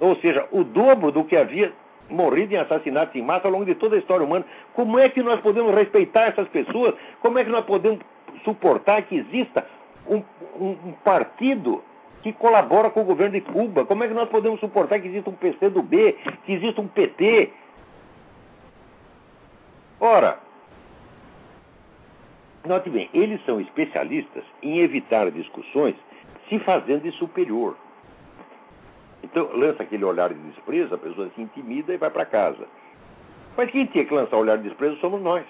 Ou 0.00 0.16
seja, 0.16 0.46
o 0.52 0.64
dobro 0.64 1.10
do 1.10 1.24
que 1.24 1.36
havia 1.36 1.72
morrido 2.10 2.54
em 2.54 2.56
assassinatos 2.56 3.14
em 3.14 3.22
massa 3.22 3.46
ao 3.46 3.52
longo 3.52 3.64
de 3.64 3.74
toda 3.74 3.96
a 3.96 3.98
história 3.98 4.24
humana. 4.24 4.44
Como 4.74 4.98
é 4.98 5.08
que 5.08 5.22
nós 5.22 5.40
podemos 5.40 5.74
respeitar 5.74 6.26
essas 6.26 6.48
pessoas? 6.48 6.94
Como 7.20 7.38
é 7.38 7.44
que 7.44 7.50
nós 7.50 7.64
podemos 7.64 8.00
suportar 8.44 9.02
que 9.02 9.16
exista 9.16 9.66
um, 10.06 10.22
um, 10.58 10.70
um 10.86 10.92
partido 11.04 11.82
que 12.22 12.32
colabora 12.32 12.90
com 12.90 13.02
o 13.02 13.04
governo 13.04 13.34
de 13.34 13.40
Cuba? 13.40 13.84
Como 13.84 14.04
é 14.04 14.08
que 14.08 14.14
nós 14.14 14.28
podemos 14.28 14.58
suportar 14.60 15.00
que 15.00 15.08
exista 15.08 15.30
um 15.30 15.34
PCdoB, 15.34 16.16
que 16.44 16.52
exista 16.52 16.80
um 16.80 16.88
PT? 16.88 17.52
Ora, 20.00 20.38
note 22.66 22.88
bem, 22.88 23.10
eles 23.12 23.44
são 23.44 23.60
especialistas 23.60 24.44
em 24.62 24.78
evitar 24.78 25.30
discussões 25.30 25.96
se 26.48 26.58
fazendo 26.60 27.02
de 27.02 27.10
superior. 27.12 27.76
Então, 29.22 29.48
lança 29.52 29.82
aquele 29.82 30.04
olhar 30.04 30.32
de 30.32 30.38
desprezo, 30.40 30.94
a 30.94 30.98
pessoa 30.98 31.28
se 31.34 31.42
intimida 31.42 31.92
e 31.92 31.96
vai 31.96 32.10
para 32.10 32.24
casa. 32.24 32.66
Mas 33.56 33.70
quem 33.70 33.86
tinha 33.86 34.04
que 34.04 34.14
lançar 34.14 34.36
o 34.36 34.40
olhar 34.40 34.56
de 34.56 34.64
desprezo 34.64 34.96
somos 35.00 35.20
nós. 35.20 35.44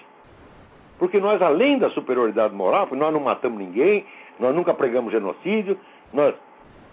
Porque 0.97 1.19
nós, 1.19 1.41
além 1.41 1.77
da 1.77 1.89
superioridade 1.91 2.53
moral, 2.53 2.87
porque 2.87 3.01
nós 3.01 3.13
não 3.13 3.21
matamos 3.21 3.59
ninguém, 3.59 4.05
nós 4.39 4.53
nunca 4.53 4.73
pregamos 4.73 5.11
genocídio, 5.11 5.77
nós 6.11 6.35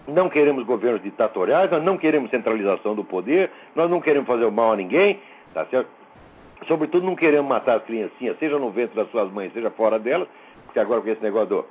não 0.07 0.29
queremos 0.29 0.65
governos 0.65 1.01
ditatoriais, 1.01 1.69
nós 1.69 1.83
não 1.83 1.97
queremos 1.97 2.29
centralização 2.29 2.95
do 2.95 3.03
poder, 3.03 3.51
nós 3.75 3.89
não 3.89 3.99
queremos 3.99 4.27
fazer 4.27 4.45
o 4.45 4.51
mal 4.51 4.71
a 4.71 4.75
ninguém, 4.75 5.19
tá 5.53 5.65
certo? 5.65 5.89
Sobretudo 6.67 7.05
não 7.05 7.15
queremos 7.15 7.47
matar 7.47 7.77
as 7.77 7.83
criancinhas, 7.83 8.37
seja 8.39 8.57
no 8.57 8.71
ventre 8.71 8.95
das 8.95 9.09
suas 9.11 9.31
mães, 9.31 9.51
seja 9.53 9.69
fora 9.71 9.99
delas, 9.99 10.27
porque 10.65 10.79
agora 10.79 11.01
com 11.01 11.09
esse 11.09 11.21
negócio 11.21 11.47
do. 11.47 11.65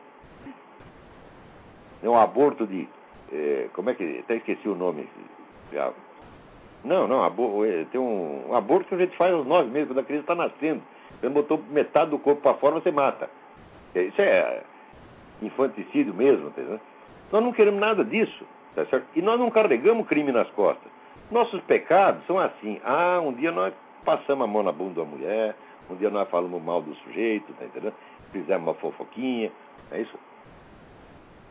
É 2.03 2.09
um 2.09 2.19
aborto 2.19 2.67
de. 2.67 2.87
É, 3.33 3.69
como 3.73 3.91
é 3.91 3.95
que. 3.95 4.21
Até 4.21 4.37
esqueci 4.37 4.69
o 4.69 4.75
nome. 4.75 5.09
Não, 6.85 7.09
não, 7.09 7.25
é, 7.65 7.85
tem 7.91 8.01
um, 8.01 8.51
um, 8.51 8.55
aborto 8.55 8.89
que 8.89 8.95
a 8.95 8.99
gente 8.99 9.17
faz 9.17 9.35
aos 9.35 9.47
nove 9.47 9.69
meses, 9.71 9.89
quando 9.89 9.99
a 9.99 10.05
criança 10.05 10.23
está 10.23 10.35
nascendo. 10.35 10.83
Você 11.21 11.29
botou 11.29 11.61
metade 11.71 12.11
do 12.11 12.19
corpo 12.19 12.43
para 12.43 12.55
fora, 12.55 12.75
você 12.75 12.93
mata. 12.93 13.29
É, 13.95 14.03
isso 14.03 14.21
é 14.21 14.63
infanticídio 15.43 16.15
mesmo, 16.15 16.49
entendeu? 16.49 16.81
Nós 17.33 17.43
não 17.43 17.53
queremos 17.53 17.81
nada 17.81 18.05
disso, 18.05 18.47
tá 18.75 18.85
certo? 18.87 19.07
E 19.17 19.23
nós 19.23 19.39
não 19.39 19.51
carregamos 19.51 20.07
crime 20.07 20.31
nas 20.31 20.49
costas. 20.51 20.91
Nossos 21.31 21.61
pecados 21.63 22.25
são 22.27 22.39
assim. 22.39 22.81
Ah, 22.85 23.21
um 23.21 23.33
dia 23.33 23.51
nós 23.51 23.75
passamos 24.05 24.45
a 24.45 24.47
mão 24.47 24.63
na 24.63 24.71
bunda 24.71 25.03
da 25.03 25.05
mulher, 25.05 25.57
um 25.91 25.97
dia 25.97 26.11
nós 26.11 26.29
falamos 26.29 26.63
mal 26.63 26.81
do 26.81 26.95
sujeito, 26.97 27.53
tá 27.55 27.65
entendendo? 27.65 27.95
Fizemos 28.33 28.69
uma 28.69 28.75
fofoquinha, 28.75 29.51
é 29.91 30.01
isso? 30.01 30.19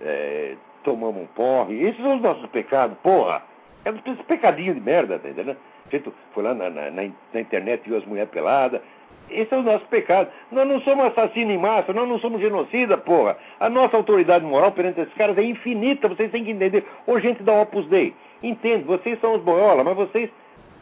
É, 0.01 0.55
tomamos 0.85 1.23
um 1.23 1.27
porre. 1.27 1.83
Esses 1.83 2.01
são 2.01 2.15
os 2.15 2.21
nossos 2.21 2.45
pecados, 2.49 2.97
porra. 2.99 3.43
É 3.83 3.91
um 3.91 3.97
pecadinho 4.23 4.73
de 4.73 4.79
merda, 4.79 5.19
tá 5.19 5.29
entendendo? 5.29 5.57
Gente 5.91 6.11
foi 6.33 6.43
lá 6.43 6.53
na, 6.53 6.69
na, 6.69 6.89
na 6.91 7.39
internet, 7.39 7.83
viu 7.85 7.97
as 7.97 8.05
mulheres 8.05 8.31
peladas. 8.31 8.81
Esse 9.29 9.53
é 9.53 9.57
o 9.57 9.63
nosso 9.63 9.85
pecado. 9.87 10.29
Nós 10.51 10.67
não 10.67 10.79
somos 10.81 11.05
assassinos 11.05 11.53
em 11.53 11.57
massa, 11.57 11.93
nós 11.93 12.07
não 12.07 12.19
somos 12.19 12.39
genocida, 12.39 12.97
porra. 12.97 13.37
A 13.59 13.69
nossa 13.69 13.97
autoridade 13.97 14.45
moral 14.45 14.71
perante 14.71 15.01
esses 15.01 15.13
caras 15.15 15.37
é 15.37 15.43
infinita, 15.43 16.07
vocês 16.07 16.31
têm 16.31 16.43
que 16.43 16.51
entender. 16.51 16.85
Ô 17.05 17.19
gente 17.19 17.43
da 17.43 17.53
Opus 17.53 17.87
Dei, 17.87 18.13
entende, 18.41 18.83
vocês 18.83 19.19
são 19.19 19.35
os 19.35 19.41
boiola, 19.41 19.83
mas 19.83 19.95
vocês 19.95 20.29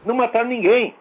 não 0.06 0.16
mataram 0.16 0.50
ninguém. 0.50 0.94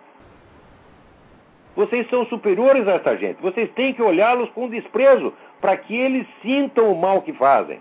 Vocês 1.74 2.08
são 2.10 2.26
superiores 2.26 2.86
a 2.86 2.92
essa 2.92 3.16
gente. 3.16 3.40
Vocês 3.40 3.70
têm 3.72 3.94
que 3.94 4.02
olhá-los 4.02 4.50
com 4.50 4.68
desprezo 4.68 5.32
para 5.60 5.76
que 5.76 5.96
eles 5.96 6.26
sintam 6.42 6.92
o 6.92 7.00
mal 7.00 7.22
que 7.22 7.32
fazem. 7.32 7.80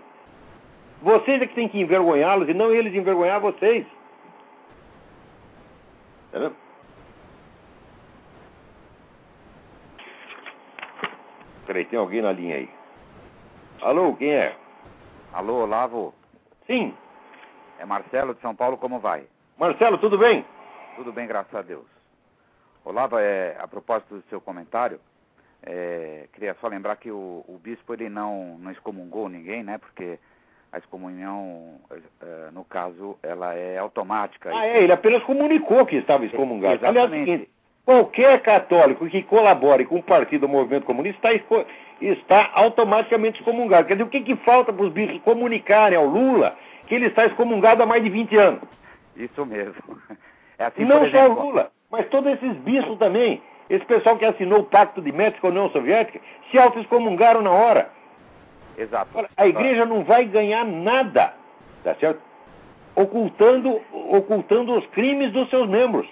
Vocês 1.02 1.42
é 1.42 1.46
que 1.46 1.54
têm 1.54 1.68
que 1.68 1.80
envergonhá-los 1.80 2.48
e 2.48 2.54
não 2.54 2.72
eles 2.72 2.94
envergonhar 2.94 3.40
vocês. 3.40 3.84
Entendeu? 6.28 6.54
Peraí, 11.66 11.84
tem 11.86 11.98
alguém 11.98 12.22
na 12.22 12.30
linha 12.32 12.56
aí. 12.56 12.70
Alô, 13.80 14.14
quem 14.14 14.32
é? 14.32 14.56
Alô, 15.32 15.62
Olavo? 15.62 16.14
Sim. 16.66 16.94
É 17.80 17.84
Marcelo 17.84 18.34
de 18.34 18.40
São 18.40 18.54
Paulo, 18.54 18.78
como 18.78 19.00
vai? 19.00 19.26
Marcelo, 19.58 19.98
tudo 19.98 20.16
bem? 20.16 20.44
Tudo 20.94 21.12
bem, 21.12 21.26
graças 21.26 21.54
a 21.54 21.62
Deus. 21.62 21.86
Olavo, 22.84 23.18
é, 23.18 23.56
a 23.58 23.66
propósito 23.66 24.16
do 24.16 24.22
seu 24.28 24.40
comentário, 24.40 25.00
é, 25.62 26.28
queria 26.32 26.54
só 26.60 26.68
lembrar 26.68 26.96
que 26.96 27.10
o, 27.10 27.44
o, 27.46 27.58
bispo 27.62 27.92
ele 27.92 28.08
não, 28.08 28.58
não 28.58 28.70
excomungou 28.70 29.28
ninguém, 29.28 29.62
né? 29.62 29.78
Porque 29.78 30.18
a 30.72 30.78
excomunhão, 30.78 31.74
é, 32.22 32.50
no 32.50 32.64
caso, 32.64 33.18
ela 33.22 33.54
é 33.54 33.76
automática. 33.76 34.50
Ah, 34.52 34.66
é, 34.66 34.82
ele 34.82 34.92
apenas 34.92 35.22
comunicou 35.22 35.84
que 35.84 35.96
estava 35.96 36.24
excomungado. 36.24 36.76
Exatamente. 36.76 36.98
Aliás, 36.98 37.12
é 37.12 37.14
o 37.14 37.24
seguinte, 37.24 37.50
qualquer 37.84 38.40
católico 38.40 39.06
que 39.06 39.22
colabore 39.22 39.84
com 39.84 39.96
o 39.96 40.02
partido 40.02 40.42
do 40.42 40.48
movimento 40.48 40.86
comunista 40.86 41.32
está, 41.32 41.64
está 42.00 42.50
automaticamente 42.54 43.40
excomungado. 43.40 43.86
Quer 43.86 43.94
dizer, 43.94 44.04
o 44.04 44.08
que, 44.08 44.20
que 44.20 44.36
falta 44.36 44.72
para 44.72 44.84
os 44.84 44.92
bispos 44.92 45.20
comunicarem 45.22 45.98
ao 45.98 46.06
Lula 46.06 46.56
que 46.86 46.94
ele 46.94 47.06
está 47.06 47.26
excomungado 47.26 47.82
há 47.82 47.86
mais 47.86 48.02
de 48.02 48.08
20 48.08 48.36
anos? 48.36 48.62
Isso 49.16 49.44
mesmo. 49.44 49.74
É 50.58 50.66
assim, 50.66 50.84
Não 50.84 51.04
exemplo, 51.04 51.34
só 51.34 51.40
o 51.40 51.46
Lula, 51.46 51.72
mas 51.90 52.06
todos 52.08 52.30
esses 52.34 52.56
bispos 52.58 52.96
também. 52.98 53.42
Esse 53.68 53.84
pessoal 53.84 54.16
que 54.16 54.24
assinou 54.24 54.60
o 54.60 54.64
Pacto 54.64 55.00
de 55.00 55.10
Metz 55.10 55.40
com 55.40 55.48
a 55.48 55.50
União 55.50 55.68
Soviética 55.70 56.20
se 56.50 56.58
auto-excomungaram 56.58 57.42
na 57.42 57.50
hora. 57.50 57.90
Exato. 58.76 59.26
A 59.36 59.46
igreja 59.46 59.84
não 59.84 60.04
vai 60.04 60.24
ganhar 60.24 60.64
nada, 60.64 61.34
tá 61.84 61.94
certo? 61.96 62.20
Ocultando, 62.94 63.80
ocultando 63.92 64.74
os 64.76 64.86
crimes 64.88 65.32
dos 65.32 65.48
seus 65.50 65.68
membros. 65.68 66.06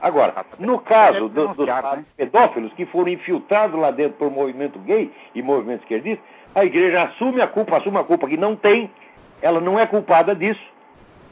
Agora, 0.00 0.44
no 0.58 0.80
caso 0.80 1.28
do, 1.28 1.54
dos 1.54 1.66
né? 1.66 2.04
pedófilos 2.16 2.72
que 2.72 2.84
foram 2.86 3.08
infiltrados 3.08 3.78
lá 3.78 3.92
dentro 3.92 4.18
por 4.18 4.30
movimento 4.30 4.78
gay 4.80 5.12
e 5.32 5.40
movimento 5.40 5.82
esquerdista, 5.82 6.22
a 6.54 6.64
igreja 6.64 7.04
assume 7.04 7.40
a 7.40 7.46
culpa, 7.46 7.76
assume 7.76 7.98
a 7.98 8.04
culpa 8.04 8.28
que 8.28 8.36
não 8.36 8.56
tem, 8.56 8.90
ela 9.40 9.60
não 9.60 9.78
é 9.78 9.86
culpada 9.86 10.34
disso. 10.34 10.60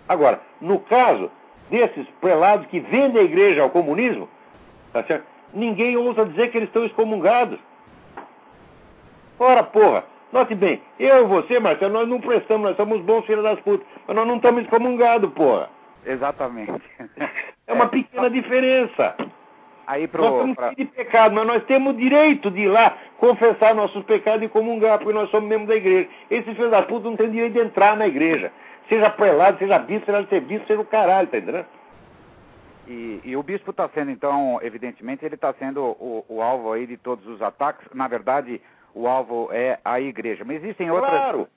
Agora, 0.09 0.41
no 0.61 0.78
caso 0.78 1.31
desses 1.68 2.07
prelados 2.20 2.66
que 2.66 2.78
vendem 2.81 3.20
a 3.20 3.24
igreja 3.24 3.62
ao 3.62 3.70
comunismo, 3.70 4.28
tá 4.93 5.05
ninguém 5.53 5.97
ousa 5.97 6.24
dizer 6.24 6.51
que 6.51 6.59
eles 6.59 6.68
estão 6.68 6.85
excomungados. 6.85 7.59
Ora, 9.39 9.62
porra, 9.62 10.05
note 10.33 10.55
bem, 10.55 10.81
eu 10.99 11.24
e 11.24 11.28
você, 11.28 11.59
Marcelo, 11.59 11.93
nós 11.93 12.09
não 12.09 12.20
prestamos, 12.20 12.68
nós 12.68 12.76
somos 12.76 13.01
bons 13.03 13.24
filhos 13.26 13.43
das 13.43 13.61
putas, 13.61 13.87
mas 14.07 14.16
nós 14.16 14.26
não 14.26 14.37
estamos 14.37 14.62
excomungados, 14.62 15.33
porra. 15.33 15.68
Exatamente. 16.05 16.72
É 17.66 17.72
uma 17.72 17.87
pequena 17.87 18.28
diferença. 18.28 19.14
Aí 19.87 20.09
pro, 20.09 20.22
nós 20.22 20.35
estamos 20.35 20.57
pra... 20.57 20.74
de 20.74 20.85
pecado, 20.87 21.35
mas 21.37 21.47
nós 21.47 21.64
temos 21.66 21.95
o 21.95 21.97
direito 21.97 22.51
de 22.51 22.62
ir 22.62 22.68
lá 22.68 22.99
confessar 23.16 23.76
nossos 23.76 24.05
pecados 24.05 24.45
e 24.45 24.49
comungar, 24.49 24.99
porque 24.99 25.12
nós 25.12 25.31
somos 25.31 25.49
membros 25.49 25.68
da 25.68 25.76
igreja. 25.76 26.09
Esses 26.28 26.53
filhos 26.57 26.72
das 26.72 26.85
putas 26.87 27.05
não 27.05 27.16
têm 27.16 27.31
direito 27.31 27.53
de 27.53 27.61
entrar 27.61 27.97
na 27.97 28.09
igreja. 28.09 28.51
Seja 28.89 29.09
prelado, 29.09 29.59
seja 29.59 29.78
bispo, 29.78 30.07
seja 30.07 30.26
serviço, 30.26 30.66
seja 30.66 30.81
o 30.81 30.85
caralho, 30.85 31.28
tá 31.28 31.39
entendendo? 31.39 31.66
E, 32.89 33.20
e 33.24 33.37
o 33.37 33.43
bispo 33.43 33.70
está 33.70 33.89
sendo, 33.91 34.11
então, 34.11 34.59
evidentemente, 34.62 35.24
ele 35.24 35.37
está 35.37 35.53
sendo 35.55 35.81
o, 35.81 36.24
o, 36.28 36.43
alvo 36.43 36.72
aí 36.72 36.89
de 36.89 36.97
todos 36.97 37.24
os 37.28 37.41
ataques. 37.41 37.87
Na 37.95 38.09
verdade, 38.09 38.61
o 38.95 39.07
alvo 39.07 39.49
é 39.53 39.78
a 39.84 40.01
igreja. 40.01 40.45
Mas 40.45 40.62
existem 40.62 40.91
outras 40.91 41.11
Claro. 41.11 41.49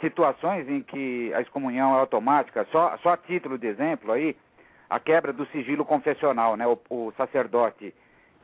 situações 0.00 0.68
em 0.68 0.82
que 0.82 1.32
a 1.34 1.40
excomunhão 1.40 1.96
é 1.96 2.00
automática. 2.00 2.66
Só, 2.70 2.96
só 3.02 3.10
a 3.10 3.16
título 3.16 3.58
de 3.58 3.66
exemplo 3.66 4.12
aí, 4.12 4.36
a 4.88 4.98
quebra 4.98 5.32
do 5.32 5.46
sigilo 5.46 5.84
confessional, 5.84 6.56
né? 6.56 6.66
O, 6.66 6.78
o 6.90 7.12
sacerdote. 7.16 7.94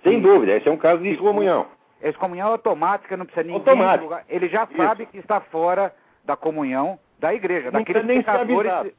Sem 0.03 0.21
que- 0.21 0.27
dúvida, 0.29 0.53
esse 0.57 0.69
é 0.69 0.73
um 0.73 0.77
caso 0.77 1.03
de 1.03 1.11
excomunhão. 1.11 1.67
A 2.03 2.09
excomunhão 2.09 2.49
é 2.49 2.53
automática, 2.53 3.17
não 3.17 3.25
precisa 3.25 3.47
ninguém. 3.47 3.59
Automática. 3.61 4.25
Ele 4.29 4.49
já 4.49 4.65
Isso. 4.65 4.77
sabe 4.77 5.07
que 5.07 5.19
está 5.19 5.41
fora 5.41 5.95
da 6.25 6.37
comunhão 6.37 6.99
da 7.19 7.33
igreja, 7.33 7.71
Não 7.71 7.81
daqueles 7.81 8.05
pecadores, 8.07 8.93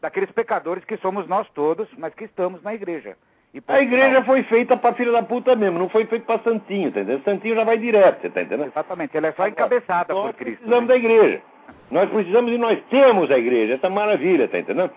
daqueles 0.00 0.30
pecadores 0.30 0.84
que 0.84 0.96
somos 0.98 1.26
nós 1.26 1.48
todos, 1.50 1.88
mas 1.98 2.14
que 2.14 2.24
estamos 2.24 2.62
na 2.62 2.74
igreja. 2.74 3.16
E 3.54 3.62
A 3.68 3.80
igreja 3.82 4.22
foi 4.24 4.42
feita 4.44 4.76
pra 4.78 4.94
filha 4.94 5.12
da 5.12 5.22
puta 5.22 5.54
mesmo, 5.54 5.78
não 5.78 5.88
foi 5.88 6.06
feita 6.06 6.24
pra 6.24 6.38
santinho, 6.38 6.90
tá 6.90 7.00
entendendo? 7.00 7.22
Santinho 7.24 7.54
já 7.54 7.64
vai 7.64 7.76
direto, 7.76 8.22
você 8.22 8.30
tá 8.30 8.42
entendendo? 8.42 8.68
Exatamente, 8.68 9.14
ela 9.16 9.26
é 9.26 9.32
só 9.32 9.42
Agora, 9.42 9.50
encabeçada 9.50 10.14
nós 10.14 10.26
por 10.30 10.34
Cristo. 10.34 10.58
precisamos 10.60 10.88
né? 10.88 10.94
da 10.94 10.96
igreja. 10.96 11.42
Nós 11.90 12.08
precisamos 12.10 12.52
e 12.52 12.56
nós 12.58 12.78
temos 12.88 13.30
a 13.30 13.38
igreja, 13.38 13.74
essa 13.74 13.90
maravilha, 13.90 14.48
tá 14.48 14.58
entendendo? 14.58 14.90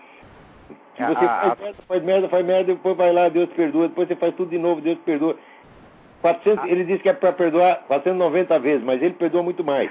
Se 0.96 1.02
A- 1.02 1.08
você 1.08 1.24
a- 1.26 1.28
faz 1.28 1.60
merda, 1.60 1.82
faz 1.86 2.02
merda, 2.02 2.28
faz 2.30 2.46
merda, 2.46 2.74
depois 2.74 2.96
vai 2.96 3.12
lá, 3.12 3.28
Deus 3.28 3.50
perdoa, 3.50 3.88
depois 3.88 4.08
você 4.08 4.16
faz 4.16 4.34
tudo 4.34 4.48
de 4.48 4.58
novo, 4.58 4.80
Deus 4.80 4.98
perdoa. 5.00 5.36
400, 6.22 6.64
A- 6.64 6.68
Ele 6.68 6.84
disse 6.84 7.02
que 7.02 7.10
é 7.10 7.12
para 7.12 7.32
perdoar 7.34 7.82
490 7.86 8.58
vezes, 8.58 8.82
mas 8.82 9.02
ele 9.02 9.12
perdoa 9.12 9.42
muito 9.42 9.62
mais. 9.62 9.90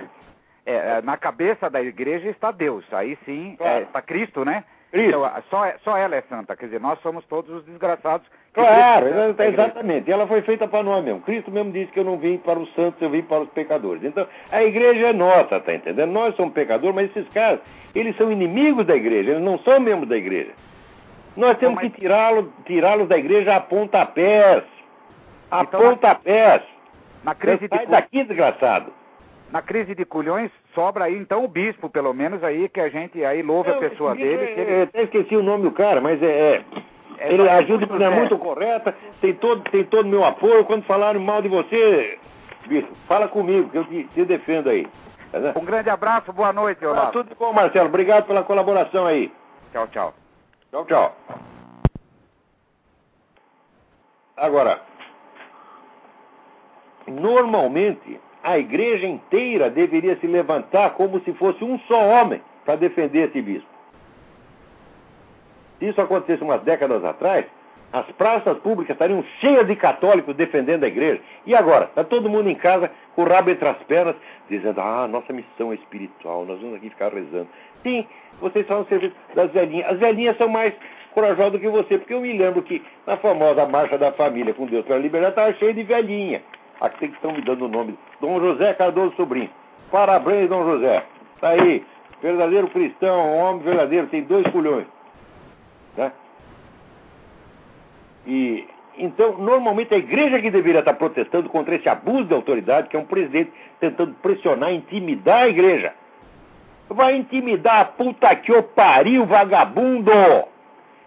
É, 0.66 0.74
é, 0.98 1.02
na 1.04 1.16
cabeça 1.16 1.70
da 1.70 1.80
igreja 1.84 2.28
está 2.30 2.50
Deus, 2.50 2.84
aí 2.92 3.16
sim 3.26 3.54
Claro. 3.60 3.78
é, 3.78 3.82
está 3.84 4.02
Cristo, 4.02 4.44
né? 4.44 4.64
Então, 4.96 5.30
só, 5.50 5.66
é- 5.66 5.76
só 5.84 5.98
ela 5.98 6.16
é 6.16 6.22
santa, 6.30 6.56
quer 6.56 6.66
dizer, 6.66 6.80
nós 6.80 7.00
somos 7.02 7.26
todos 7.26 7.50
os 7.54 7.66
desgraçados. 7.66 8.26
Claro, 8.54 9.08
igreja. 9.08 9.46
exatamente. 9.50 10.10
E 10.10 10.14
ela 10.14 10.26
foi 10.28 10.42
feita 10.44 10.68
para 10.68 10.82
nós 10.84 11.04
mesmo. 11.04 11.20
Cristo 11.22 11.52
mesmo 11.52 11.72
disse 11.72 11.92
que 11.92 12.00
eu 12.00 12.06
não 12.06 12.18
vim 12.18 12.38
para 12.38 12.58
os 12.58 12.74
santos, 12.74 13.02
eu 13.02 13.10
vim 13.10 13.22
para 13.22 13.42
os 13.42 13.50
pecadores. 13.50 14.04
Então, 14.04 14.26
a 14.52 14.64
igreja 14.64 15.08
é 15.08 15.14
nossa, 15.14 15.60
tá 15.60 15.74
entendendo? 15.74 16.10
Nós 16.12 16.36
somos 16.36 16.54
pecadores, 16.54 16.96
mas 16.96 17.10
esses 17.16 17.28
caras, 17.34 17.60
eles 17.94 18.16
são 18.16 18.32
inimigos 18.32 18.86
da 18.86 18.96
igreja, 18.96 19.32
eles 19.32 19.44
não 19.44 19.60
são 19.60 19.80
membros 19.80 20.08
da 20.08 20.16
igreja. 20.16 20.52
Nós 21.36 21.58
temos 21.58 21.76
mas- 21.76 21.92
que 21.92 22.00
tirá-los 22.00 22.46
tirá-los 22.66 23.10
da 23.10 23.18
igreja 23.18 23.56
a 23.58 23.60
pontapés. 23.60 24.64
A 25.52 25.62
Então, 25.64 25.82
na- 25.84 25.90
pontapés. 25.90 26.62
Na 27.26 27.36
crise, 27.36 27.68
de, 27.68 27.76
Sai 27.76 27.88
daqui, 27.88 28.24
desgraçado. 28.24 28.94
Na 29.52 29.62
crise 29.62 29.96
de 29.96 30.04
culhões, 30.06 30.52
sobra 30.74 31.06
aí 31.06 31.16
então 31.18 31.44
o 31.44 31.48
bispo, 31.48 31.90
pelo 31.90 32.14
menos 32.14 32.44
aí, 32.44 32.68
que 32.68 32.80
a 32.82 32.90
gente 32.90 33.24
aí 33.24 33.42
louve 33.42 33.70
a 33.72 33.74
Eu- 33.76 33.80
pessoa 33.80 34.14
esse 34.14 34.22
dele. 34.22 34.44
ele- 34.60 34.74
Eu 34.80 34.84
até 34.84 35.04
esqueci 35.04 35.36
o 35.36 35.44
nome 35.44 35.64
do 35.64 35.72
cara, 35.72 36.02
mas 36.02 36.22
é. 36.22 36.26
é- 36.58 36.66
É 37.18 37.32
ele 37.34 37.48
ajuda 37.48 37.86
de 37.86 37.92
maneira 37.92 38.14
é. 38.14 38.18
muito 38.20 38.38
correta, 38.38 38.94
tem 39.22 39.34
todo 39.36 39.62
tem 39.72 39.86
todo 39.86 40.06
o 40.06 40.10
meu 40.10 40.26
apoio. 40.26 40.66
Quando 40.66 40.84
falarem 40.84 41.22
mal 41.22 41.42
de 41.42 41.48
você, 41.48 42.20
bicho, 42.68 42.90
fala 43.08 43.28
comigo, 43.30 43.70
que 43.70 43.78
eu 43.78 43.86
te, 43.86 44.04
te 44.14 44.26
defendo 44.26 44.70
aí. 44.70 44.86
Tá? 45.32 45.58
Um 45.58 45.64
grande 45.64 45.90
abraço, 45.90 46.34
boa 46.34 46.52
noite, 46.52 46.82
Tá 46.82 46.90
Olavo. 46.90 47.12
tudo 47.14 47.34
bom, 47.40 47.54
Marcelo. 47.54 47.88
Obrigado 47.88 48.26
pela 48.28 48.44
colaboração 48.44 49.06
aí. 49.06 49.32
Tchau, 49.72 49.88
tchau. 49.88 50.14
Tchau, 50.72 50.86
tchau. 50.86 51.16
Agora, 54.36 54.82
normalmente 57.08 58.20
a 58.46 58.60
igreja 58.60 59.08
inteira 59.08 59.72
deveria 59.72 60.16
se 60.18 60.28
levantar 60.28 60.92
como 60.92 61.20
se 61.22 61.34
fosse 61.34 61.64
um 61.64 61.80
só 61.80 62.00
homem 62.00 62.40
para 62.64 62.76
defender 62.76 63.30
esse 63.30 63.42
bispo. 63.42 63.68
Se 65.80 65.88
isso 65.90 66.00
acontecesse 66.00 66.44
umas 66.44 66.62
décadas 66.62 67.04
atrás, 67.04 67.46
as 67.92 68.06
praças 68.12 68.58
públicas 68.60 68.94
estariam 68.94 69.24
cheias 69.40 69.66
de 69.66 69.76
católicos 69.76 70.36
defendendo 70.36 70.84
a 70.84 70.88
igreja. 70.88 71.22
E 71.46 71.56
agora? 71.56 71.86
Está 71.86 72.04
todo 72.04 72.30
mundo 72.30 72.48
em 72.48 72.56
casa 72.56 72.92
com 73.16 73.24
o 73.24 73.28
rabo 73.28 73.50
entre 73.50 73.68
as 73.68 73.78
pernas, 73.84 74.16
dizendo: 74.48 74.80
Ah, 74.80 75.08
nossa 75.08 75.34
missão 75.34 75.72
é 75.72 75.76
espiritual, 75.76 76.46
nós 76.46 76.60
vamos 76.60 76.76
aqui 76.76 76.90
ficar 76.90 77.12
rezando. 77.12 77.48
Sim, 77.82 78.06
vocês 78.40 78.68
falam 78.68 78.86
serviço 78.86 79.16
das 79.34 79.52
velhinhas. 79.52 79.90
As 79.90 80.00
velhinhas 80.00 80.38
são 80.38 80.48
mais 80.48 80.74
corajosas 81.14 81.54
do 81.54 81.60
que 81.60 81.68
você, 81.68 81.98
porque 81.98 82.14
eu 82.14 82.22
me 82.22 82.34
lembro 82.38 82.62
que 82.62 82.84
na 83.08 83.18
famosa 83.18 83.66
Marcha 83.66 83.98
da 83.98 84.12
Família 84.12 84.54
com 84.54 84.68
Deus 84.68 84.86
para 84.86 84.98
a 84.98 85.00
Liberdade 85.00 85.32
estava 85.32 85.54
cheio 85.54 85.74
de 85.74 85.84
velhinha. 85.84 86.44
Aqui 86.82 87.08
que 87.08 87.16
estão 87.16 87.32
me 87.32 87.42
dando 87.42 87.66
o 87.66 87.70
nome: 87.70 87.98
Dom 88.22 88.40
José 88.40 88.74
Cardoso 88.74 89.16
Sobrinho. 89.16 89.50
Parabéns, 89.92 90.50
Dom 90.50 90.64
José. 90.64 91.04
Está 91.36 91.50
aí, 91.50 91.86
verdadeiro 92.22 92.68
cristão, 92.70 93.34
um 93.34 93.38
homem 93.38 93.64
verdadeiro, 93.64 94.08
tem 94.08 94.24
dois 94.24 94.46
culhões. 94.48 94.86
Né? 95.98 96.12
E 98.26 98.68
então, 98.98 99.38
normalmente 99.38 99.94
a 99.94 99.98
igreja 99.98 100.40
que 100.40 100.50
deveria 100.50 100.80
estar 100.80 100.94
protestando 100.94 101.50
contra 101.50 101.76
esse 101.76 101.88
abuso 101.90 102.26
de 102.26 102.34
autoridade, 102.34 102.88
que 102.88 102.96
é 102.96 103.00
um 103.00 103.06
presidente 103.06 103.52
tentando 103.80 104.14
pressionar, 104.22 104.74
intimidar 104.74 105.44
a 105.44 105.48
igreja. 105.50 105.94
Vai 106.88 107.16
intimidar 107.16 107.82
a 107.82 107.86
puta 107.86 108.34
que 108.36 108.54
o 108.54 108.64
pariu, 108.64 109.26
vagabundo! 109.26 110.12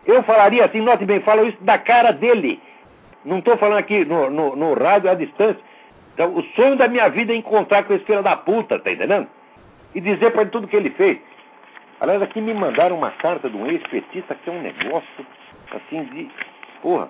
Eu 0.05 0.23
falaria 0.23 0.65
assim, 0.65 0.81
note 0.81 1.05
bem, 1.05 1.21
falo 1.21 1.47
isso 1.47 1.59
da 1.63 1.79
cara 1.79 2.13
dele. 2.13 2.61
Não 3.25 3.39
estou 3.39 3.57
falando 3.57 3.79
aqui 3.79 4.05
no, 4.05 4.31
no, 4.31 4.57
no 4.57 4.75
rádio 4.75 5.11
à 5.11 5.15
distância. 5.15 5.61
Então, 6.19 6.35
o 6.35 6.43
sonho 6.57 6.75
da 6.75 6.89
minha 6.89 7.09
vida 7.09 7.33
é 7.33 7.37
encontrar 7.37 7.85
com 7.85 7.95
esse 7.95 8.05
filho 8.05 8.25
da 8.25 8.35
puta, 8.35 8.81
tá 8.81 8.91
entendendo? 8.91 9.29
E 9.95 10.01
dizer 10.01 10.33
para 10.33 10.41
ele 10.41 10.51
tudo 10.51 10.67
que 10.67 10.75
ele 10.75 10.91
fez. 10.91 11.17
Aliás, 12.01 12.21
aqui 12.21 12.41
me 12.41 12.53
mandaram 12.53 12.97
uma 12.97 13.13
carta 13.13 13.49
de 13.49 13.57
um 13.57 13.65
ex-petista 13.69 14.35
que 14.35 14.51
é 14.51 14.53
um 14.53 14.61
negócio 14.61 15.27
assim 15.71 16.03
de. 16.07 16.29
Porra. 16.83 17.09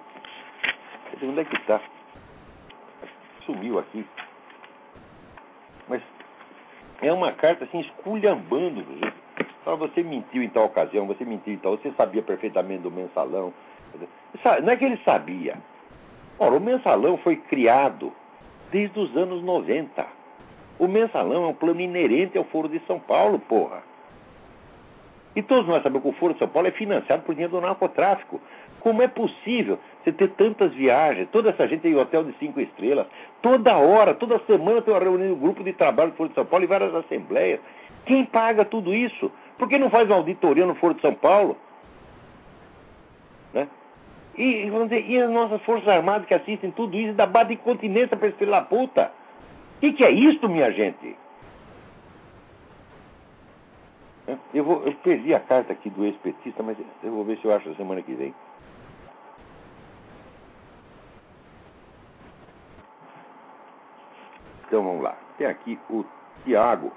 Onde 1.23 1.41
é 1.41 1.45
que 1.45 1.59
tá? 1.63 1.81
sumiu 3.47 3.79
aqui. 3.79 4.05
Mas 5.89 6.03
é 7.01 7.11
uma 7.11 7.33
carta 7.33 7.65
assim, 7.65 7.81
esculhambando. 7.81 8.85
Fala, 9.65 9.79
você 9.79 10.03
mentiu 10.03 10.43
em 10.43 10.51
tal 10.51 10.67
ocasião, 10.67 11.07
você 11.07 11.25
mentiu 11.25 11.55
em 11.55 11.57
tal, 11.57 11.79
você 11.79 11.91
sabia 11.93 12.21
perfeitamente 12.21 12.83
do 12.83 12.91
mensalão. 12.91 13.55
Não 14.63 14.71
é 14.71 14.77
que 14.77 14.85
ele 14.85 14.99
sabia. 15.03 15.57
Ora, 16.39 16.57
o 16.57 16.61
mensalão 16.61 17.17
foi 17.17 17.37
criado 17.37 18.13
desde 18.71 18.99
os 18.99 19.17
anos 19.17 19.43
90. 19.43 20.07
O 20.79 20.87
mensalão 20.87 21.45
é 21.45 21.49
um 21.49 21.55
plano 21.55 21.81
inerente 21.81 22.39
ao 22.39 22.45
Foro 22.45 22.69
de 22.69 22.81
São 22.87 23.01
Paulo, 23.01 23.39
porra. 23.39 23.83
E 25.35 25.43
todos 25.43 25.67
nós 25.67 25.83
sabemos 25.83 26.03
que 26.03 26.09
o 26.09 26.19
Foro 26.19 26.33
de 26.33 26.39
São 26.39 26.49
Paulo 26.49 26.69
é 26.69 26.73
financiado 26.73 27.23
por 27.23 27.35
dinheiro 27.35 27.53
do 27.53 27.61
narcotráfico. 27.61 28.41
Como 28.81 29.03
é 29.03 29.09
possível 29.09 29.79
você 30.03 30.13
ter 30.13 30.29
tantas 30.31 30.73
viagens, 30.73 31.29
toda 31.31 31.51
essa 31.51 31.67
gente 31.67 31.87
em 31.87 31.97
hotel 31.97 32.25
de 32.25 32.33
cinco 32.39 32.61
estrelas, 32.61 33.07
toda 33.43 33.77
hora, 33.77 34.15
toda 34.15 34.39
semana 34.47 34.83
tem 34.83 34.95
uma 34.95 35.01
reunião 35.01 35.31
do 35.31 35.37
grupo 35.37 35.63
de 35.63 35.73
trabalho 35.73 36.13
do 36.13 36.17
Foro 36.17 36.29
de 36.29 36.35
São 36.35 36.47
Paulo 36.47 36.65
e 36.65 36.69
várias 36.69 36.95
assembleias. 36.95 37.61
Quem 38.07 38.25
paga 38.25 38.65
tudo 38.65 38.95
isso? 38.95 39.31
Por 39.59 39.69
que 39.69 39.79
não 39.79 39.91
faz 39.91 40.07
uma 40.09 40.17
auditoria 40.17 40.65
no 40.65 40.75
Foro 40.77 40.95
de 40.95 41.01
São 41.01 41.15
Paulo? 41.15 41.57
E, 44.39 44.71
vamos 44.71 44.89
dizer, 44.89 45.05
e 45.11 45.21
as 45.21 45.29
nossas 45.29 45.61
Forças 45.63 45.89
Armadas 45.89 46.29
que 46.29 46.33
assistem 46.33 46.71
tudo 46.71 46.97
isso 46.97 47.13
da 47.15 47.27
base 47.27 47.49
de 47.49 47.57
continência 47.57 48.17
para 48.17 48.29
esse 48.29 48.39
filho 48.39 48.53
da 48.53 48.63
puta? 48.63 49.11
O 49.77 49.81
que, 49.81 49.93
que 49.95 50.05
é 50.05 50.11
isso, 50.13 50.49
minha 50.49 50.71
gente? 50.71 51.17
Eu, 54.55 54.63
vou, 54.63 54.85
eu 54.85 54.93
perdi 55.03 55.35
a 55.35 55.41
carta 55.41 55.73
aqui 55.73 55.91
do 55.91 56.05
ex-petista, 56.05 56.63
mas 56.63 56.77
eu 57.03 57.11
vou 57.11 57.25
ver 57.25 57.37
se 57.39 57.45
eu 57.47 57.53
acho 57.53 57.69
a 57.69 57.75
semana 57.75 58.01
que 58.01 58.15
vem. 58.15 58.33
Então 64.69 64.85
vamos 64.85 65.03
lá. 65.03 65.17
Tem 65.37 65.49
aqui 65.49 65.77
o 65.91 66.05
Tiago. 66.45 66.93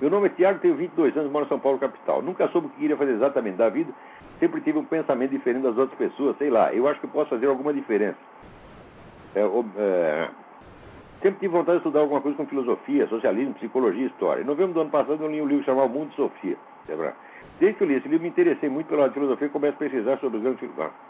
Meu 0.00 0.10
nome 0.10 0.26
é 0.26 0.30
Tiago, 0.30 0.58
tenho 0.58 0.74
22 0.74 1.16
anos, 1.16 1.30
moro 1.30 1.44
em 1.44 1.48
São 1.48 1.60
Paulo, 1.60 1.78
capital. 1.78 2.20
Nunca 2.20 2.48
soube 2.48 2.66
o 2.66 2.70
que 2.70 2.80
queria 2.80 2.96
fazer 2.96 3.12
exatamente 3.12 3.56
da 3.56 3.68
vida. 3.68 3.92
Sempre 4.42 4.60
tive 4.62 4.76
um 4.76 4.84
pensamento 4.84 5.30
diferente 5.30 5.62
das 5.62 5.78
outras 5.78 5.96
pessoas, 5.96 6.36
sei 6.36 6.50
lá. 6.50 6.74
Eu 6.74 6.88
acho 6.88 7.00
que 7.00 7.06
posso 7.06 7.30
fazer 7.30 7.46
alguma 7.46 7.72
diferença. 7.72 8.18
É, 9.36 9.40
é, 9.40 10.28
sempre 11.22 11.38
tive 11.38 11.56
vontade 11.56 11.78
de 11.78 11.86
estudar 11.86 12.00
alguma 12.00 12.20
coisa 12.20 12.36
com 12.36 12.46
filosofia, 12.46 13.06
socialismo, 13.06 13.54
psicologia 13.54 14.04
história. 14.04 14.42
Em 14.42 14.44
novembro 14.44 14.74
do 14.74 14.80
ano 14.80 14.90
passado 14.90 15.22
eu 15.22 15.30
li 15.30 15.40
um 15.40 15.46
livro 15.46 15.64
chamado 15.64 15.88
Mundo 15.90 16.10
de 16.10 16.16
Sofia. 16.16 16.56
Desde 17.60 17.78
que 17.78 17.84
eu 17.84 17.86
li 17.86 17.94
esse 17.94 18.08
livro, 18.08 18.24
me 18.24 18.30
interessei 18.30 18.68
muito 18.68 18.88
pela 18.88 19.08
filosofia 19.12 19.46
e 19.46 19.50
comecei 19.50 19.76
a 19.76 19.78
pesquisar 19.78 20.18
sobre 20.18 20.38
os 20.38 20.42
grandes 20.42 20.58
filósofos. 20.58 21.00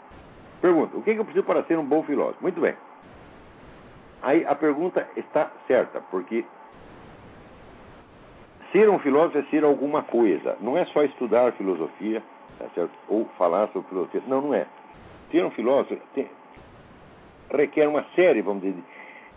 Pergunta, 0.61 0.95
o 0.95 1.01
que, 1.01 1.09
é 1.09 1.13
que 1.15 1.19
eu 1.19 1.25
preciso 1.25 1.43
para 1.43 1.63
ser 1.63 1.79
um 1.79 1.85
bom 1.85 2.03
filósofo? 2.03 2.37
Muito 2.39 2.61
bem. 2.61 2.75
Aí 4.21 4.45
a 4.45 4.53
pergunta 4.53 5.07
está 5.17 5.51
certa, 5.65 6.01
porque 6.11 6.45
ser 8.71 8.87
um 8.91 8.99
filósofo 8.99 9.39
é 9.39 9.43
ser 9.49 9.63
alguma 9.63 10.03
coisa. 10.03 10.55
Não 10.61 10.77
é 10.77 10.85
só 10.85 11.01
estudar 11.01 11.51
filosofia, 11.53 12.21
tá 12.59 12.87
ou 13.07 13.25
falar 13.37 13.67
sobre 13.69 13.89
filosofia. 13.89 14.21
Não, 14.27 14.41
não 14.41 14.53
é. 14.53 14.65
Ser 15.31 15.43
um 15.45 15.51
filósofo 15.51 15.97
tem, 16.13 16.29
requer 17.51 17.87
uma 17.87 18.05
série, 18.15 18.41
vamos 18.41 18.63
dizer, 18.63 18.75
de, 18.75 18.83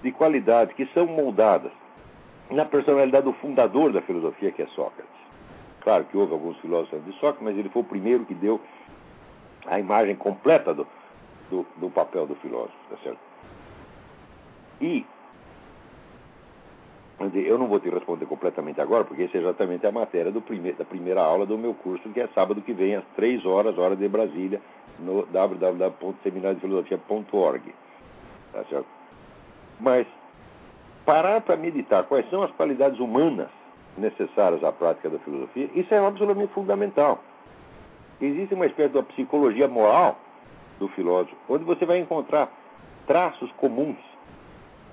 de 0.03 0.13
qualidades 0.13 0.75
que 0.75 0.87
são 0.87 1.07
moldadas 1.07 1.73
na 2.51 2.65
personalidade 2.65 3.25
do 3.25 3.33
fundador 3.35 3.93
da 3.93 4.03
filosofia, 4.03 4.53
que 4.53 4.63
é 4.63 4.67
Sócrates. 4.69 5.17
Claro 5.81 6.05
que 6.05 6.17
houve 6.17 6.33
alguns 6.33 6.59
filósofos 6.59 7.05
de 7.05 7.13
Sócrates, 7.13 7.43
mas 7.43 7.57
ele 7.57 7.69
foi 7.69 7.83
o 7.83 7.85
primeiro 7.85 8.25
que 8.25 8.35
deu 8.35 8.61
a 9.67 9.79
imagem 9.79 10.17
completa 10.17 10.75
do, 10.75 10.87
do, 11.51 11.67
do 11.77 11.91
papel 11.91 12.27
do 12.27 12.35
filósofo, 12.37 12.77
tá 12.91 12.97
certo? 13.03 13.19
E 14.81 15.07
eu 17.19 17.59
não 17.59 17.67
vou 17.67 17.81
te 17.81 17.89
responder 17.89 18.27
completamente 18.27 18.79
agora, 18.81 19.03
porque 19.05 19.23
essa 19.23 19.39
é 19.39 19.41
exatamente 19.41 19.87
a 19.87 19.93
matéria 19.93 20.31
da 20.31 20.85
primeira 20.85 21.23
aula 21.23 21.47
do 21.47 21.57
meu 21.57 21.73
curso, 21.73 22.11
que 22.11 22.21
é 22.21 22.29
sábado 22.29 22.61
que 22.61 22.75
vem, 22.75 22.95
às 22.95 23.07
3 23.17 23.47
horas, 23.47 23.79
hora 23.79 23.97
de 23.97 24.07
Brasília, 24.07 24.61
no 24.99 25.25
www.seminariodefilosofia.org. 25.27 27.75
Tá 28.53 28.65
certo? 28.65 28.87
Mas 29.81 30.07
parar 31.07 31.41
para 31.41 31.57
meditar 31.57 32.05
quais 32.05 32.29
são 32.29 32.43
as 32.43 32.51
qualidades 32.53 33.01
humanas 33.01 33.49
necessárias 33.97 34.63
à 34.63 34.71
prática 34.71 35.09
da 35.09 35.19
filosofia, 35.21 35.71
isso 35.75 35.95
é 35.95 35.99
absolutamente 35.99 36.53
fundamental. 36.53 37.25
Existe 38.21 38.53
uma 38.55 38.67
espécie 38.67 38.93
de 38.93 39.03
psicologia 39.05 39.69
moral 39.69 40.19
do 40.79 40.87
filósofo, 40.89 41.35
onde 41.49 41.65
você 41.65 41.87
vai 41.87 41.99
encontrar 41.99 42.53
traços 43.07 43.51
comuns 43.53 43.97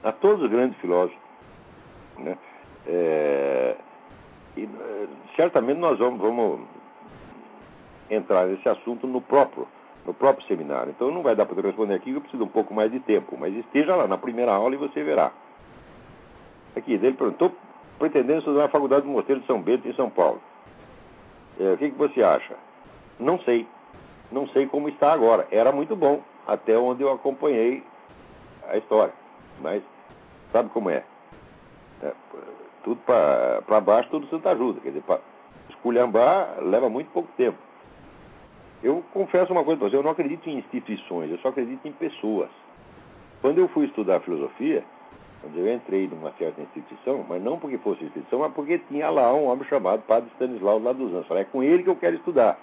a 0.04 0.14
todos 0.14 0.44
os 0.44 0.50
grandes 0.50 0.80
filósofos. 0.80 1.22
Né? 2.18 2.38
É, 2.86 3.76
e, 4.58 4.64
é, 4.64 5.08
certamente 5.36 5.80
nós 5.80 5.98
vamos, 5.98 6.20
vamos 6.20 6.62
entrar 8.10 8.46
nesse 8.48 8.68
assunto 8.68 9.08
no 9.08 9.22
próprio, 9.22 9.68
no 10.06 10.14
próprio 10.14 10.46
seminário. 10.48 10.92
Então 10.92 11.12
não 11.12 11.24
vai 11.24 11.36
dar 11.36 11.46
para 11.46 11.62
responder 11.62 11.96
aqui, 11.96 12.12
eu 12.12 12.22
preciso 12.22 12.44
um 12.44 12.50
pouco 12.50 12.74
mais 12.74 12.92
de 12.92 13.00
tempo, 13.00 13.38
mas 13.40 13.56
esteja 13.56 13.96
lá 13.96 14.08
na 14.08 14.18
primeira 14.18 14.54
aula 14.54 14.76
e 14.76 14.78
você 14.78 15.04
verá. 15.04 15.32
Aqui, 16.76 16.94
ele 16.94 17.14
perguntou, 17.14 17.52
pretendendo 18.00 18.40
estudar 18.40 18.64
na 18.64 18.70
Faculdade 18.70 19.04
do 19.04 19.12
Mosteiro 19.12 19.42
de 19.42 19.48
São 19.48 19.62
Bento, 19.62 19.88
em 19.88 19.94
São 19.94 20.10
Paulo. 20.10 20.42
É, 21.60 21.74
o 21.74 21.78
que, 21.78 21.92
que 21.92 21.98
você 21.98 22.24
acha? 22.24 22.56
Não 23.20 23.40
sei. 23.40 23.68
Não 24.32 24.48
sei 24.48 24.66
como 24.66 24.90
está 24.90 25.14
agora. 25.14 25.48
Era 25.52 25.72
muito 25.72 25.96
bom, 25.96 26.22
até 26.48 26.76
onde 26.76 27.04
eu 27.04 27.12
acompanhei 27.12 27.84
a 28.68 28.78
história. 28.78 29.14
Mas 29.62 29.84
Sabe 30.54 30.70
como 30.70 30.92
é? 30.92 31.04
É 32.04 32.14
tudo 32.84 33.00
para 33.06 33.82
baixo, 33.82 34.10
tudo 34.10 34.28
Santa 34.28 34.52
ajuda. 34.52 34.80
Quer 34.82 34.90
dizer, 34.90 35.04
para 35.04 35.20
esculhambar 35.70 36.58
leva 36.62 36.90
muito 36.90 37.10
pouco 37.12 37.30
tempo. 37.38 37.58
Eu 38.84 39.04
confesso 39.14 39.52
uma 39.54 39.64
coisa 39.64 39.80
para 39.80 39.90
você, 39.90 39.96
eu 39.96 40.04
não 40.04 40.12
acredito 40.12 40.50
em 40.50 40.58
instituições, 40.58 41.32
eu 41.32 41.38
só 41.38 41.50
acredito 41.50 41.88
em 41.88 41.94
pessoas. 41.94 42.50
Quando 43.42 43.58
eu 43.58 43.70
fui 43.70 43.86
estudar 43.86 44.20
filosofia, 44.20 44.84
eu 45.56 45.74
entrei 45.74 46.08
numa 46.08 46.32
certa 46.34 46.62
instituição, 46.62 47.26
mas 47.28 47.42
não 47.42 47.58
porque 47.58 47.78
fosse 47.78 48.04
instituição, 48.04 48.40
mas 48.40 48.54
porque 48.54 48.78
tinha 48.90 49.10
lá 49.10 49.34
um 49.34 49.48
homem 49.48 49.66
chamado 49.66 50.02
Padre 50.04 50.30
Stanislau 50.32 50.80
lá 50.80 50.94
dos 50.94 51.14
Anjos. 51.14 51.28
Falei, 51.28 51.44
é 51.44 51.46
com 51.46 51.64
ele 51.64 51.84
que 51.84 51.90
eu 51.90 51.96
quero 51.96 52.16
estudar. 52.16 52.58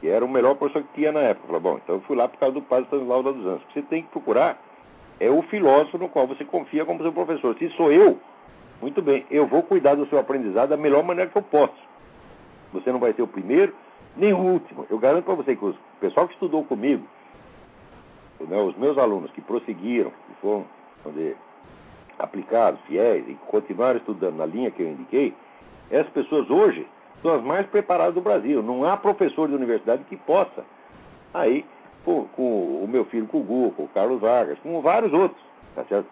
Que 0.00 0.08
era 0.08 0.24
o 0.24 0.28
melhor 0.28 0.54
professor 0.56 0.82
que 0.82 0.94
tinha 0.94 1.12
na 1.12 1.20
época. 1.20 1.46
Falei, 1.46 1.62
bom, 1.62 1.80
então 1.82 1.96
eu 1.96 2.00
fui 2.02 2.16
lá 2.16 2.28
por 2.28 2.38
causa 2.38 2.54
do 2.54 2.62
Padre 2.62 2.84
Stanislau 2.86 3.22
lá 3.22 3.32
dos 3.32 3.46
Anjos. 3.46 3.66
Você 3.72 3.82
tem 3.82 4.02
que 4.02 4.08
procurar 4.08 4.58
é 5.20 5.30
o 5.30 5.42
filósofo 5.42 5.98
no 5.98 6.08
qual 6.08 6.26
você 6.26 6.44
confia 6.44 6.84
como 6.84 7.02
seu 7.02 7.12
professor. 7.12 7.56
Se 7.58 7.68
sou 7.70 7.92
eu, 7.92 8.18
muito 8.80 9.00
bem, 9.00 9.24
eu 9.30 9.46
vou 9.46 9.62
cuidar 9.62 9.94
do 9.94 10.06
seu 10.06 10.18
aprendizado 10.18 10.70
da 10.70 10.76
melhor 10.76 11.02
maneira 11.02 11.30
que 11.30 11.36
eu 11.36 11.42
posso. 11.42 11.74
Você 12.72 12.90
não 12.90 12.98
vai 12.98 13.12
ser 13.12 13.22
o 13.22 13.26
primeiro, 13.26 13.74
nem 14.16 14.32
o 14.32 14.38
último. 14.38 14.86
Eu 14.90 14.98
garanto 14.98 15.24
para 15.24 15.34
você 15.34 15.56
que 15.56 15.64
o 15.64 15.74
pessoal 16.00 16.26
que 16.26 16.34
estudou 16.34 16.64
comigo, 16.64 17.06
né, 18.40 18.60
os 18.60 18.76
meus 18.76 18.98
alunos 18.98 19.30
que 19.30 19.40
prosseguiram, 19.40 20.10
que 20.10 20.34
foram 20.40 20.66
dizer, 21.06 21.36
aplicados, 22.18 22.80
fiéis 22.82 23.24
e 23.28 23.34
continuaram 23.46 23.98
estudando 23.98 24.36
na 24.36 24.46
linha 24.46 24.70
que 24.70 24.82
eu 24.82 24.88
indiquei, 24.88 25.34
essas 25.90 26.12
pessoas 26.12 26.50
hoje 26.50 26.86
são 27.22 27.34
as 27.34 27.42
mais 27.42 27.66
preparadas 27.68 28.14
do 28.14 28.20
Brasil. 28.20 28.62
Não 28.62 28.84
há 28.84 28.96
professor 28.96 29.48
de 29.48 29.54
universidade 29.54 30.04
que 30.04 30.16
possa 30.16 30.64
aí 31.32 31.64
com, 32.04 32.26
com 32.28 32.84
o 32.84 32.88
meu 32.88 33.04
filho 33.06 33.26
Gugu, 33.26 33.72
com 33.72 33.84
o 33.84 33.88
Carlos 33.88 34.20
Vargas, 34.20 34.58
com 34.60 34.80
vários 34.80 35.12
outros, 35.12 35.40
tá 35.74 35.84
certo? 35.84 36.06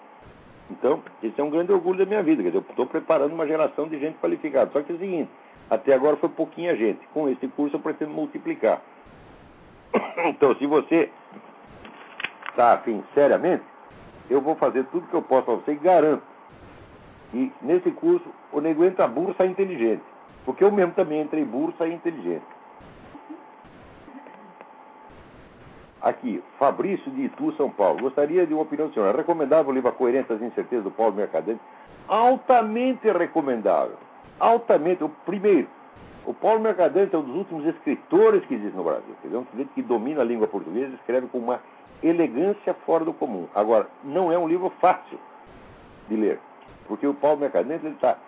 Então, 0.71 1.03
esse 1.23 1.39
é 1.39 1.45
um 1.45 1.51
grande 1.51 1.73
orgulho 1.73 1.99
da 1.99 2.07
minha 2.07 2.23
vida, 2.23 2.43
quer 2.43 2.49
dizer, 2.49 2.65
eu 2.65 2.71
estou 2.71 2.87
preparando 2.87 3.35
uma 3.35 3.47
geração 3.47 3.89
de 3.89 3.99
gente 3.99 4.19
qualificada. 4.19 4.71
Só 4.73 4.81
que 4.83 4.93
é 4.93 4.95
o 4.95 4.99
seguinte, 4.99 5.31
até 5.69 5.93
agora 5.95 6.17
foi 6.17 6.29
pouquinha 6.31 6.75
gente. 6.77 7.01
Com 7.13 7.29
esse 7.29 7.47
curso 7.49 7.77
eu 7.77 7.81
pretendo 7.81 8.13
multiplicar. 8.13 8.81
Então, 10.25 10.55
se 10.57 10.67
você 10.67 11.11
está 12.51 12.75
afim 12.75 13.03
seriamente, 13.15 13.65
eu 14.31 14.41
vou 14.41 14.55
fazer 14.57 14.85
tudo 14.85 15.07
que 15.09 15.15
eu 15.15 15.23
posso 15.23 15.45
para 15.45 15.55
você 15.55 15.73
e 15.73 15.77
garanto 15.77 16.23
que 17.31 17.53
nesse 17.63 17.91
curso 17.93 18.25
o 18.53 18.61
nego 18.61 18.85
entra 18.85 19.09
burro 19.09 19.35
sai 19.37 19.49
inteligente. 19.49 20.03
Porque 20.45 20.63
eu 20.63 20.71
mesmo 20.71 20.93
também 20.93 21.23
entrei 21.23 21.45
burro 21.45 21.75
saí 21.79 21.93
inteligente. 21.93 22.45
Aqui, 26.03 26.43
Fabrício 26.59 27.11
de 27.13 27.27
Itu, 27.27 27.53
São 27.53 27.71
Paulo. 27.71 28.01
Gostaria 28.01 28.45
de 28.45 28.53
uma 28.53 28.65
opinião 28.65 28.89
do 28.89 28.95
senhor. 28.95 29.15
É 29.15 29.17
recomendável 29.17 29.71
o 29.71 29.75
livro 29.75 29.89
A 29.89 29.93
Coerência 29.93 30.35
das 30.35 30.43
Incertezas 30.43 30.85
do 30.85 30.91
Paulo 30.91 31.15
Mercadante? 31.15 31.61
Altamente 32.09 33.09
recomendável. 33.11 33.97
Altamente. 34.41 35.05
O 35.05 35.09
primeiro, 35.09 35.69
o 36.27 36.35
Paulo 36.35 36.61
Mercadante 36.61 37.15
é 37.15 37.19
um 37.19 37.23
dos 37.23 37.37
últimos 37.37 37.67
escritores 37.67 38.45
que 38.47 38.55
existe 38.55 38.77
no 38.77 38.83
Brasil. 38.83 39.15
Ele 39.25 39.37
é 39.37 39.39
um 39.39 39.47
sujeito 39.47 39.71
que 39.75 39.83
domina 39.83 40.23
a 40.23 40.25
língua 40.25 40.49
portuguesa 40.49 40.91
e 40.91 40.95
escreve 40.95 41.29
com 41.29 41.39
uma 41.39 41.61
elegância 42.03 42.75
fora 42.85 43.05
do 43.05 43.13
comum. 43.13 43.47
Agora, 43.55 43.87
não 44.03 44.33
é 44.33 44.37
um 44.37 44.49
livro 44.49 44.73
fácil 44.81 45.19
de 46.09 46.17
ler, 46.17 46.41
porque 46.89 47.07
o 47.07 47.15
Paulo 47.15 47.39
Mercadante 47.39 47.87
está 47.87 48.19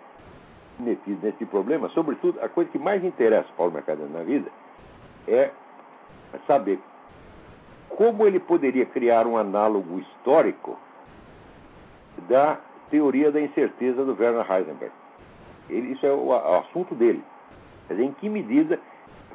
metido 0.79 1.19
nesse 1.21 1.45
problema. 1.45 1.89
Sobretudo, 1.89 2.39
a 2.41 2.47
coisa 2.47 2.71
que 2.71 2.79
mais 2.79 3.03
interessa 3.03 3.49
o 3.49 3.55
Paulo 3.57 3.73
Mercadante 3.73 4.13
na 4.13 4.23
vida 4.23 4.49
é 5.27 5.51
saber 6.47 6.79
como 7.95 8.27
ele 8.27 8.39
poderia 8.39 8.85
criar 8.85 9.25
um 9.25 9.37
análogo 9.37 9.99
histórico 9.99 10.77
da 12.27 12.59
teoria 12.89 13.31
da 13.31 13.39
incerteza 13.39 14.03
do 14.03 14.15
Werner 14.19 14.49
Heisenberg. 14.49 14.93
Ele, 15.69 15.93
isso 15.93 16.05
é 16.05 16.11
o, 16.11 16.27
o 16.27 16.55
assunto 16.59 16.93
dele. 16.93 17.23
Quer 17.87 17.95
dizer, 17.95 18.05
em 18.05 18.11
que 18.13 18.29
medida 18.29 18.79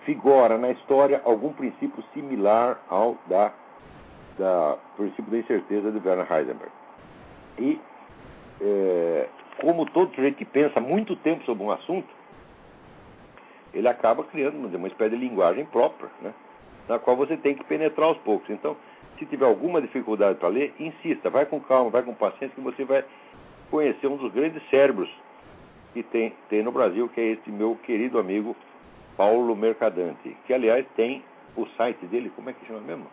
vigora 0.06 0.58
na 0.58 0.70
história 0.70 1.20
algum 1.24 1.52
princípio 1.52 2.02
similar 2.12 2.78
ao 2.88 3.16
da, 3.26 3.52
da 4.38 4.76
princípio 4.96 5.30
da 5.30 5.38
incerteza 5.38 5.90
de 5.90 6.06
Werner 6.06 6.30
Heisenberg. 6.30 6.72
E, 7.58 7.80
é, 8.60 9.28
como 9.60 9.86
todo 9.90 10.14
sujeito 10.14 10.36
que 10.36 10.44
pensa 10.44 10.80
muito 10.80 11.16
tempo 11.16 11.44
sobre 11.44 11.62
um 11.62 11.70
assunto, 11.70 12.08
ele 13.72 13.88
acaba 13.88 14.24
criando 14.24 14.76
uma 14.76 14.88
espécie 14.88 15.16
de 15.16 15.16
linguagem 15.16 15.64
própria, 15.66 16.10
né, 16.20 16.34
na 16.90 16.98
qual 16.98 17.16
você 17.16 17.36
tem 17.36 17.54
que 17.54 17.62
penetrar 17.62 18.08
aos 18.08 18.18
poucos. 18.18 18.50
Então, 18.50 18.76
se 19.16 19.24
tiver 19.24 19.46
alguma 19.46 19.80
dificuldade 19.80 20.40
para 20.40 20.48
ler, 20.48 20.74
insista, 20.80 21.30
vai 21.30 21.46
com 21.46 21.60
calma, 21.60 21.88
vai 21.88 22.02
com 22.02 22.12
paciência, 22.12 22.50
que 22.52 22.60
você 22.60 22.84
vai 22.84 23.04
conhecer 23.70 24.08
um 24.08 24.16
dos 24.16 24.32
grandes 24.32 24.60
cérebros 24.68 25.08
que 25.92 26.02
tem, 26.02 26.34
tem 26.48 26.64
no 26.64 26.72
Brasil, 26.72 27.08
que 27.08 27.20
é 27.20 27.24
este 27.28 27.48
meu 27.48 27.78
querido 27.84 28.18
amigo 28.18 28.56
Paulo 29.16 29.54
Mercadante, 29.54 30.36
que 30.44 30.52
aliás 30.52 30.84
tem 30.96 31.22
o 31.56 31.64
site 31.76 32.04
dele, 32.06 32.32
como 32.34 32.50
é 32.50 32.52
que 32.52 32.66
chama 32.66 32.80
mesmo? 32.80 33.06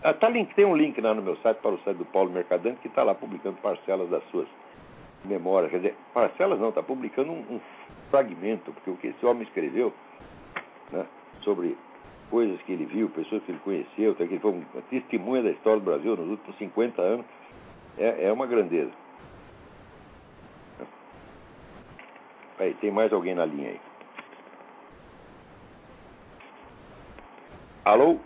Ah, 0.00 0.14
tá 0.14 0.28
link, 0.28 0.54
tem 0.54 0.64
um 0.64 0.76
link 0.76 1.00
lá 1.00 1.14
no 1.14 1.22
meu 1.22 1.34
site 1.38 1.58
para 1.58 1.72
o 1.72 1.78
site 1.78 1.96
do 1.96 2.04
Paulo 2.04 2.30
Mercadante 2.30 2.78
que 2.80 2.88
está 2.88 3.02
lá 3.02 3.14
publicando 3.14 3.56
parcelas 3.56 4.08
das 4.08 4.22
suas 4.30 4.46
memórias. 5.24 5.72
Quer 5.72 5.78
dizer, 5.78 5.96
parcelas 6.12 6.60
não, 6.60 6.68
está 6.68 6.82
publicando 6.82 7.32
um, 7.32 7.40
um, 7.50 7.60
fragmento, 8.10 8.70
porque 8.70 8.90
o 8.90 8.96
que 8.96 9.08
esse 9.08 9.26
homem 9.26 9.42
escreveu 9.42 9.92
né, 10.92 11.06
sobre 11.40 11.76
coisas 12.30 12.60
que 12.62 12.72
ele 12.72 12.84
viu, 12.84 13.08
pessoas 13.10 13.42
que 13.44 13.52
ele 13.52 13.60
conheceu, 13.60 14.14
que 14.14 14.22
ele 14.22 14.38
foi 14.38 14.52
uma 14.52 14.82
testemunha 14.90 15.42
da 15.42 15.50
história 15.50 15.80
do 15.80 15.84
Brasil 15.84 16.16
nos 16.16 16.30
últimos 16.30 16.56
50 16.58 17.00
anos, 17.00 17.26
é, 17.98 18.26
é 18.26 18.32
uma 18.32 18.46
grandeza. 18.46 18.90
Aí, 22.58 22.74
tem 22.74 22.90
mais 22.90 23.12
alguém 23.12 23.34
na 23.34 23.44
linha 23.44 23.70
aí. 23.70 23.80
Alô? 27.84 28.18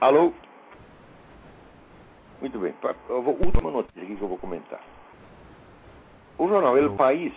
Alô? 0.00 0.32
Muito 2.40 2.58
bem. 2.58 2.74
Vou, 3.08 3.38
última 3.42 3.70
notícia 3.70 4.02
aqui 4.02 4.16
que 4.16 4.22
eu 4.22 4.28
vou 4.28 4.36
comentar. 4.36 4.80
O 6.36 6.48
jornal 6.48 6.76
El 6.76 6.94
País 6.94 7.32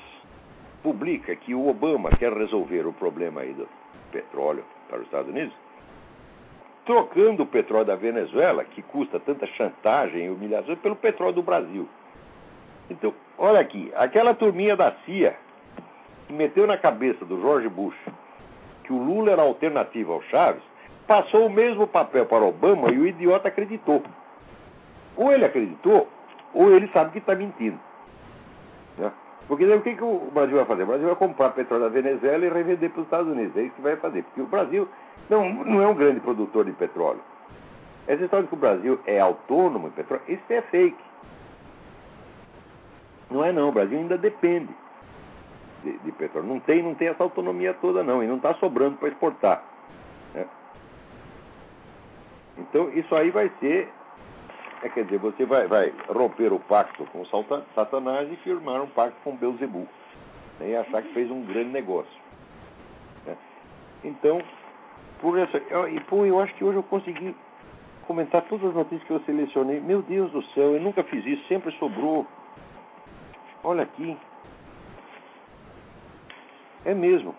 publica 0.82 1.36
que 1.36 1.54
o 1.54 1.68
Obama 1.68 2.10
quer 2.10 2.34
resolver 2.34 2.86
o 2.86 2.94
problema 2.94 3.42
aí 3.42 3.54
do 3.54 3.70
petróleo 4.12 4.64
para 4.90 5.00
os 5.00 5.06
Estados 5.06 5.30
Unidos, 5.30 5.54
trocando 6.86 7.44
o 7.44 7.48
petróleo 7.48 7.86
da 7.86 7.96
Venezuela, 7.96 8.64
que 8.64 8.82
custa 8.82 9.20
tanta 9.20 9.46
chantagem 9.48 10.26
e 10.26 10.30
humilhação, 10.30 10.76
pelo 10.78 10.96
petróleo 10.96 11.34
do 11.34 11.44
Brasil. 11.44 11.88
Então, 12.90 13.14
olha 13.38 13.60
aqui, 13.60 13.92
aquela 13.96 14.34
turminha 14.34 14.76
da 14.76 14.92
CIA 15.06 15.36
que 16.28 16.34
meteu 16.34 16.66
na 16.66 16.78
cabeça 16.78 17.26
do 17.26 17.40
George 17.42 17.70
Bush 17.70 17.98
que 18.88 18.94
o 18.94 18.98
Lula 19.04 19.32
era 19.32 19.42
alternativa 19.42 20.14
ao 20.14 20.22
Chaves, 20.24 20.64
passou 21.06 21.46
o 21.46 21.50
mesmo 21.50 21.86
papel 21.86 22.26
para 22.26 22.46
Obama 22.46 22.90
e 22.90 22.98
o 22.98 23.06
idiota 23.06 23.50
acreditou. 23.50 24.02
Ou 25.18 25.32
ele 25.32 25.44
acreditou, 25.44 26.08
ou 26.54 26.74
ele 26.74 26.88
sabe 26.94 27.12
que 27.12 27.18
está 27.18 27.36
mentindo. 27.36 27.78
Né? 28.98 29.12
Porque 29.48 29.66
daí, 29.66 29.78
o 29.78 29.82
que, 29.82 29.96
que 29.96 30.04
o 30.04 30.30
Brasil 30.34 30.58
vai 30.58 30.66
fazer? 30.66 30.84
O 30.84 30.88
Brasil 30.88 31.08
vai 31.08 31.16
comprar 31.16 31.52
petróleo 31.52 31.84
da 31.84 31.90
Venezuela 31.90 32.46
e 32.46 32.50
revender 32.50 32.90
para 32.90 33.00
os 33.00 33.08
Estados 33.08 33.32
Unidos. 33.32 33.56
É 33.56 33.62
isso 33.62 33.76
que 33.76 33.82
vai 33.82 33.96
fazer. 33.96 34.24
Porque 34.24 34.42
o 34.42 34.48
Brasil 34.48 34.88
não, 35.30 35.50
não 35.50 35.82
é 35.82 35.88
um 35.88 35.96
grande 35.96 36.20
produtor 36.20 36.66
de 36.66 36.74
petróleo. 36.74 37.22
Essa 38.08 38.24
história 38.24 38.44
de 38.44 38.50
que 38.50 38.56
o 38.56 38.60
Brasil 38.60 39.00
é 39.06 39.20
autônomo 39.20 39.88
em 39.88 39.92
petróleo, 39.92 40.24
isso 40.28 40.44
é 40.50 40.62
fake. 40.62 41.08
Não 43.30 43.44
é 43.44 43.52
não, 43.52 43.70
o 43.70 43.72
Brasil 43.72 43.98
ainda 43.98 44.18
depende 44.18 44.74
de, 45.84 45.98
de 45.98 46.12
petróleo. 46.14 46.48
Não 46.48 46.60
tem, 46.60 46.82
não 46.82 46.96
tem 46.96 47.10
essa 47.10 47.24
autonomia 47.24 47.74
toda 47.74 48.04
não, 48.04 48.24
e 48.24 48.28
não 48.28 48.38
está 48.38 48.54
sobrando 48.56 48.98
para 48.98 49.10
exportar. 49.10 49.64
Né? 50.34 50.46
Então 52.58 52.90
isso 52.94 53.14
aí 53.16 53.30
vai 53.30 53.52
ser, 53.60 53.90
é, 54.84 54.90
quer 54.90 55.06
dizer, 55.06 55.18
você 55.18 55.46
vai, 55.46 55.68
vai 55.68 55.94
romper 56.08 56.54
o 56.54 56.60
pacto 56.60 57.06
com 57.06 57.26
Satanás 57.74 58.32
e 58.32 58.36
firmar 58.38 58.82
um 58.82 58.88
pacto 58.88 59.18
com 59.24 59.36
Beuzebu. 59.36 59.88
Né? 60.60 60.70
E 60.70 60.76
achar 60.76 61.02
que 61.02 61.14
fez 61.14 61.30
um 61.32 61.44
grande 61.44 61.72
negócio. 61.72 62.22
Né? 63.26 63.36
Então, 64.04 64.42
por 65.20 65.38
essa, 65.38 65.58
eu, 65.58 65.90
e, 65.90 66.00
pô, 66.02 66.26
eu 66.26 66.40
acho 66.40 66.54
que 66.56 66.64
hoje 66.64 66.78
eu 66.78 66.84
consegui 66.84 67.36
comentar 68.06 68.44
todas 68.44 68.70
as 68.70 68.76
notícias 68.76 69.04
que 69.04 69.12
eu 69.12 69.20
selecionei. 69.22 69.80
Meu 69.80 70.02
Deus 70.04 70.32
do 70.32 70.44
céu, 70.54 70.76
eu 70.76 70.82
nunca 70.82 71.04
fiz 71.04 71.26
isso, 71.26 71.48
sempre 71.48 71.72
sobrou. 71.78 72.28
Olha 73.64 73.84
aqui. 73.84 74.16
É 76.86 76.94
mesmo. 76.94 77.36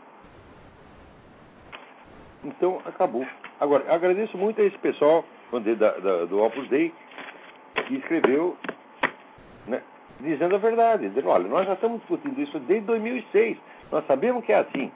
Então, 2.44 2.82
acabou. 2.84 3.26
Agora, 3.60 3.92
agradeço 3.92 4.36
muito 4.36 4.60
a 4.60 4.64
esse 4.64 4.78
pessoal 4.78 5.24
da, 5.52 5.90
da, 5.98 6.24
do 6.26 6.42
Opus 6.42 6.68
Dei 6.68 6.92
que 7.88 7.96
escreveu 7.96 8.56
né, 9.66 9.82
dizendo 10.20 10.54
a 10.54 10.58
verdade. 10.58 11.08
Dizendo, 11.08 11.28
olha, 11.28 11.48
nós 11.48 11.66
já 11.66 11.72
estamos 11.72 12.00
discutindo 12.00 12.40
isso 12.40 12.60
desde 12.60 12.86
2006. 12.86 13.58
Nós 13.90 14.06
sabemos 14.06 14.44
que 14.44 14.52
é 14.52 14.58
assim. 14.58 14.92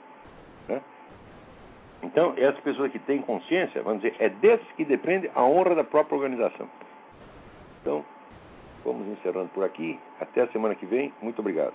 Né? 0.69 0.79
Então, 2.03 2.33
essas 2.37 2.59
pessoas 2.61 2.91
que 2.91 2.99
têm 2.99 3.21
consciência, 3.21 3.81
vamos 3.81 4.03
dizer, 4.03 4.15
é 4.19 4.29
desses 4.29 4.67
que 4.77 4.85
depende 4.85 5.29
a 5.33 5.43
honra 5.43 5.75
da 5.75 5.83
própria 5.83 6.15
organização. 6.15 6.69
Então, 7.81 8.05
vamos 8.85 9.07
encerrando 9.07 9.49
por 9.49 9.63
aqui. 9.63 9.99
Até 10.21 10.41
a 10.41 10.47
semana 10.49 10.75
que 10.75 10.85
vem. 10.85 11.11
Muito 11.21 11.39
obrigado. 11.39 11.73